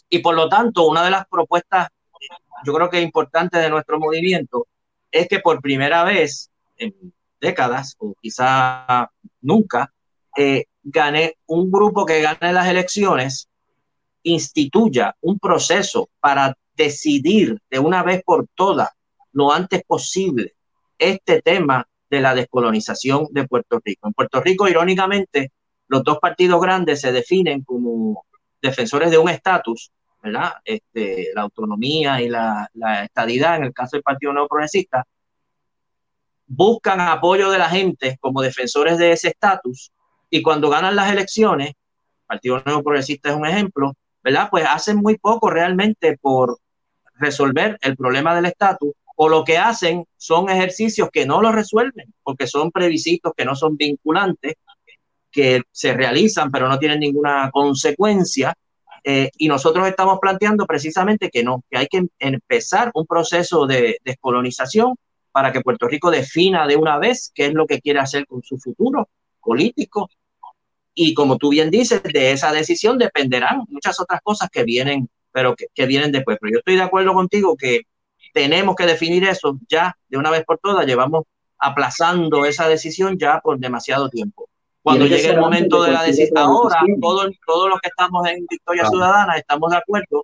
[0.09, 1.89] y por lo tanto, una de las propuestas,
[2.65, 4.67] yo creo que importantes de nuestro movimiento,
[5.11, 9.09] es que por primera vez en décadas, o quizá
[9.41, 9.93] nunca,
[10.35, 13.47] eh, gane un grupo que gane las elecciones,
[14.23, 18.89] instituya un proceso para decidir de una vez por todas,
[19.31, 20.55] lo antes posible,
[20.97, 24.07] este tema de la descolonización de Puerto Rico.
[24.07, 25.51] En Puerto Rico, irónicamente,
[25.87, 28.25] los dos partidos grandes se definen como
[28.61, 29.91] defensores de un estatus,
[30.23, 30.53] ¿verdad?
[30.63, 32.69] Este, la autonomía y la,
[33.03, 35.03] estadidad, en el caso del Partido Nuevo Progresista,
[36.47, 39.91] buscan apoyo de la gente como defensores de ese estatus
[40.29, 43.93] y cuando ganan las elecciones, el Partido Nuevo Progresista es un ejemplo,
[44.23, 44.47] ¿verdad?
[44.49, 46.59] Pues hacen muy poco realmente por
[47.15, 52.13] resolver el problema del estatus o lo que hacen son ejercicios que no lo resuelven,
[52.23, 54.55] porque son previsitos que no son vinculantes,
[55.31, 58.53] que se realizan pero no tienen ninguna consecuencia.
[59.03, 63.99] Eh, y nosotros estamos planteando precisamente que no, que hay que empezar un proceso de
[64.03, 64.95] descolonización
[65.31, 68.41] para que Puerto Rico defina de una vez qué es lo que quiere hacer con
[68.41, 69.09] su futuro
[69.41, 70.09] político.
[70.93, 75.55] Y como tú bien dices, de esa decisión dependerán muchas otras cosas que vienen, pero
[75.55, 76.37] que, que vienen después.
[76.39, 77.81] Pero yo estoy de acuerdo contigo que
[78.35, 80.85] tenemos que definir eso ya de una vez por todas.
[80.85, 81.23] Llevamos
[81.57, 84.49] aplazando esa decisión ya por demasiado tiempo.
[84.83, 88.85] Cuando llegue el momento de la decisión, ahora todos todo los que estamos en Victoria
[88.87, 90.21] Ciudadana estamos de acuerdo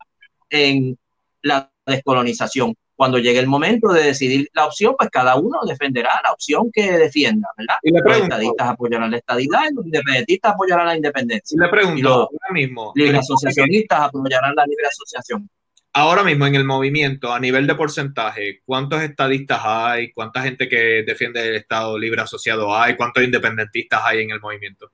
[0.49, 0.99] en
[1.41, 2.75] la descolonización.
[2.97, 6.91] Cuando llegue el momento de decidir la opción, pues cada uno defenderá la opción que
[6.91, 7.75] defienda, ¿verdad?
[7.81, 11.55] Y los estadistas apoyarán la estadidad y los independentistas apoyarán la independencia.
[11.55, 15.49] Y le pregunto, los mismo, libre asociacionistas apoyarán la libre asociación
[15.93, 20.11] ahora mismo en el movimiento, a nivel de porcentaje, ¿cuántos estadistas hay?
[20.11, 22.95] ¿Cuánta gente que defiende el Estado libre asociado hay?
[22.95, 24.91] ¿Cuántos independentistas hay en el movimiento?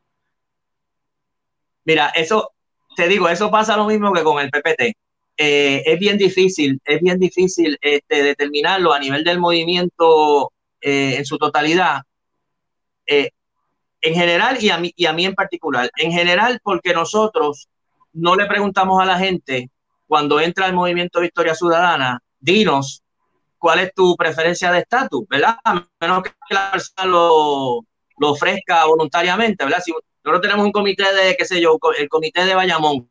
[1.86, 2.52] Mira, eso,
[2.96, 4.98] te digo, eso pasa lo mismo que con el PPT.
[5.40, 10.52] Eh, es bien difícil, es bien difícil este, determinarlo a nivel del movimiento
[10.82, 12.02] eh, en su totalidad.
[13.06, 13.30] Eh,
[14.02, 15.90] en general y a, mí, y a mí en particular.
[15.98, 17.70] En general, porque nosotros
[18.14, 19.70] no le preguntamos a la gente
[20.08, 23.04] cuando entra el movimiento Victoria Ciudadana, dinos
[23.58, 25.58] cuál es tu preferencia de estatus, ¿verdad?
[25.64, 27.84] A menos que la persona lo,
[28.22, 29.82] ofrezca voluntariamente, ¿verdad?
[29.84, 33.10] Si nosotros tenemos un comité de, qué sé yo, el comité de Bayamón.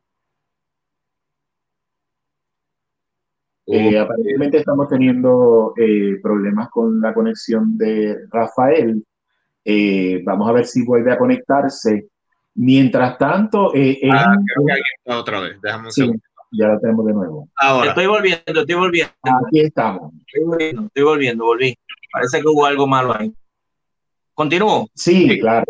[3.69, 9.03] Eh, aparentemente estamos teniendo eh, problemas con la conexión de Rafael.
[9.65, 12.07] Eh, vamos a ver si vuelve a conectarse.
[12.55, 15.59] Mientras tanto, ah, creo que está otra vez.
[15.61, 16.26] Déjame un segundo
[16.57, 17.47] ya la tenemos de nuevo.
[17.55, 17.89] Ahora.
[17.89, 19.13] Estoy volviendo, estoy volviendo.
[19.47, 20.13] Aquí estamos.
[20.25, 21.77] Estoy volviendo, estoy volviendo, volví.
[22.11, 23.31] Parece que hubo algo malo ahí.
[24.33, 24.89] ¿Continúo?
[24.93, 25.65] Sí, claro.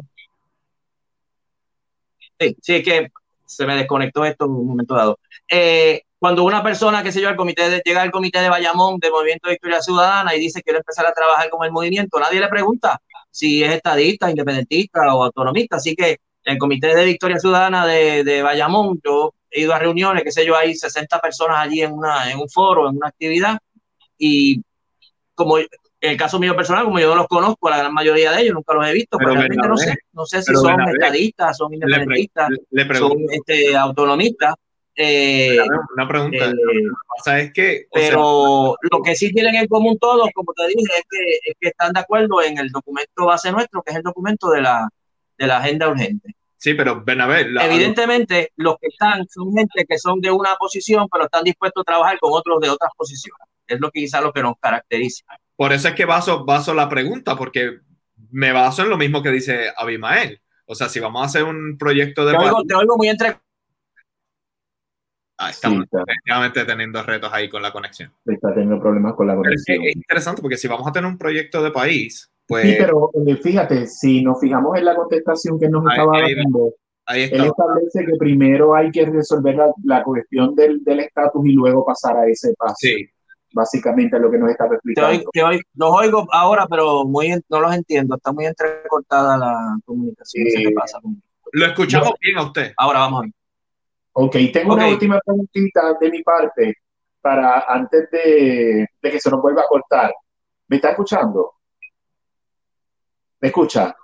[2.40, 3.08] Sí, sí, que
[3.46, 5.20] se me desconectó esto en un momento dado.
[5.50, 9.00] Eh, cuando una persona, que se yo, al comité de, llega al comité de Bayamón
[9.00, 12.20] de Movimiento de Historia Ciudadana y dice que quiere empezar a trabajar con el movimiento,
[12.20, 13.00] nadie le pregunta
[13.30, 15.78] si es estadista, independentista o autonomista.
[15.78, 20.24] Así que el comité de Victoria Ciudadana de, de Bayamón, yo he ido a reuniones,
[20.24, 23.58] qué sé yo, hay 60 personas allí en, una, en un foro, en una actividad,
[24.18, 24.62] y
[25.34, 25.68] como En
[26.00, 28.74] el caso mío personal, como yo no los conozco, la gran mayoría de ellos nunca
[28.76, 32.50] los he visto, pero, realmente no sé, no sé si son estadistas, son independentistas,
[32.94, 34.54] son este, autonomistas.
[35.00, 35.60] Eh,
[35.96, 37.86] una pregunta, eh, es que...
[37.92, 41.70] Pero lo que sí tienen en común todos, como te dije, es que, es que
[41.70, 44.90] están de acuerdo en el documento base nuestro, que es el documento de la,
[45.38, 46.37] de la agenda urgente.
[46.58, 47.48] Sí, pero ven a ver.
[47.62, 51.86] Evidentemente, los que están son gente que son de una posición, pero están dispuestos a
[51.86, 53.48] trabajar con otros de otras posiciones.
[53.68, 55.26] Es lo que quizás lo que nos caracteriza.
[55.56, 57.80] Por eso es que baso, baso la pregunta, porque
[58.32, 60.42] me baso en lo mismo que dice Abimael.
[60.66, 62.34] O sea, si vamos a hacer un proyecto de...
[62.34, 63.40] Te oigo, te oigo muy entre...
[65.40, 68.12] Ah, estamos efectivamente teniendo retos ahí con la conexión.
[68.26, 69.84] Está teniendo problemas con la conexión.
[69.84, 72.66] Es, interesante porque si vamos a tener un proyecto de país, pues...
[72.66, 76.74] Sí, pero eh, fíjate, si nos fijamos en la contestación que nos estaba dando,
[77.14, 82.28] él establece que primero hay que resolver la, cuestión del estatus y luego pasar a
[82.28, 82.76] ese paso.
[82.78, 83.08] Sí,
[83.54, 85.30] básicamente lo que nos está explicando.
[85.32, 88.16] Te oigo, los oigo ahora, pero muy, no los entiendo.
[88.16, 90.74] Está muy entrecortada la comunicación.
[90.76, 91.00] pasa
[91.54, 92.74] lo escuchamos bien a usted.
[92.78, 93.32] Ahora vamos a ver.
[94.14, 96.74] Ok, tengo una última preguntita de mi parte
[97.22, 100.14] para antes de, que se nos vuelva a cortar.
[100.68, 101.54] ¿Me está escuchando?
[103.42, 103.96] ¿Me escucha?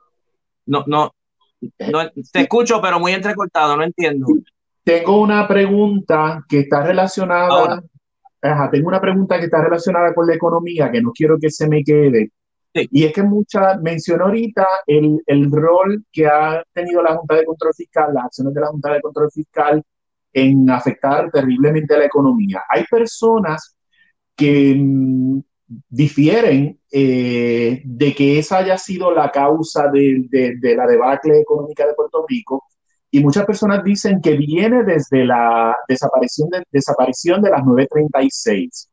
[0.66, 1.12] No, no,
[1.62, 4.28] no te escucho, pero muy entrecortado, no entiendo.
[4.84, 7.82] Tengo una pregunta que está relacionada
[8.72, 11.84] tengo una pregunta que está relacionada con la economía, que no quiero que se me
[11.84, 12.32] quede.
[12.74, 17.46] Y es que mucha, mencionó ahorita el, el, rol que ha tenido la Junta de
[17.46, 19.82] Control Fiscal, las acciones de la Junta de Control Fiscal
[20.34, 22.64] en afectar terriblemente a la economía.
[22.68, 23.76] Hay personas
[24.36, 25.40] que mm,
[25.90, 30.28] difieren eh, de que esa haya sido la causa de,
[30.62, 32.64] la debacle económica de Puerto Rico
[33.12, 38.90] y muchas personas dicen que viene desde la desaparición de, desaparición de las 936.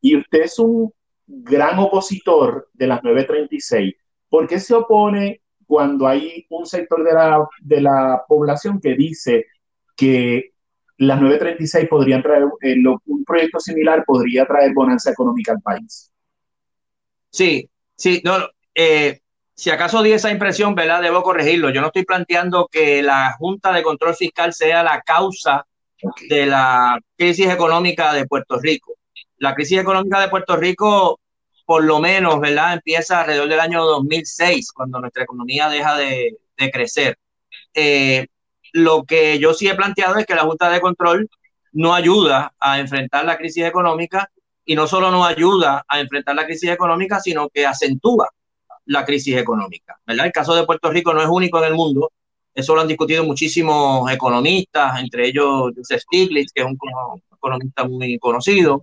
[0.00, 0.92] Y usted es un
[1.26, 3.94] gran opositor de las 936.
[4.28, 9.46] ¿Por qué se opone cuando hay un sector de la, de la población que dice
[9.96, 10.52] que
[11.00, 16.12] las 936 podrían traer, eh, un proyecto similar podría traer bonanza económica al país?
[17.30, 18.36] Sí, sí, no,
[18.74, 19.20] eh,
[19.54, 21.00] si acaso di esa impresión, ¿verdad?
[21.00, 21.70] Debo corregirlo.
[21.70, 25.66] Yo no estoy planteando que la Junta de Control Fiscal sea la causa
[26.28, 28.96] de la crisis económica de Puerto Rico.
[29.38, 31.18] La crisis económica de Puerto Rico,
[31.64, 32.74] por lo menos, ¿verdad?
[32.74, 36.36] Empieza alrededor del año 2006, cuando nuestra economía deja de,
[36.70, 37.16] crecer.
[37.72, 38.26] Eh,
[38.72, 41.28] lo que yo sí he planteado es que la Junta de Control
[41.72, 44.30] no ayuda a enfrentar la crisis económica
[44.64, 48.28] y no solo no ayuda a enfrentar la crisis económica, sino que acentúa
[48.86, 49.98] la crisis económica.
[50.06, 50.26] ¿verdad?
[50.26, 52.10] El caso de Puerto Rico no es único en el mundo.
[52.54, 56.76] Eso lo han discutido muchísimos economistas, entre ellos Joseph Stiglitz, que es un
[57.32, 58.82] economista muy conocido,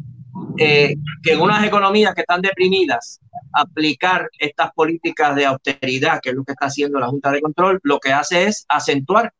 [0.57, 3.19] eh, que en unas economías que están deprimidas,
[3.53, 7.79] aplicar estas políticas de austeridad, que es lo que está haciendo la Junta de Control,
[7.83, 9.33] lo que hace es acentuar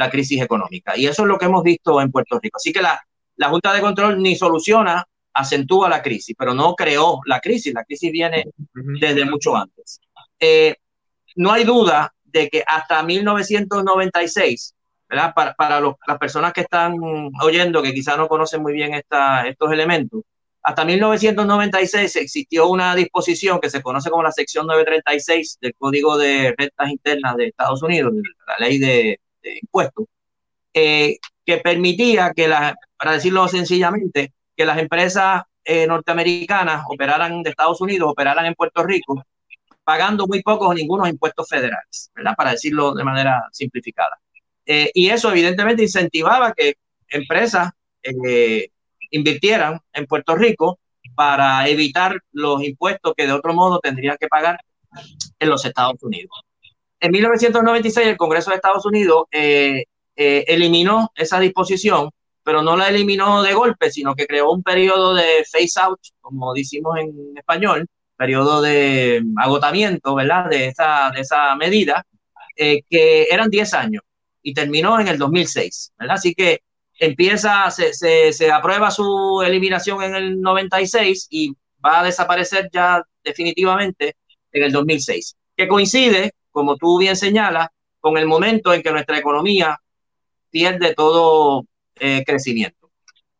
[0.00, 0.96] la crisis económica.
[0.96, 2.56] Y eso es lo que hemos visto en Puerto Rico.
[2.56, 3.00] Así que la,
[3.36, 7.74] la Junta de Control ni soluciona acentúa la crisis, pero no creó la crisis.
[7.74, 8.46] La crisis viene
[8.98, 10.00] desde mucho antes.
[10.40, 10.74] Eh,
[11.36, 14.74] no hay duda de que hasta 1996,
[15.08, 15.34] ¿verdad?
[15.34, 16.96] Para, para las personas que están
[17.42, 20.22] oyendo, que quizás no conocen muy bien esta, estos elementos,
[20.62, 26.54] hasta 1996 existió una disposición que se conoce como la sección 936 del Código de
[26.56, 28.12] Rentas Internas de Estados Unidos,
[28.46, 30.06] la ley de, impuestos,
[30.74, 37.50] eh, que permitía que, la, para decirlo sencillamente, que las empresas eh, norteamericanas operaran de
[37.50, 39.22] Estados Unidos, operaran en Puerto Rico,
[39.84, 42.34] pagando muy pocos o ningunos impuestos federales, ¿verdad?
[42.36, 44.18] Para decirlo de manera simplificada.
[44.64, 46.74] Eh, y eso evidentemente incentivaba que
[47.08, 47.70] empresas
[49.10, 50.78] invirtieran en Puerto Rico
[51.14, 54.58] para evitar los impuestos que de otro modo tendrían que pagar
[55.38, 56.30] en los Estados Unidos.
[57.00, 59.24] En 1996 el Congreso de Estados Unidos
[60.14, 62.10] eliminó esa disposición
[62.42, 66.54] pero no la eliminó de golpe, sino que creó un periodo de phase out, como
[66.54, 67.86] decimos en español,
[68.16, 70.48] periodo de agotamiento, ¿verdad?
[70.48, 72.04] De esa, de esa medida,
[72.56, 74.02] eh, que eran 10 años
[74.42, 76.16] y terminó en el 2006, ¿verdad?
[76.16, 76.60] Así que
[76.98, 81.54] empieza, se, se, se aprueba su eliminación en el 96 y
[81.84, 84.16] va a desaparecer ya definitivamente
[84.52, 87.68] en el 2006, que coincide, como tú bien señalas,
[88.00, 89.80] con el momento en que nuestra economía
[90.50, 91.66] pierde todo
[91.96, 92.90] eh, crecimiento.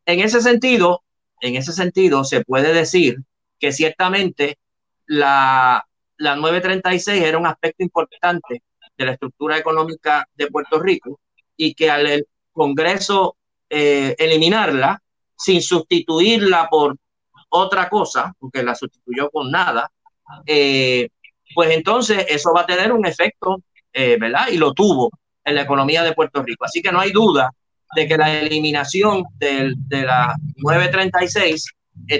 [0.05, 1.03] En ese sentido,
[1.41, 3.19] en ese sentido, se puede decir
[3.59, 4.59] que ciertamente
[5.07, 5.85] la,
[6.17, 8.63] la 936 era un aspecto importante
[8.97, 11.21] de la estructura económica de Puerto Rico
[11.57, 13.37] y que al Congreso
[13.69, 15.03] eh, eliminarla
[15.37, 16.97] sin sustituirla por
[17.49, 19.91] otra cosa, porque la sustituyó con nada,
[20.47, 21.09] eh,
[21.55, 23.63] pues entonces eso va a tener un efecto,
[23.93, 24.49] eh, ¿verdad?
[24.51, 25.11] Y lo tuvo
[25.45, 26.65] en la economía de Puerto Rico.
[26.65, 27.51] Así que no hay duda
[27.95, 31.65] de que la eliminación de la 936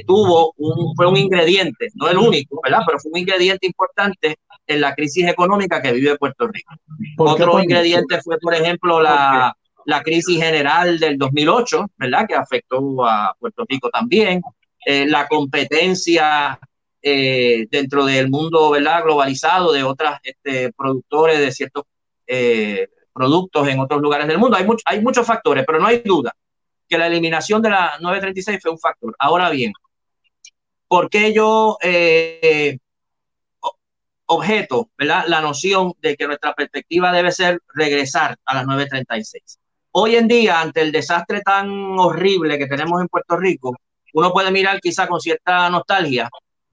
[0.07, 2.81] tuvo un, fue un ingrediente, no el único, ¿verdad?
[2.87, 4.37] Pero fue un ingrediente importante
[4.67, 6.75] en la crisis económica que vive Puerto Rico.
[7.19, 9.55] Otro ingrediente fue, por ejemplo, la,
[9.87, 12.27] la, crisis general del 2008, ¿verdad?
[12.29, 14.43] Que afectó a Puerto Rico también.
[14.87, 16.59] Eh, la competencia
[17.03, 19.05] eh, dentro del mundo, ¿verdad?
[19.05, 21.85] Globalizado de otros este, productores de ciertos
[22.27, 24.57] eh, productos en otros lugares del mundo.
[24.57, 26.35] Hay, hay muchos factores, pero no hay duda
[26.89, 29.15] que la eliminación de la 936 fue un factor.
[29.19, 29.73] Ahora bien,
[30.89, 32.79] ¿por qué yo eh,
[34.27, 35.25] objeto ¿verdad?
[35.29, 39.59] la noción de que nuestra perspectiva debe ser regresar a las 936?
[39.93, 41.69] Hoy en día, ante el desastre tan
[41.99, 43.77] horrible que tenemos en Puerto Rico,
[44.13, 46.29] uno puede mirar quizá con cierta nostalgia,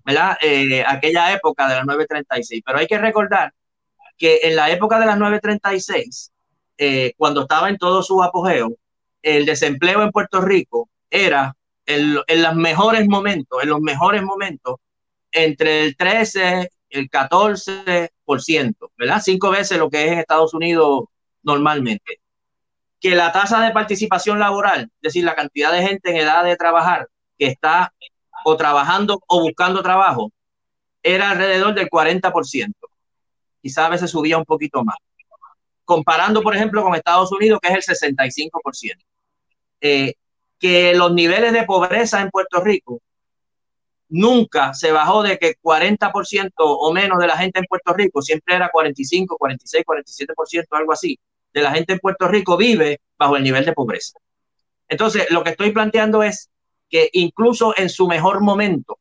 [0.08, 3.54] Eh, aquella época de las 936, pero hay que recordar
[4.18, 6.32] que en la época de las 936,
[6.78, 8.70] eh, cuando estaba en todo su apogeo,
[9.22, 11.54] el desempleo en Puerto Rico era
[11.86, 14.78] en, los mejores momentos, en los mejores momentos,
[15.32, 19.22] entre el 13, el 14%, ¿verdad?
[19.22, 21.06] Cinco veces lo que es en Estados Unidos
[21.44, 22.22] normalmente.
[23.00, 26.56] Que la tasa de participación laboral, es decir, la cantidad de gente en edad de
[26.56, 27.94] trabajar que está
[28.50, 30.32] o trabajando o buscando trabajo,
[31.04, 32.72] era alrededor del 40%.
[33.62, 34.96] Quizás a veces subía un poquito más.
[35.84, 39.04] Comparando, por ejemplo, con Estados Unidos, que es el 65%.
[39.82, 40.14] Eh,
[40.58, 43.02] que los niveles de pobreza en Puerto Rico
[44.08, 48.56] nunca se bajó de que 40% o menos de la gente en Puerto Rico, siempre
[48.56, 51.20] era 45, 46, 47%, algo así,
[51.54, 54.18] de la gente en Puerto Rico vive bajo el nivel de pobreza.
[54.88, 56.50] Entonces, lo que estoy planteando es
[56.90, 59.00] que incluso en su mejor momento,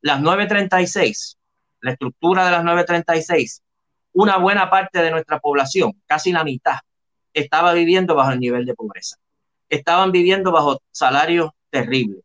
[0.00, 1.38] las 936,
[1.80, 3.62] la estructura de las 936,
[4.14, 6.78] una buena parte de nuestra población, casi la mitad,
[7.32, 9.16] estaba viviendo bajo el nivel de pobreza
[9.72, 12.22] estaban viviendo bajo salarios terribles,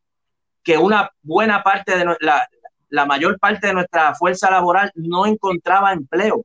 [0.64, 2.48] que una buena parte de la,
[2.90, 6.44] la mayor parte de nuestra fuerza laboral no encontraba empleo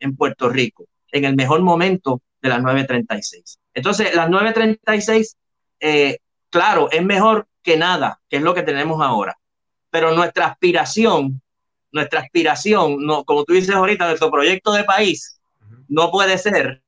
[0.00, 3.58] en Puerto Rico en el mejor momento de las 936.
[3.72, 5.36] Entonces, las 936,
[5.78, 6.18] eh,
[6.52, 9.36] claro, es mejor que nada, que es lo que tenemos ahora.
[9.90, 11.40] Pero nuestra aspiración,
[11.90, 15.40] nuestra aspiración, no, como tú dices ahorita, nuestro proyecto de país,
[15.88, 16.82] no puede ser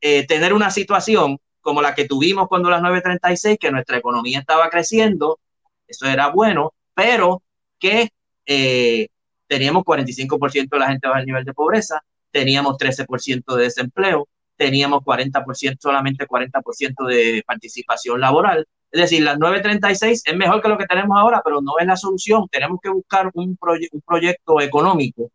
[0.00, 4.68] eh, tener una situación como la que tuvimos cuando las 936, que nuestra economía estaba
[4.68, 5.38] creciendo,
[5.86, 7.42] eso era bueno, pero
[7.78, 8.10] que
[8.46, 9.08] eh,
[9.46, 15.02] teníamos 45% de la gente bajo el nivel de pobreza, teníamos 13% de desempleo, teníamos
[15.02, 18.66] 40%, solamente 40% de participación laboral.
[18.92, 21.96] Es decir, las 936 es mejor que lo que tenemos ahora, pero no es la
[21.96, 22.46] solución.
[22.50, 25.30] Tenemos que buscar un, un proyecto económico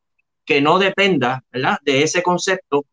[0.45, 1.77] que no dependa ¿verdad?
[1.83, 2.85] de ese concepto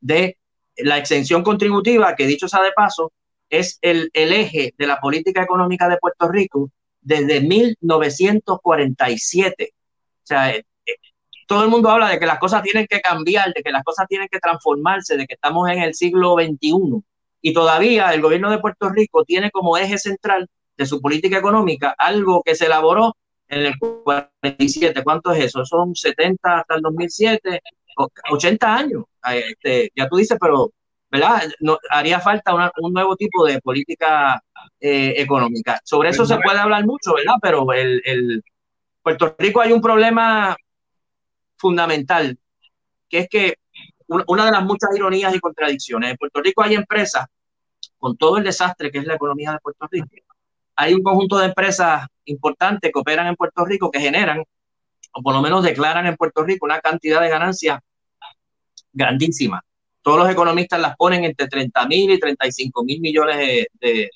[0.00, 0.38] de
[0.76, 3.12] la exención contributiva, que dicho sea de paso,
[3.48, 6.70] es el, eje de la política económica de Puerto Rico
[7.00, 9.72] desde 1947.
[9.72, 9.76] O
[10.24, 10.94] sea, eh, eh,
[11.46, 14.06] todo el mundo habla de que las cosas tienen que cambiar, de que las cosas
[14.08, 17.02] tienen que transformarse, de que estamos en el siglo XXI.
[17.42, 21.94] Y todavía el gobierno de Puerto Rico tiene como eje central de su política económica
[21.96, 23.16] algo que se elaboró
[23.48, 25.02] en el 47.
[25.02, 25.64] ¿Cuánto es eso?
[25.64, 27.60] Son 70 hasta el 2007,
[28.30, 29.04] 80 años.
[29.32, 30.70] Este, ya tú dices, pero
[31.10, 31.42] ¿verdad?
[31.90, 34.42] Haría falta un nuevo tipo de política
[34.78, 35.80] eh, económica.
[35.84, 37.34] Sobre eso se puede hablar mucho, ¿verdad?
[37.42, 38.42] Pero el, el,
[39.02, 40.54] Puerto Rico hay un problema
[41.56, 42.38] fundamental,
[43.08, 43.54] que es que
[44.26, 47.26] una de las muchas ironías y contradicciones, en Puerto Rico hay empresas,
[47.98, 50.08] con todo el desastre que es la economía de Puerto Rico,
[50.76, 54.42] hay un conjunto de empresas importantes que operan en Puerto Rico que generan,
[55.12, 57.80] o por lo menos declaran en Puerto Rico, una cantidad de ganancias
[58.92, 59.62] grandísima.
[60.02, 64.10] Todos los economistas las ponen entre 30 mil y 35 mil millones de,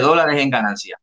[0.00, 0.98] dólares en ganancias.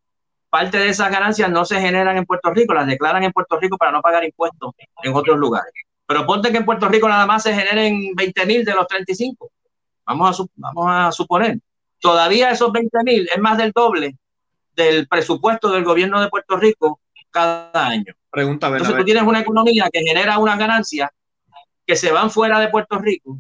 [0.50, 3.78] Parte de esas ganancias no se generan en Puerto Rico, las declaran en Puerto Rico
[3.78, 4.74] para no pagar impuestos
[5.04, 5.74] en otros lugares.
[6.08, 9.52] Pero ponte que en Puerto Rico nada más se generen 20 mil de los 35.
[10.06, 11.60] Vamos a, vamos a suponer.
[12.00, 14.16] Todavía esos 20 mil es más del doble
[14.78, 17.02] del presupuesto del gobierno de Puerto Rico
[17.32, 18.14] cada año.
[18.30, 21.10] Pregunta, Entonces tú tienes una economía que genera unas ganancias
[21.86, 23.40] que se van fuera de Puerto Rico,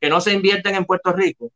[0.00, 1.50] que no se invierten en Puerto Rico,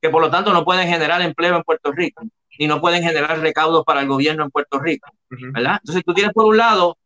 [0.00, 2.22] que por lo tanto no pueden generar empleo en Puerto Rico,
[2.58, 5.78] ni no pueden generar recaudos para el gobierno en Puerto Rico, ¿verdad?
[5.80, 6.98] Entonces tú tienes por un lado,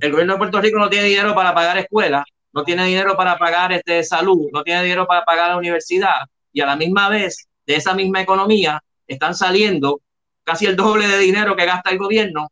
[0.00, 3.36] el gobierno de Puerto Rico no tiene dinero para pagar escuelas, no tiene dinero para
[3.38, 7.48] pagar este, salud, no tiene dinero para pagar la universidad, y a la misma vez,
[7.66, 10.00] de esa misma economía, están saliendo
[10.44, 12.48] casi el doble de dinero que gasta el gobierno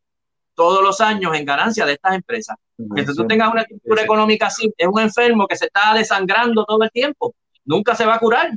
[0.54, 2.56] todos los años en ganancia de estas empresas.
[2.76, 6.82] Mientras tú tengas una estructura económica así, es un enfermo que se está desangrando todo
[6.82, 7.34] el tiempo.
[7.64, 8.50] Nunca se va a curar.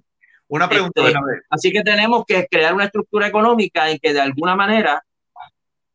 [0.47, 1.01] Una pregunta.
[1.07, 1.19] Este,
[1.49, 5.03] así que tenemos que crear una estructura económica en que de alguna manera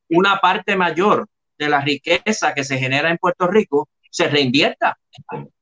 [0.08, 1.26] una parte mayor
[1.60, 4.98] de la riqueza que se genera en Puerto Rico se reinvierta.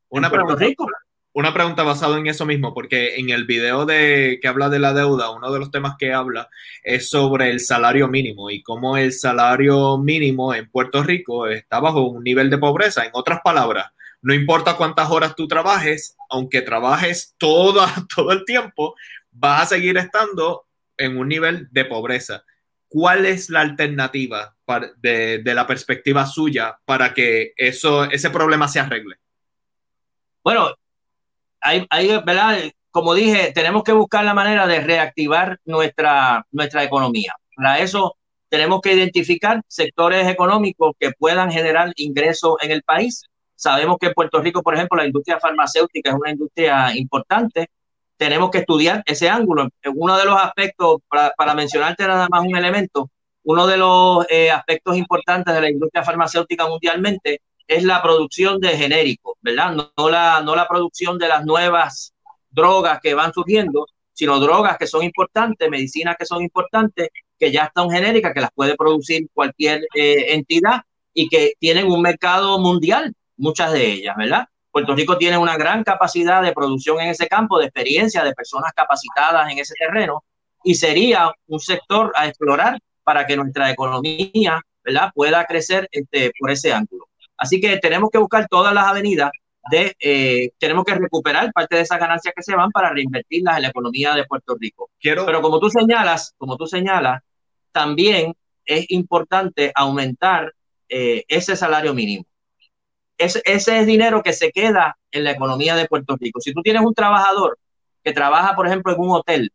[0.08, 0.86] Una pregunta, Rico.
[1.34, 4.94] una pregunta basada en eso mismo, porque en el video de que habla de la
[4.94, 6.48] deuda, uno de los temas que habla
[6.82, 12.08] es sobre el salario mínimo y cómo el salario mínimo en Puerto Rico está bajo
[12.08, 13.04] un nivel de pobreza.
[13.04, 13.90] En otras palabras,
[14.22, 17.84] no importa cuántas horas tú trabajes, aunque trabajes todo,
[18.14, 18.94] todo el tiempo,
[19.32, 20.66] vas a seguir estando
[20.96, 22.44] en un nivel de pobreza.
[22.88, 24.56] ¿Cuál es la alternativa
[24.96, 29.16] de, la perspectiva suya para que eso, ese problema se arregle?
[30.42, 30.70] Bueno,
[31.60, 31.86] hay,
[32.24, 32.58] ¿verdad?
[32.90, 37.34] Como dije, tenemos que buscar la manera de reactivar nuestra, nuestra economía.
[37.54, 38.16] Para eso
[38.48, 43.28] tenemos que identificar sectores económicos que puedan generar ingresos en el país
[43.58, 47.68] Sabemos que en Puerto Rico, por ejemplo, la industria farmacéutica es una industria importante.
[48.18, 49.68] Tenemos que estudiar ese ángulo.
[49.94, 53.10] Uno de los aspectos, para, mencionarte nada más un elemento,
[53.44, 58.76] uno de los eh, aspectos importantes de la industria farmacéutica mundialmente es la producción de
[58.76, 59.74] genéricos, ¿verdad?
[59.96, 62.12] No, la, no la producción de las nuevas
[62.50, 67.08] drogas que van surgiendo, sino drogas que son importantes, medicinas que son importantes,
[67.38, 70.82] que ya están genéricas, que las puede producir cualquier eh, entidad
[71.14, 74.48] y que tienen un mercado mundial muchas de ellas, ¿verdad?
[74.78, 78.70] Puerto Rico tiene una gran capacidad de producción en ese campo, de experiencia, de personas
[78.76, 80.22] capacitadas en ese terreno,
[80.62, 86.52] y sería un sector a explorar para que nuestra economía, ¿verdad?, pueda crecer este, por
[86.52, 87.08] ese ángulo.
[87.36, 89.32] Así que tenemos que buscar todas las avenidas
[89.68, 93.62] de, eh, tenemos que recuperar parte de esas ganancias que se van para reinvertirlas en
[93.62, 94.90] la economía de Puerto Rico.
[95.00, 95.26] Quiero...
[95.26, 97.20] Pero como tú señalas, como tú señalas,
[97.72, 98.32] también
[98.64, 100.54] es importante aumentar
[100.88, 102.27] eh, ese salario mínimo
[103.18, 106.40] ese, es dinero que se queda en la economía de Puerto Rico.
[106.40, 107.58] Si tú tienes un trabajador
[108.02, 109.52] que trabaja, por ejemplo, en un hotel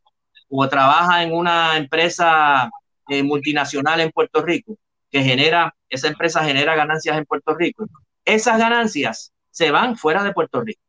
[0.50, 2.70] o trabaja en una empresa
[3.08, 4.78] eh, multinacional en Puerto Rico,
[5.10, 7.86] que genera, esa empresa genera ganancias en Puerto Rico,
[8.26, 10.82] esas ganancias se van fuera de Puerto Rico.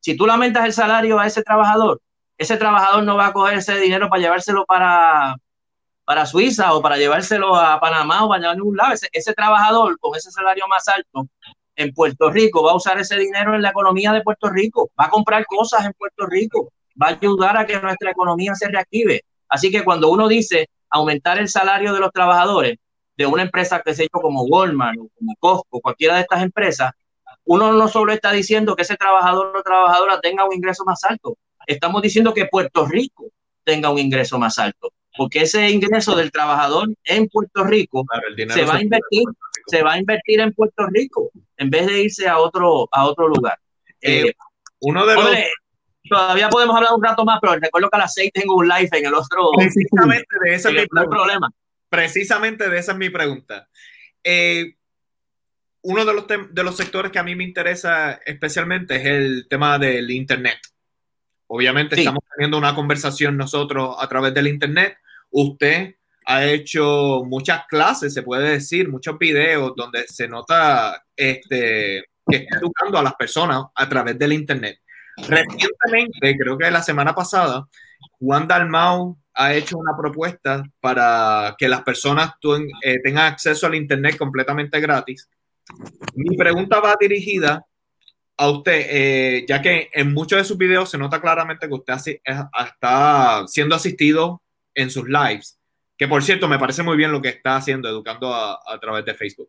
[0.00, 2.00] Si tú lamentas el salario a ese trabajador,
[2.38, 5.36] ese trabajador no va a coger ese dinero para llevárselo para,
[6.04, 8.92] para Suiza o para llevárselo a Panamá o para a ningún lado.
[8.92, 11.28] Ese, ese, trabajador con ese salario más alto
[11.76, 15.06] en Puerto Rico, va a usar ese dinero en la economía de Puerto Rico, va
[15.06, 19.22] a comprar cosas en Puerto Rico, va a ayudar a que nuestra economía se reactive.
[19.48, 22.78] Así que cuando uno dice aumentar el salario de los trabajadores
[23.16, 26.92] de una empresa que se hizo como Walmart o como Costco, cualquiera de estas empresas,
[27.44, 31.36] uno no solo está diciendo que ese trabajador o trabajadora tenga un ingreso más alto,
[31.66, 33.26] estamos diciendo que Puerto Rico
[33.64, 38.04] tenga un ingreso más alto porque ese ingreso del trabajador en Puerto Rico
[38.48, 39.24] se va a invertir,
[39.66, 43.28] se va a invertir en Puerto Rico en vez de irse a otro, a otro
[43.28, 43.58] lugar.
[44.00, 44.34] Eh, eh,
[44.80, 45.26] uno de los...
[46.08, 48.88] todavía podemos hablar un rato más, pero recuerdo que a las seis tengo un live
[48.92, 49.50] en el otro.
[49.56, 51.50] Precisamente de esa es mi problema.
[51.88, 53.68] Precisamente de esa es mi pregunta.
[54.22, 54.74] Eh,
[55.82, 59.78] uno de los, de los sectores que a mí me interesa especialmente es el tema
[59.78, 60.58] del Internet.
[61.46, 64.96] Obviamente estamos teniendo una conversación nosotros a través del Internet,
[65.30, 72.36] usted ha hecho muchas clases, se puede decir, muchos videos donde se nota este, que
[72.36, 74.80] está educando a las personas a través del Internet.
[75.16, 77.66] Recientemente, creo que la semana pasada,
[78.18, 82.32] Juan Dalmau ha hecho una propuesta para que las personas
[82.82, 85.28] eh, tengan acceso al Internet completamente gratis.
[86.14, 87.64] Mi pregunta va dirigida
[88.36, 91.94] a usted, eh, ya que en muchos de sus videos se nota claramente que usted
[92.24, 94.42] está siendo asistido
[94.74, 95.58] en sus lives,
[95.96, 99.14] que por cierto me parece muy bien lo que está haciendo, educando a, través de
[99.14, 99.48] Facebook.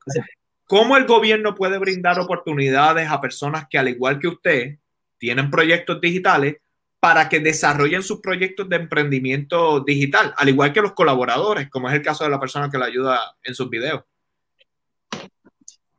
[0.66, 4.78] ¿Cómo el gobierno puede brindar oportunidades a personas que al igual que usted
[5.18, 6.58] tienen proyectos digitales
[7.00, 11.96] para que desarrollen sus proyectos de emprendimiento digital, al igual que los colaboradores, como es
[11.96, 14.04] el caso de la persona que le ayuda en sus videos?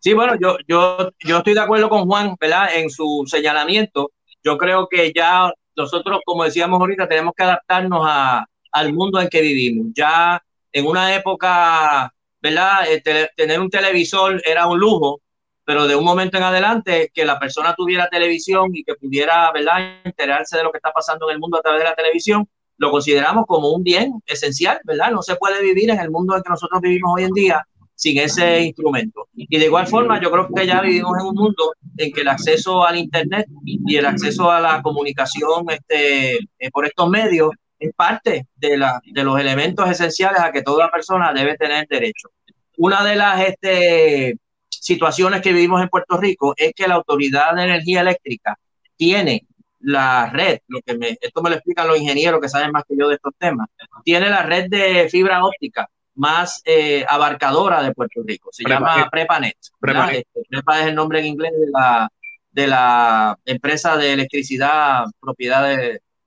[0.01, 2.77] Sí, bueno, yo, yo, yo estoy de acuerdo con Juan, ¿verdad?
[2.77, 4.13] En su señalamiento.
[4.43, 9.29] Yo creo que ya nosotros, como decíamos ahorita, tenemos que adaptarnos a, al mundo en
[9.29, 9.87] que vivimos.
[9.95, 12.13] Ya en una época,
[12.43, 12.91] ¿verdad?
[12.91, 13.03] Eh,
[13.35, 15.23] tener un televisor era un lujo,
[15.65, 20.03] pero de un momento en adelante que la persona tuviera televisión y que pudiera, ¿verdad?,
[20.05, 22.47] enterarse de lo que está pasando en el mundo a través de la televisión,
[22.77, 25.11] lo consideramos como un bien esencial, ¿verdad?
[25.11, 28.19] No se puede vivir en el mundo en que nosotros vivimos hoy en día sin
[28.19, 29.27] ese instrumento.
[29.33, 32.29] Y de igual forma, yo creo que ya vivimos en un mundo en que el
[32.29, 37.93] acceso al Internet y el acceso a la comunicación este, eh, por estos medios es
[37.95, 42.31] parte de, la, de los elementos esenciales a que toda persona debe tener derecho.
[42.79, 44.37] Una de las este,
[44.69, 48.59] situaciones que vivimos en Puerto Rico es que la Autoridad de Energía Eléctrica
[48.97, 49.47] tiene
[49.81, 52.97] la red, lo que me, esto me lo explican los ingenieros que saben más que
[52.99, 53.69] yo de estos temas,
[54.05, 58.49] tiene la red de fibra óptica más eh, abarcadora de Puerto Rico.
[58.51, 59.57] Se llama Prepanet.
[59.79, 60.27] Prepanet.
[60.27, 62.09] Este, Prepa es el nombre en inglés de la,
[62.51, 65.69] de la empresa de electricidad propiedad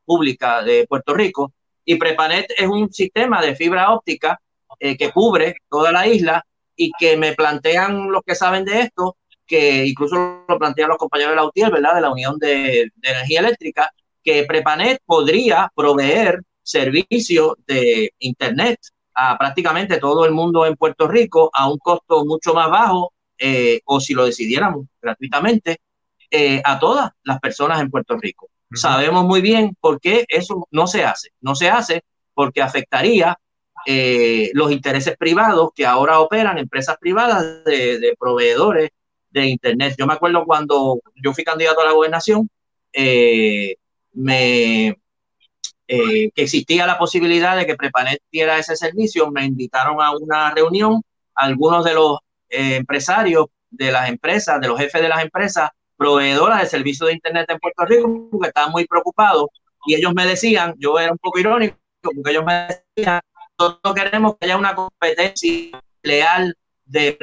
[0.10, 1.54] pública de Puerto Rico.
[1.86, 4.40] Y Prepanet es un sistema de fibra óptica
[4.80, 6.44] eh, que cubre toda la isla
[6.76, 11.34] y que me plantean los que saben de esto, que incluso lo plantean los compañeros
[11.34, 11.94] de la UTIER, ¿verdad?
[11.94, 13.92] De la Unión de, de Energía Eléctrica,
[14.24, 18.80] que Prepanet podría proveer servicio de Internet
[19.14, 23.82] a prácticamente todo el mundo en Puerto Rico a un costo mucho más bajo, eh,
[23.86, 25.82] o si lo decidiéramos gratuitamente,
[26.32, 28.50] eh, a todas las personas en Puerto Rico.
[28.74, 31.30] Sabemos muy bien por qué eso no se hace.
[31.42, 33.38] No se hace porque afectaría
[33.86, 38.90] eh, los intereses privados que ahora operan, empresas privadas de, proveedores
[39.30, 39.96] de Internet.
[39.98, 42.50] Yo me acuerdo cuando yo fui candidato a la gobernación,
[44.14, 44.96] me,
[45.92, 51.02] eh, que existía la posibilidad de que Prepanet ese servicio, me invitaron a una reunión,
[51.34, 56.62] algunos de los eh, empresarios de las empresas, de los jefes de las empresas, proveedoras
[56.62, 59.48] de servicios de Internet en Puerto Rico, porque estaban muy preocupados
[59.86, 63.20] y ellos me decían, yo era un poco irónico, porque ellos me decían,
[63.60, 66.56] nosotros queremos que haya una competencia leal
[66.86, 67.18] de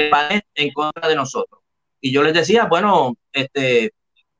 [0.54, 1.62] en contra de nosotros.
[2.00, 3.94] Y yo les decía, bueno, este,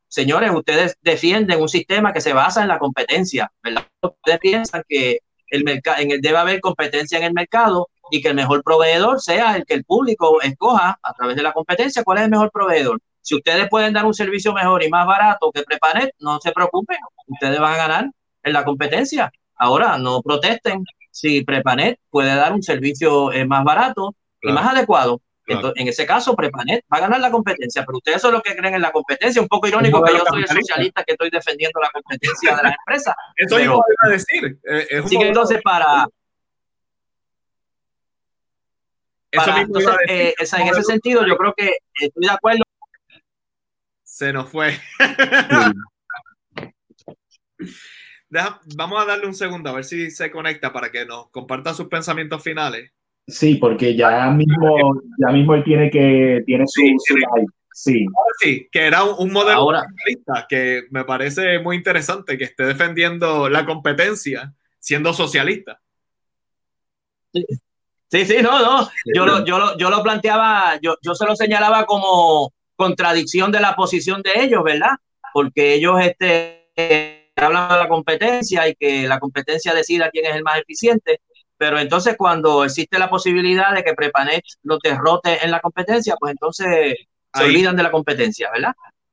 [0.07, 3.87] señores, ustedes defienden un sistema que se basa en la competencia, ¿verdad?
[4.03, 8.29] Ustedes piensan que el mercado, en el debe haber competencia en el mercado y que
[8.29, 12.19] el mejor proveedor sea el que el público escoja a través de la competencia cuál
[12.19, 13.01] es el mejor proveedor.
[13.27, 16.99] Si ustedes pueden dar un servicio mejor y más barato que Prepanet, no se preocupen,
[17.27, 18.11] ustedes van a ganar
[18.45, 19.33] en la competencia.
[19.57, 25.21] Ahora, no protesten si Prepanet puede dar un servicio eh, más barato y más adecuado
[25.47, 28.75] en ese caso, Prepanet va a ganar la competencia, pero ustedes son los que creen
[28.75, 29.41] en la competencia.
[29.41, 32.75] Un poco irónico que yo soy el socialista que estoy defendiendo la competencia de las
[32.87, 33.15] empresas.
[33.37, 34.59] Eso iba a decir.
[34.69, 36.07] Eh, así que entonces, para.
[40.09, 42.63] Eh, en ese sentido, yo creo que estoy de acuerdo.
[44.17, 44.73] Se nos fue.
[48.75, 51.89] vamos a darle un segundo a ver si se conecta para que nos comparta sus
[51.89, 52.93] pensamientos finales.
[53.27, 56.81] Sí, porque ya mismo, ya mismo él tiene que, tiene su,
[57.75, 58.07] sí,
[58.41, 58.67] sí.
[58.73, 59.85] que era un, modelo Ahora,
[60.49, 65.79] que me parece muy interesante que esté defendiendo la competencia siendo socialista.
[67.35, 68.89] Sí, sí, no, no.
[69.15, 73.61] Yo lo, yo lo, yo lo planteaba, yo, yo se lo señalaba como contradicción de
[73.61, 74.97] la posición de ellos, ¿verdad?
[75.33, 80.43] Porque ellos este, hablan de la competencia y que la competencia decida quién es el
[80.43, 81.21] más eficiente
[81.59, 86.33] pero entonces cuando existe la posibilidad de que Prepanet lo derrote en la competencia, pues
[86.33, 86.97] entonces
[87.33, 88.73] se olvidan de la competencia, ¿verdad?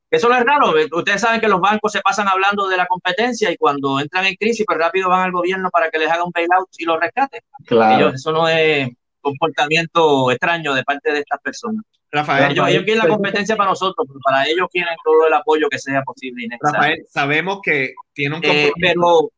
[0.10, 0.74] Eso no es raro.
[0.92, 4.36] Ustedes saben que los bancos se pasan hablando de la competencia y cuando entran en
[4.36, 7.42] crisis, pues rápido van al gobierno para que les haga un bailout y los rescate.
[7.66, 8.10] Claro.
[8.10, 8.90] eso no es
[9.22, 11.84] comportamiento extraño de parte de estas personas.
[12.14, 15.80] Rafael, ellos, quieren la competencia para nosotros, pero para ellos quieren todo el apoyo que
[15.80, 16.48] sea posible.
[16.62, 19.32] Rafael, sabemos que tiene un eh, compromiso.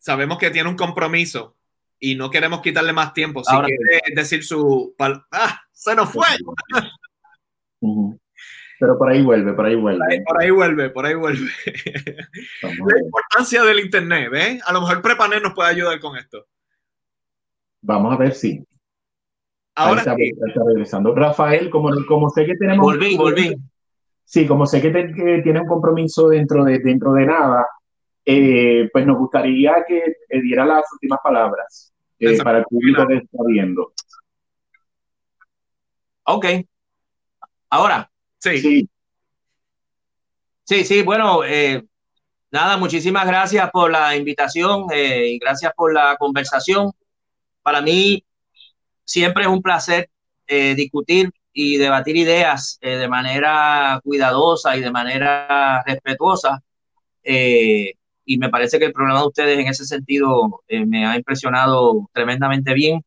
[0.00, 1.54] sabemos que tiene un compromiso
[2.00, 3.44] y no queremos quitarle más tiempo.
[3.44, 4.96] Si quiere decir su...
[5.30, 5.60] ¡Ah!
[5.70, 6.26] ¡Se nos fue!
[8.80, 10.22] Pero por ahí vuelve, por ahí vuelve.
[10.26, 11.50] Por ahí, vuelve, por ahí vuelve.
[12.62, 14.60] La importancia del Internet, ¿ves?
[14.66, 16.46] A lo mejor Prepanet nos puede ayudar con esto.
[17.80, 18.66] Vamos a ver si.
[19.76, 21.14] Ahora está, regresando.
[21.14, 22.82] Rafael, como, como sé que tenemos...
[22.82, 23.54] Volví, volví.
[24.24, 24.90] Sí, como sé que,
[25.42, 27.66] tiene un compromiso dentro de, dentro de nada,
[28.24, 30.02] eh, pues nos gustaría que
[30.42, 33.92] diera las últimas palabras eh, para el público que está viendo.
[36.24, 36.46] Ok.
[37.70, 38.10] Ahora.
[38.38, 38.58] Sí.
[38.58, 38.88] Sí,
[40.64, 41.84] sí, sí bueno, eh,
[42.50, 46.90] nada, muchísimas gracias por la invitación y gracias por la conversación.
[47.62, 48.24] Para mí
[49.06, 50.10] siempre es un placer
[50.48, 56.62] discutir y debatir ideas de manera cuidadosa y de manera respetuosa.
[57.24, 61.16] Eh, y me parece que el programa de ustedes en ese sentido eh, me ha
[61.16, 63.02] impresionado tremendamente bien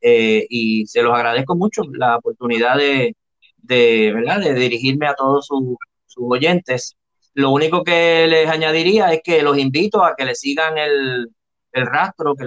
[0.00, 3.16] eh, y se los agradezco mucho la oportunidad de,
[3.58, 4.40] de, ¿verdad?
[4.40, 5.76] de dirigirme a todos sus,
[6.16, 6.96] oyentes.
[7.34, 11.28] Lo único que les añadiría es que los invito a que le sigan el,
[11.72, 12.46] el rastro, que,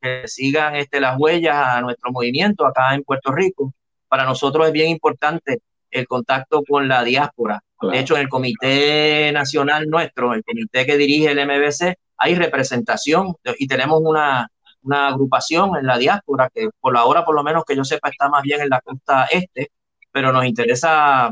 [0.00, 3.72] que sigan este, las huellas a nuestro movimiento acá en Puerto Rico.
[4.08, 9.32] Para nosotros es bien importante el contacto con la diáspora de hecho, en el comité
[9.32, 14.48] nacional nuestro, el comité que dirige el MBC, hay representación y tenemos una,
[14.90, 18.28] agrupación en la diáspora que por la hora, por lo menos que yo sepa, está
[18.28, 19.70] más bien en la costa este,
[20.10, 21.30] pero nos interesa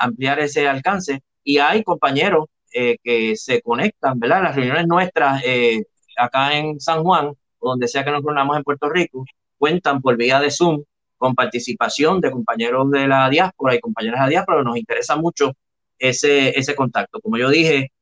[0.00, 4.42] ampliar ese alcance y hay compañeros eh, que se conectan, ¿verdad?
[4.42, 5.84] Las reuniones nuestras eh,
[6.16, 9.24] acá en San Juan, donde sea que nos reunamos en Puerto Rico,
[9.56, 10.84] cuentan por vía de Zoom
[11.16, 14.62] con participación de compañeros de la diáspora y compañeras de la diáspora.
[14.62, 15.52] Nos interesa mucho
[15.98, 17.20] ese, ese contacto.
[17.20, 17.92] Como yo dije,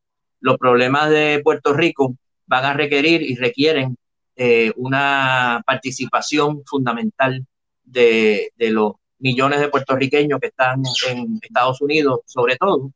[0.41, 2.15] los problemas de Puerto Rico
[2.47, 3.97] van a requerir y requieren
[4.37, 7.47] eh, una participación fundamental
[7.83, 12.93] de, de, los millones de puertorriqueños que están en Estados Unidos, sobre todo.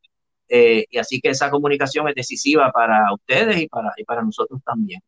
[0.48, 4.60] Eh, y así que esa comunicación es decisiva para ustedes y para, y para nosotros
[4.64, 5.00] también.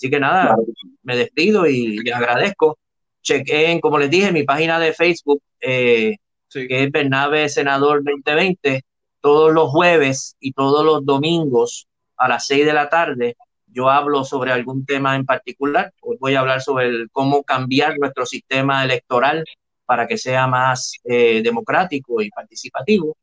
[0.00, 0.56] Así que nada,
[1.02, 2.78] me despido y les agradezco.
[3.22, 6.16] Chequen, como les dije, mi página de Facebook, eh,
[6.50, 8.82] que es Bernabe Senador 2020,
[9.20, 11.86] todos los jueves y todos los domingos
[12.16, 13.36] a las 6 de la tarde
[13.66, 15.92] yo hablo sobre algún tema en particular.
[16.00, 19.44] Hoy voy a hablar sobre cómo cambiar nuestro sistema electoral
[19.84, 23.18] para que sea más eh, democrático y participativo.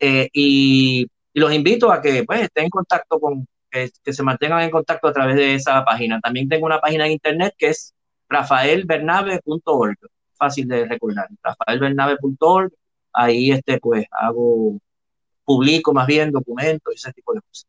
[0.00, 4.70] Eh, y, los invito a que pues, estén en contacto con, que, se mantengan en
[4.70, 6.20] contacto a través de esa página.
[6.20, 7.94] También tengo una página en internet que es
[8.28, 9.96] rafaelbernabe.org,
[10.34, 12.72] fácil de recordar, rafaelbernabe.org.
[13.14, 14.78] Ahí este, pues hago,
[15.44, 17.66] publico más bien documentos y ese tipo de cosas.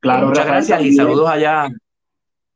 [0.00, 1.68] Claro, Muchas gracias y saludos allá.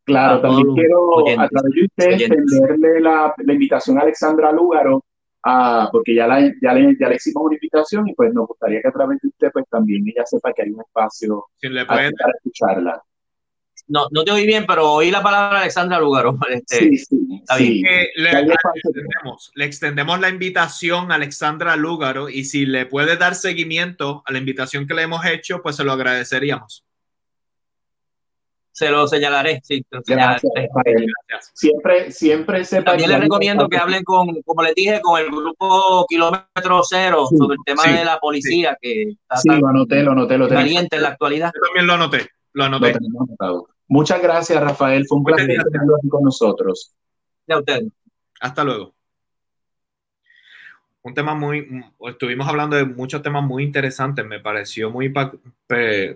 [0.05, 5.05] Claro, también quiero a través de usted extenderle la, la, invitación a Alexandra Lúgaro,
[5.49, 8.81] a, porque ya, la, ya, le, ya le hicimos una invitación y pues nos gustaría
[8.83, 11.47] que a través de usted pues también ella sepa que hay un espacio
[11.87, 13.03] para escucharla.
[13.87, 16.39] No, no te oí bien, pero oí la palabra Alexandra Lúgaro.
[16.51, 17.83] Este, sí, sí, sí.
[17.89, 23.17] Eh, le, le, extendemos, le, extendemos, la invitación a Alexandra Lúgaro y si le puede
[23.17, 26.85] dar seguimiento a la invitación que le hemos hecho, pues se lo agradeceríamos
[28.79, 29.61] se lo señalaré.
[29.65, 30.41] Sí, lo señalaré.
[31.53, 36.83] Siempre, siempre También les recomiendo que hablen con, como les dije, con el grupo Kilómetro
[36.89, 40.49] Cero sobre el tema de la policía, que está sí, lo anoté, lo anoté, lo
[40.49, 41.51] caliente en la actualidad.
[41.53, 42.95] Yo también lo anoté, lo anoté.
[43.89, 45.05] Muchas gracias, Rafael.
[45.09, 46.95] Fue un placer tenerlo aquí con nosotros.
[47.47, 47.83] De usted.
[48.41, 48.95] Hasta luego
[51.09, 55.13] un tema muy, estuvimos hablando de muchos temas muy interesantes, me pareció muy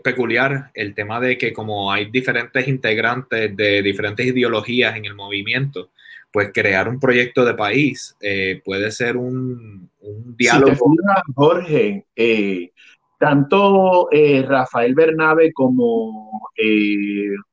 [0.02, 5.90] peculiar el tema de que como hay diferentes integrantes de diferentes ideologías en el movimiento,
[6.30, 9.90] pues crear un proyecto de país eh, puede ser un,
[10.36, 10.94] diálogo.
[11.34, 12.70] Jorge, eh,
[13.18, 16.50] tanto eh, Rafael Bernabe como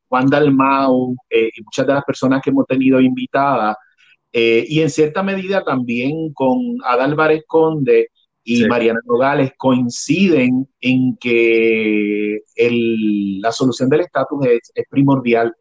[0.08, 3.76] Juan Dalmau y muchas de las personas que hemos tenido invitadas,
[4.32, 8.10] eh, y en cierta medida también con Adálvarez Conde
[8.44, 12.40] y Mariana Nogales coinciden en que
[13.42, 15.54] la solución del estatus es, primordial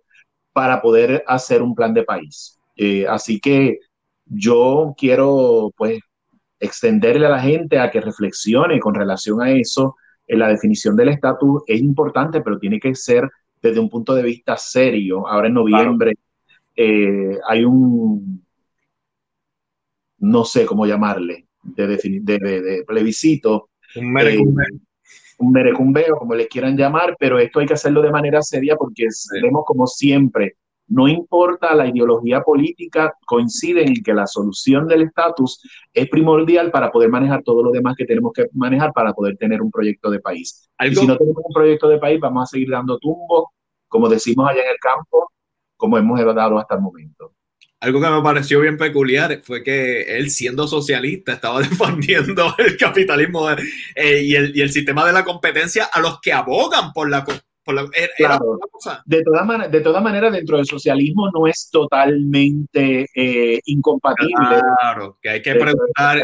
[0.53, 2.59] para poder hacer un plan de país.
[2.77, 3.79] Eh, así que
[4.27, 6.01] yo quiero pues
[6.61, 9.97] extenderle a la gente a que reflexione con relación a eso.
[10.27, 13.29] En la definición del estatus es importante, pero tiene que ser
[13.63, 15.27] desde un punto de vista serio.
[15.27, 16.15] Ahora en noviembre
[16.77, 18.48] eh, hay un
[20.19, 23.71] no sé cómo llamarle, de, de, de, plebiscito.
[23.97, 24.67] Un merecumbeo.
[24.67, 24.81] Eh,
[25.39, 29.07] un merecumbeo, como le quieran llamar, pero esto hay que hacerlo de manera seria porque
[29.41, 30.57] vemos como siempre,
[30.89, 35.63] no importa la ideología política, coinciden en que la solución del estatus
[35.93, 39.63] es primordial para poder manejar todo lo demás que tenemos que manejar para poder tener
[39.63, 40.69] un proyecto de país.
[40.81, 43.45] Y si no tenemos un proyecto de país, vamos a seguir dando tumbos,
[43.87, 45.31] como decimos allá en el campo,
[45.77, 47.33] como hemos dado hasta el momento
[47.81, 53.51] algo que me pareció bien peculiar fue que él, siendo socialista, estaba defendiendo el capitalismo
[53.51, 57.25] eh, y, el, y, el, sistema de la competencia a los que abogan por la...
[57.25, 57.87] Por la
[58.17, 58.59] claro.
[59.05, 64.63] De todas maneras, de toda manera, dentro del socialismo no es totalmente eh, incompatible.
[64.81, 66.23] Claro, que hay que preguntar.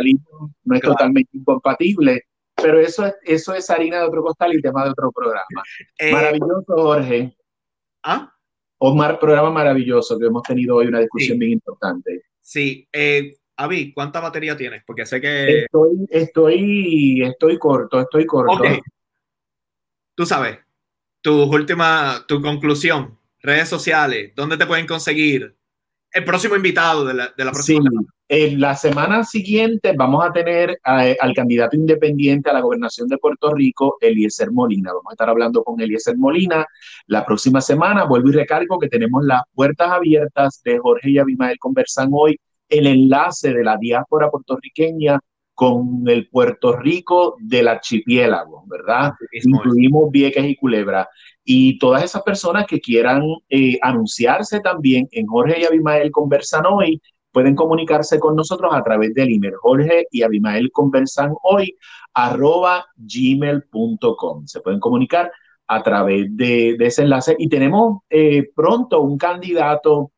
[0.65, 2.23] No es totalmente incompatible,
[2.55, 5.63] pero eso es, eso es harina de otro costal y tema de otro programa.
[5.99, 7.37] Eh, Maravilloso, Jorge.
[8.03, 8.34] ¿Ah?
[8.87, 12.25] Omar, programa maravilloso que hemos tenido hoy, una discusión bien importante.
[12.43, 14.83] Sí, eh, Avi, ¿cuánta batería tienes?
[14.87, 15.61] Porque sé que...
[15.61, 18.63] Estoy, estoy, estoy corto, estoy corto.
[20.15, 20.59] Tú sabes,
[21.23, 25.57] tu última, tu conclusión, redes sociales, ¿dónde te pueden conseguir?
[26.15, 27.91] El próximo invitado de la, de la próxima
[28.29, 33.19] en la semana siguiente vamos a tener eh, al candidato independiente a la gobernación de
[33.19, 34.93] Puerto Rico, Eliezer Molina.
[34.93, 36.65] Vamos a estar hablando con Eliezer Molina
[37.07, 38.05] la próxima semana.
[38.05, 42.39] Vuelvo y recargo que tenemos las puertas abiertas de Jorge y Abimael conversan hoy
[42.69, 45.21] el enlace de la diáspora puertorriqueña
[45.53, 49.13] con el Puerto Rico del archipiélago, ¿verdad?
[49.33, 51.09] Incluimos Vieques y Culebra.
[51.45, 57.01] Y todas esas personas que quieran eh, anunciarse también en Jorge y Abimael conversan hoy,
[57.33, 59.55] pueden comunicarse con nosotros a través del email.
[59.61, 61.77] Jorge y Abimael conversan hoy
[62.15, 64.47] arroba gmail.com.
[64.47, 65.31] Se pueden comunicar
[65.67, 70.13] a través de, ese enlace y tenemos eh, pronto un candidato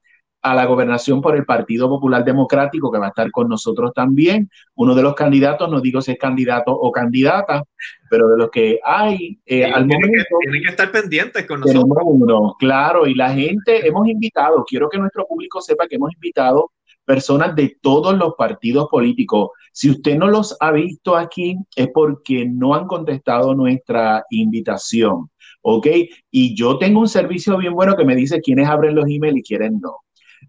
[0.46, 4.48] a la gobernación por el Partido Popular Democrático que va a estar con nosotros también.
[4.76, 7.64] Uno de los candidatos, no digo si es candidato o candidata,
[8.08, 10.06] pero de los que hay eh, al momento.
[10.08, 11.98] Que, tienen que estar pendientes con nosotros.
[12.04, 16.70] Uno, claro, y la gente, hemos invitado, quiero que nuestro público sepa que hemos invitado
[17.04, 19.50] personas de todos los partidos políticos.
[19.72, 25.28] Si usted no los ha visto aquí, es porque no han contestado nuestra invitación.
[25.62, 25.88] ¿Ok?
[26.30, 29.42] Y yo tengo un servicio bien bueno que me dice quiénes abren los emails y
[29.42, 30.05] quiénes no.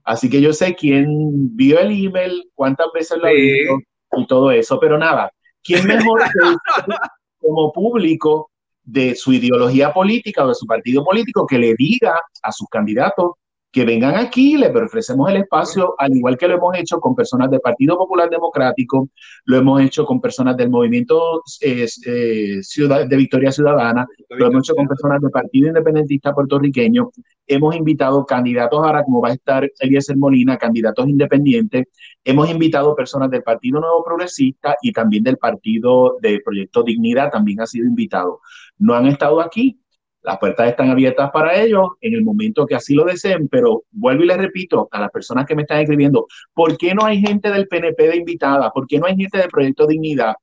[0.07, 3.77] Así que yo sé quién vio el email, cuántas veces lo ha visto
[4.17, 4.79] y todo eso.
[4.79, 5.29] Pero nada,
[5.61, 6.95] ¿quién mejor que
[7.39, 8.49] como público
[8.83, 13.31] de su ideología política o de su partido político que le diga a sus candidatos
[13.71, 17.49] que vengan aquí, les ofrecemos el espacio, al igual que lo hemos hecho con personas
[17.49, 19.09] del Partido Popular Democrático,
[19.45, 24.63] lo hemos hecho con personas del Movimiento eh, eh, Ciudad, de Victoria Ciudadana, lo hemos
[24.63, 27.11] hecho con personas del Partido Independentista Puertorriqueño,
[27.45, 31.85] hemos invitado candidatos ahora, como va a estar Eliezer Molina, candidatos independientes,
[32.23, 37.61] hemos invitado personas del Partido Nuevo Progresista y también del Partido de Proyecto Dignidad, también
[37.61, 38.39] ha sido invitado.
[38.79, 39.79] No han estado aquí,
[40.27, 44.25] las puertas están abiertas para ellos en el momento que así lo deseen, pero vuelvo
[44.25, 47.49] y les repito a las personas que me están escribiendo, ¿por qué no hay gente
[47.49, 48.69] del PNP de invitada?
[48.71, 50.35] ¿Por qué no hay gente del Proyecto Dignidad?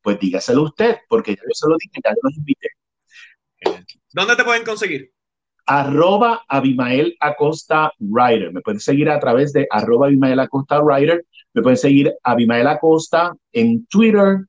[0.00, 2.68] Pues dígaselo usted, porque yo se lo dije, ya yo los invité.
[4.14, 5.12] ¿Dónde te pueden conseguir?
[5.66, 8.54] Arroba Abimael Acosta Writer.
[8.54, 11.26] Me pueden seguir a través de arroba Abimael Acosta Writer.
[11.52, 14.46] Me pueden seguir Abimael Acosta en Twitter,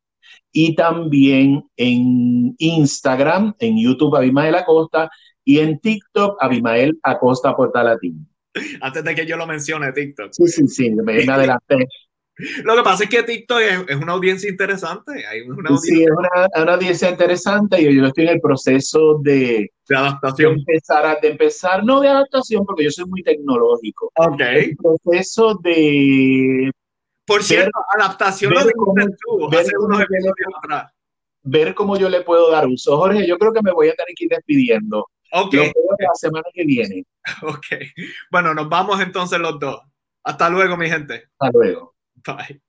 [0.60, 5.08] y también en Instagram, en YouTube Abimael Acosta
[5.46, 8.28] y en TikTok Abimael Acosta Portalatín.
[8.82, 10.30] Antes de que yo lo mencione, TikTok.
[10.32, 11.88] Sí, sí, sí, me adelanté.
[12.64, 15.28] Lo que pasa es que TikTok es, una audiencia interesante.
[15.28, 15.96] Hay una audiencia...
[15.96, 20.56] Sí, es una, audiencia interesante y yo estoy en el proceso de, de adaptación.
[20.56, 24.12] De empezar, de empezar, no de adaptación, porque yo soy muy tecnológico.
[24.16, 24.42] Ok.
[24.42, 26.72] El proceso de
[27.28, 28.94] por cierto, adaptación ver, cómo,
[29.50, 29.98] ver, cómo
[30.64, 30.94] atrás.
[31.44, 32.98] ver cómo yo le puedo dar uso.
[32.98, 35.06] Jorge, yo creo que me voy a tener que ir despidiendo.
[35.34, 35.54] Ok.
[35.54, 37.06] Lo la semana que viene.
[37.44, 37.66] Ok.
[38.32, 39.82] Bueno, nos vamos entonces los dos.
[40.24, 41.26] Hasta luego, mi gente.
[41.38, 41.96] Hasta luego.
[42.26, 42.62] Bye.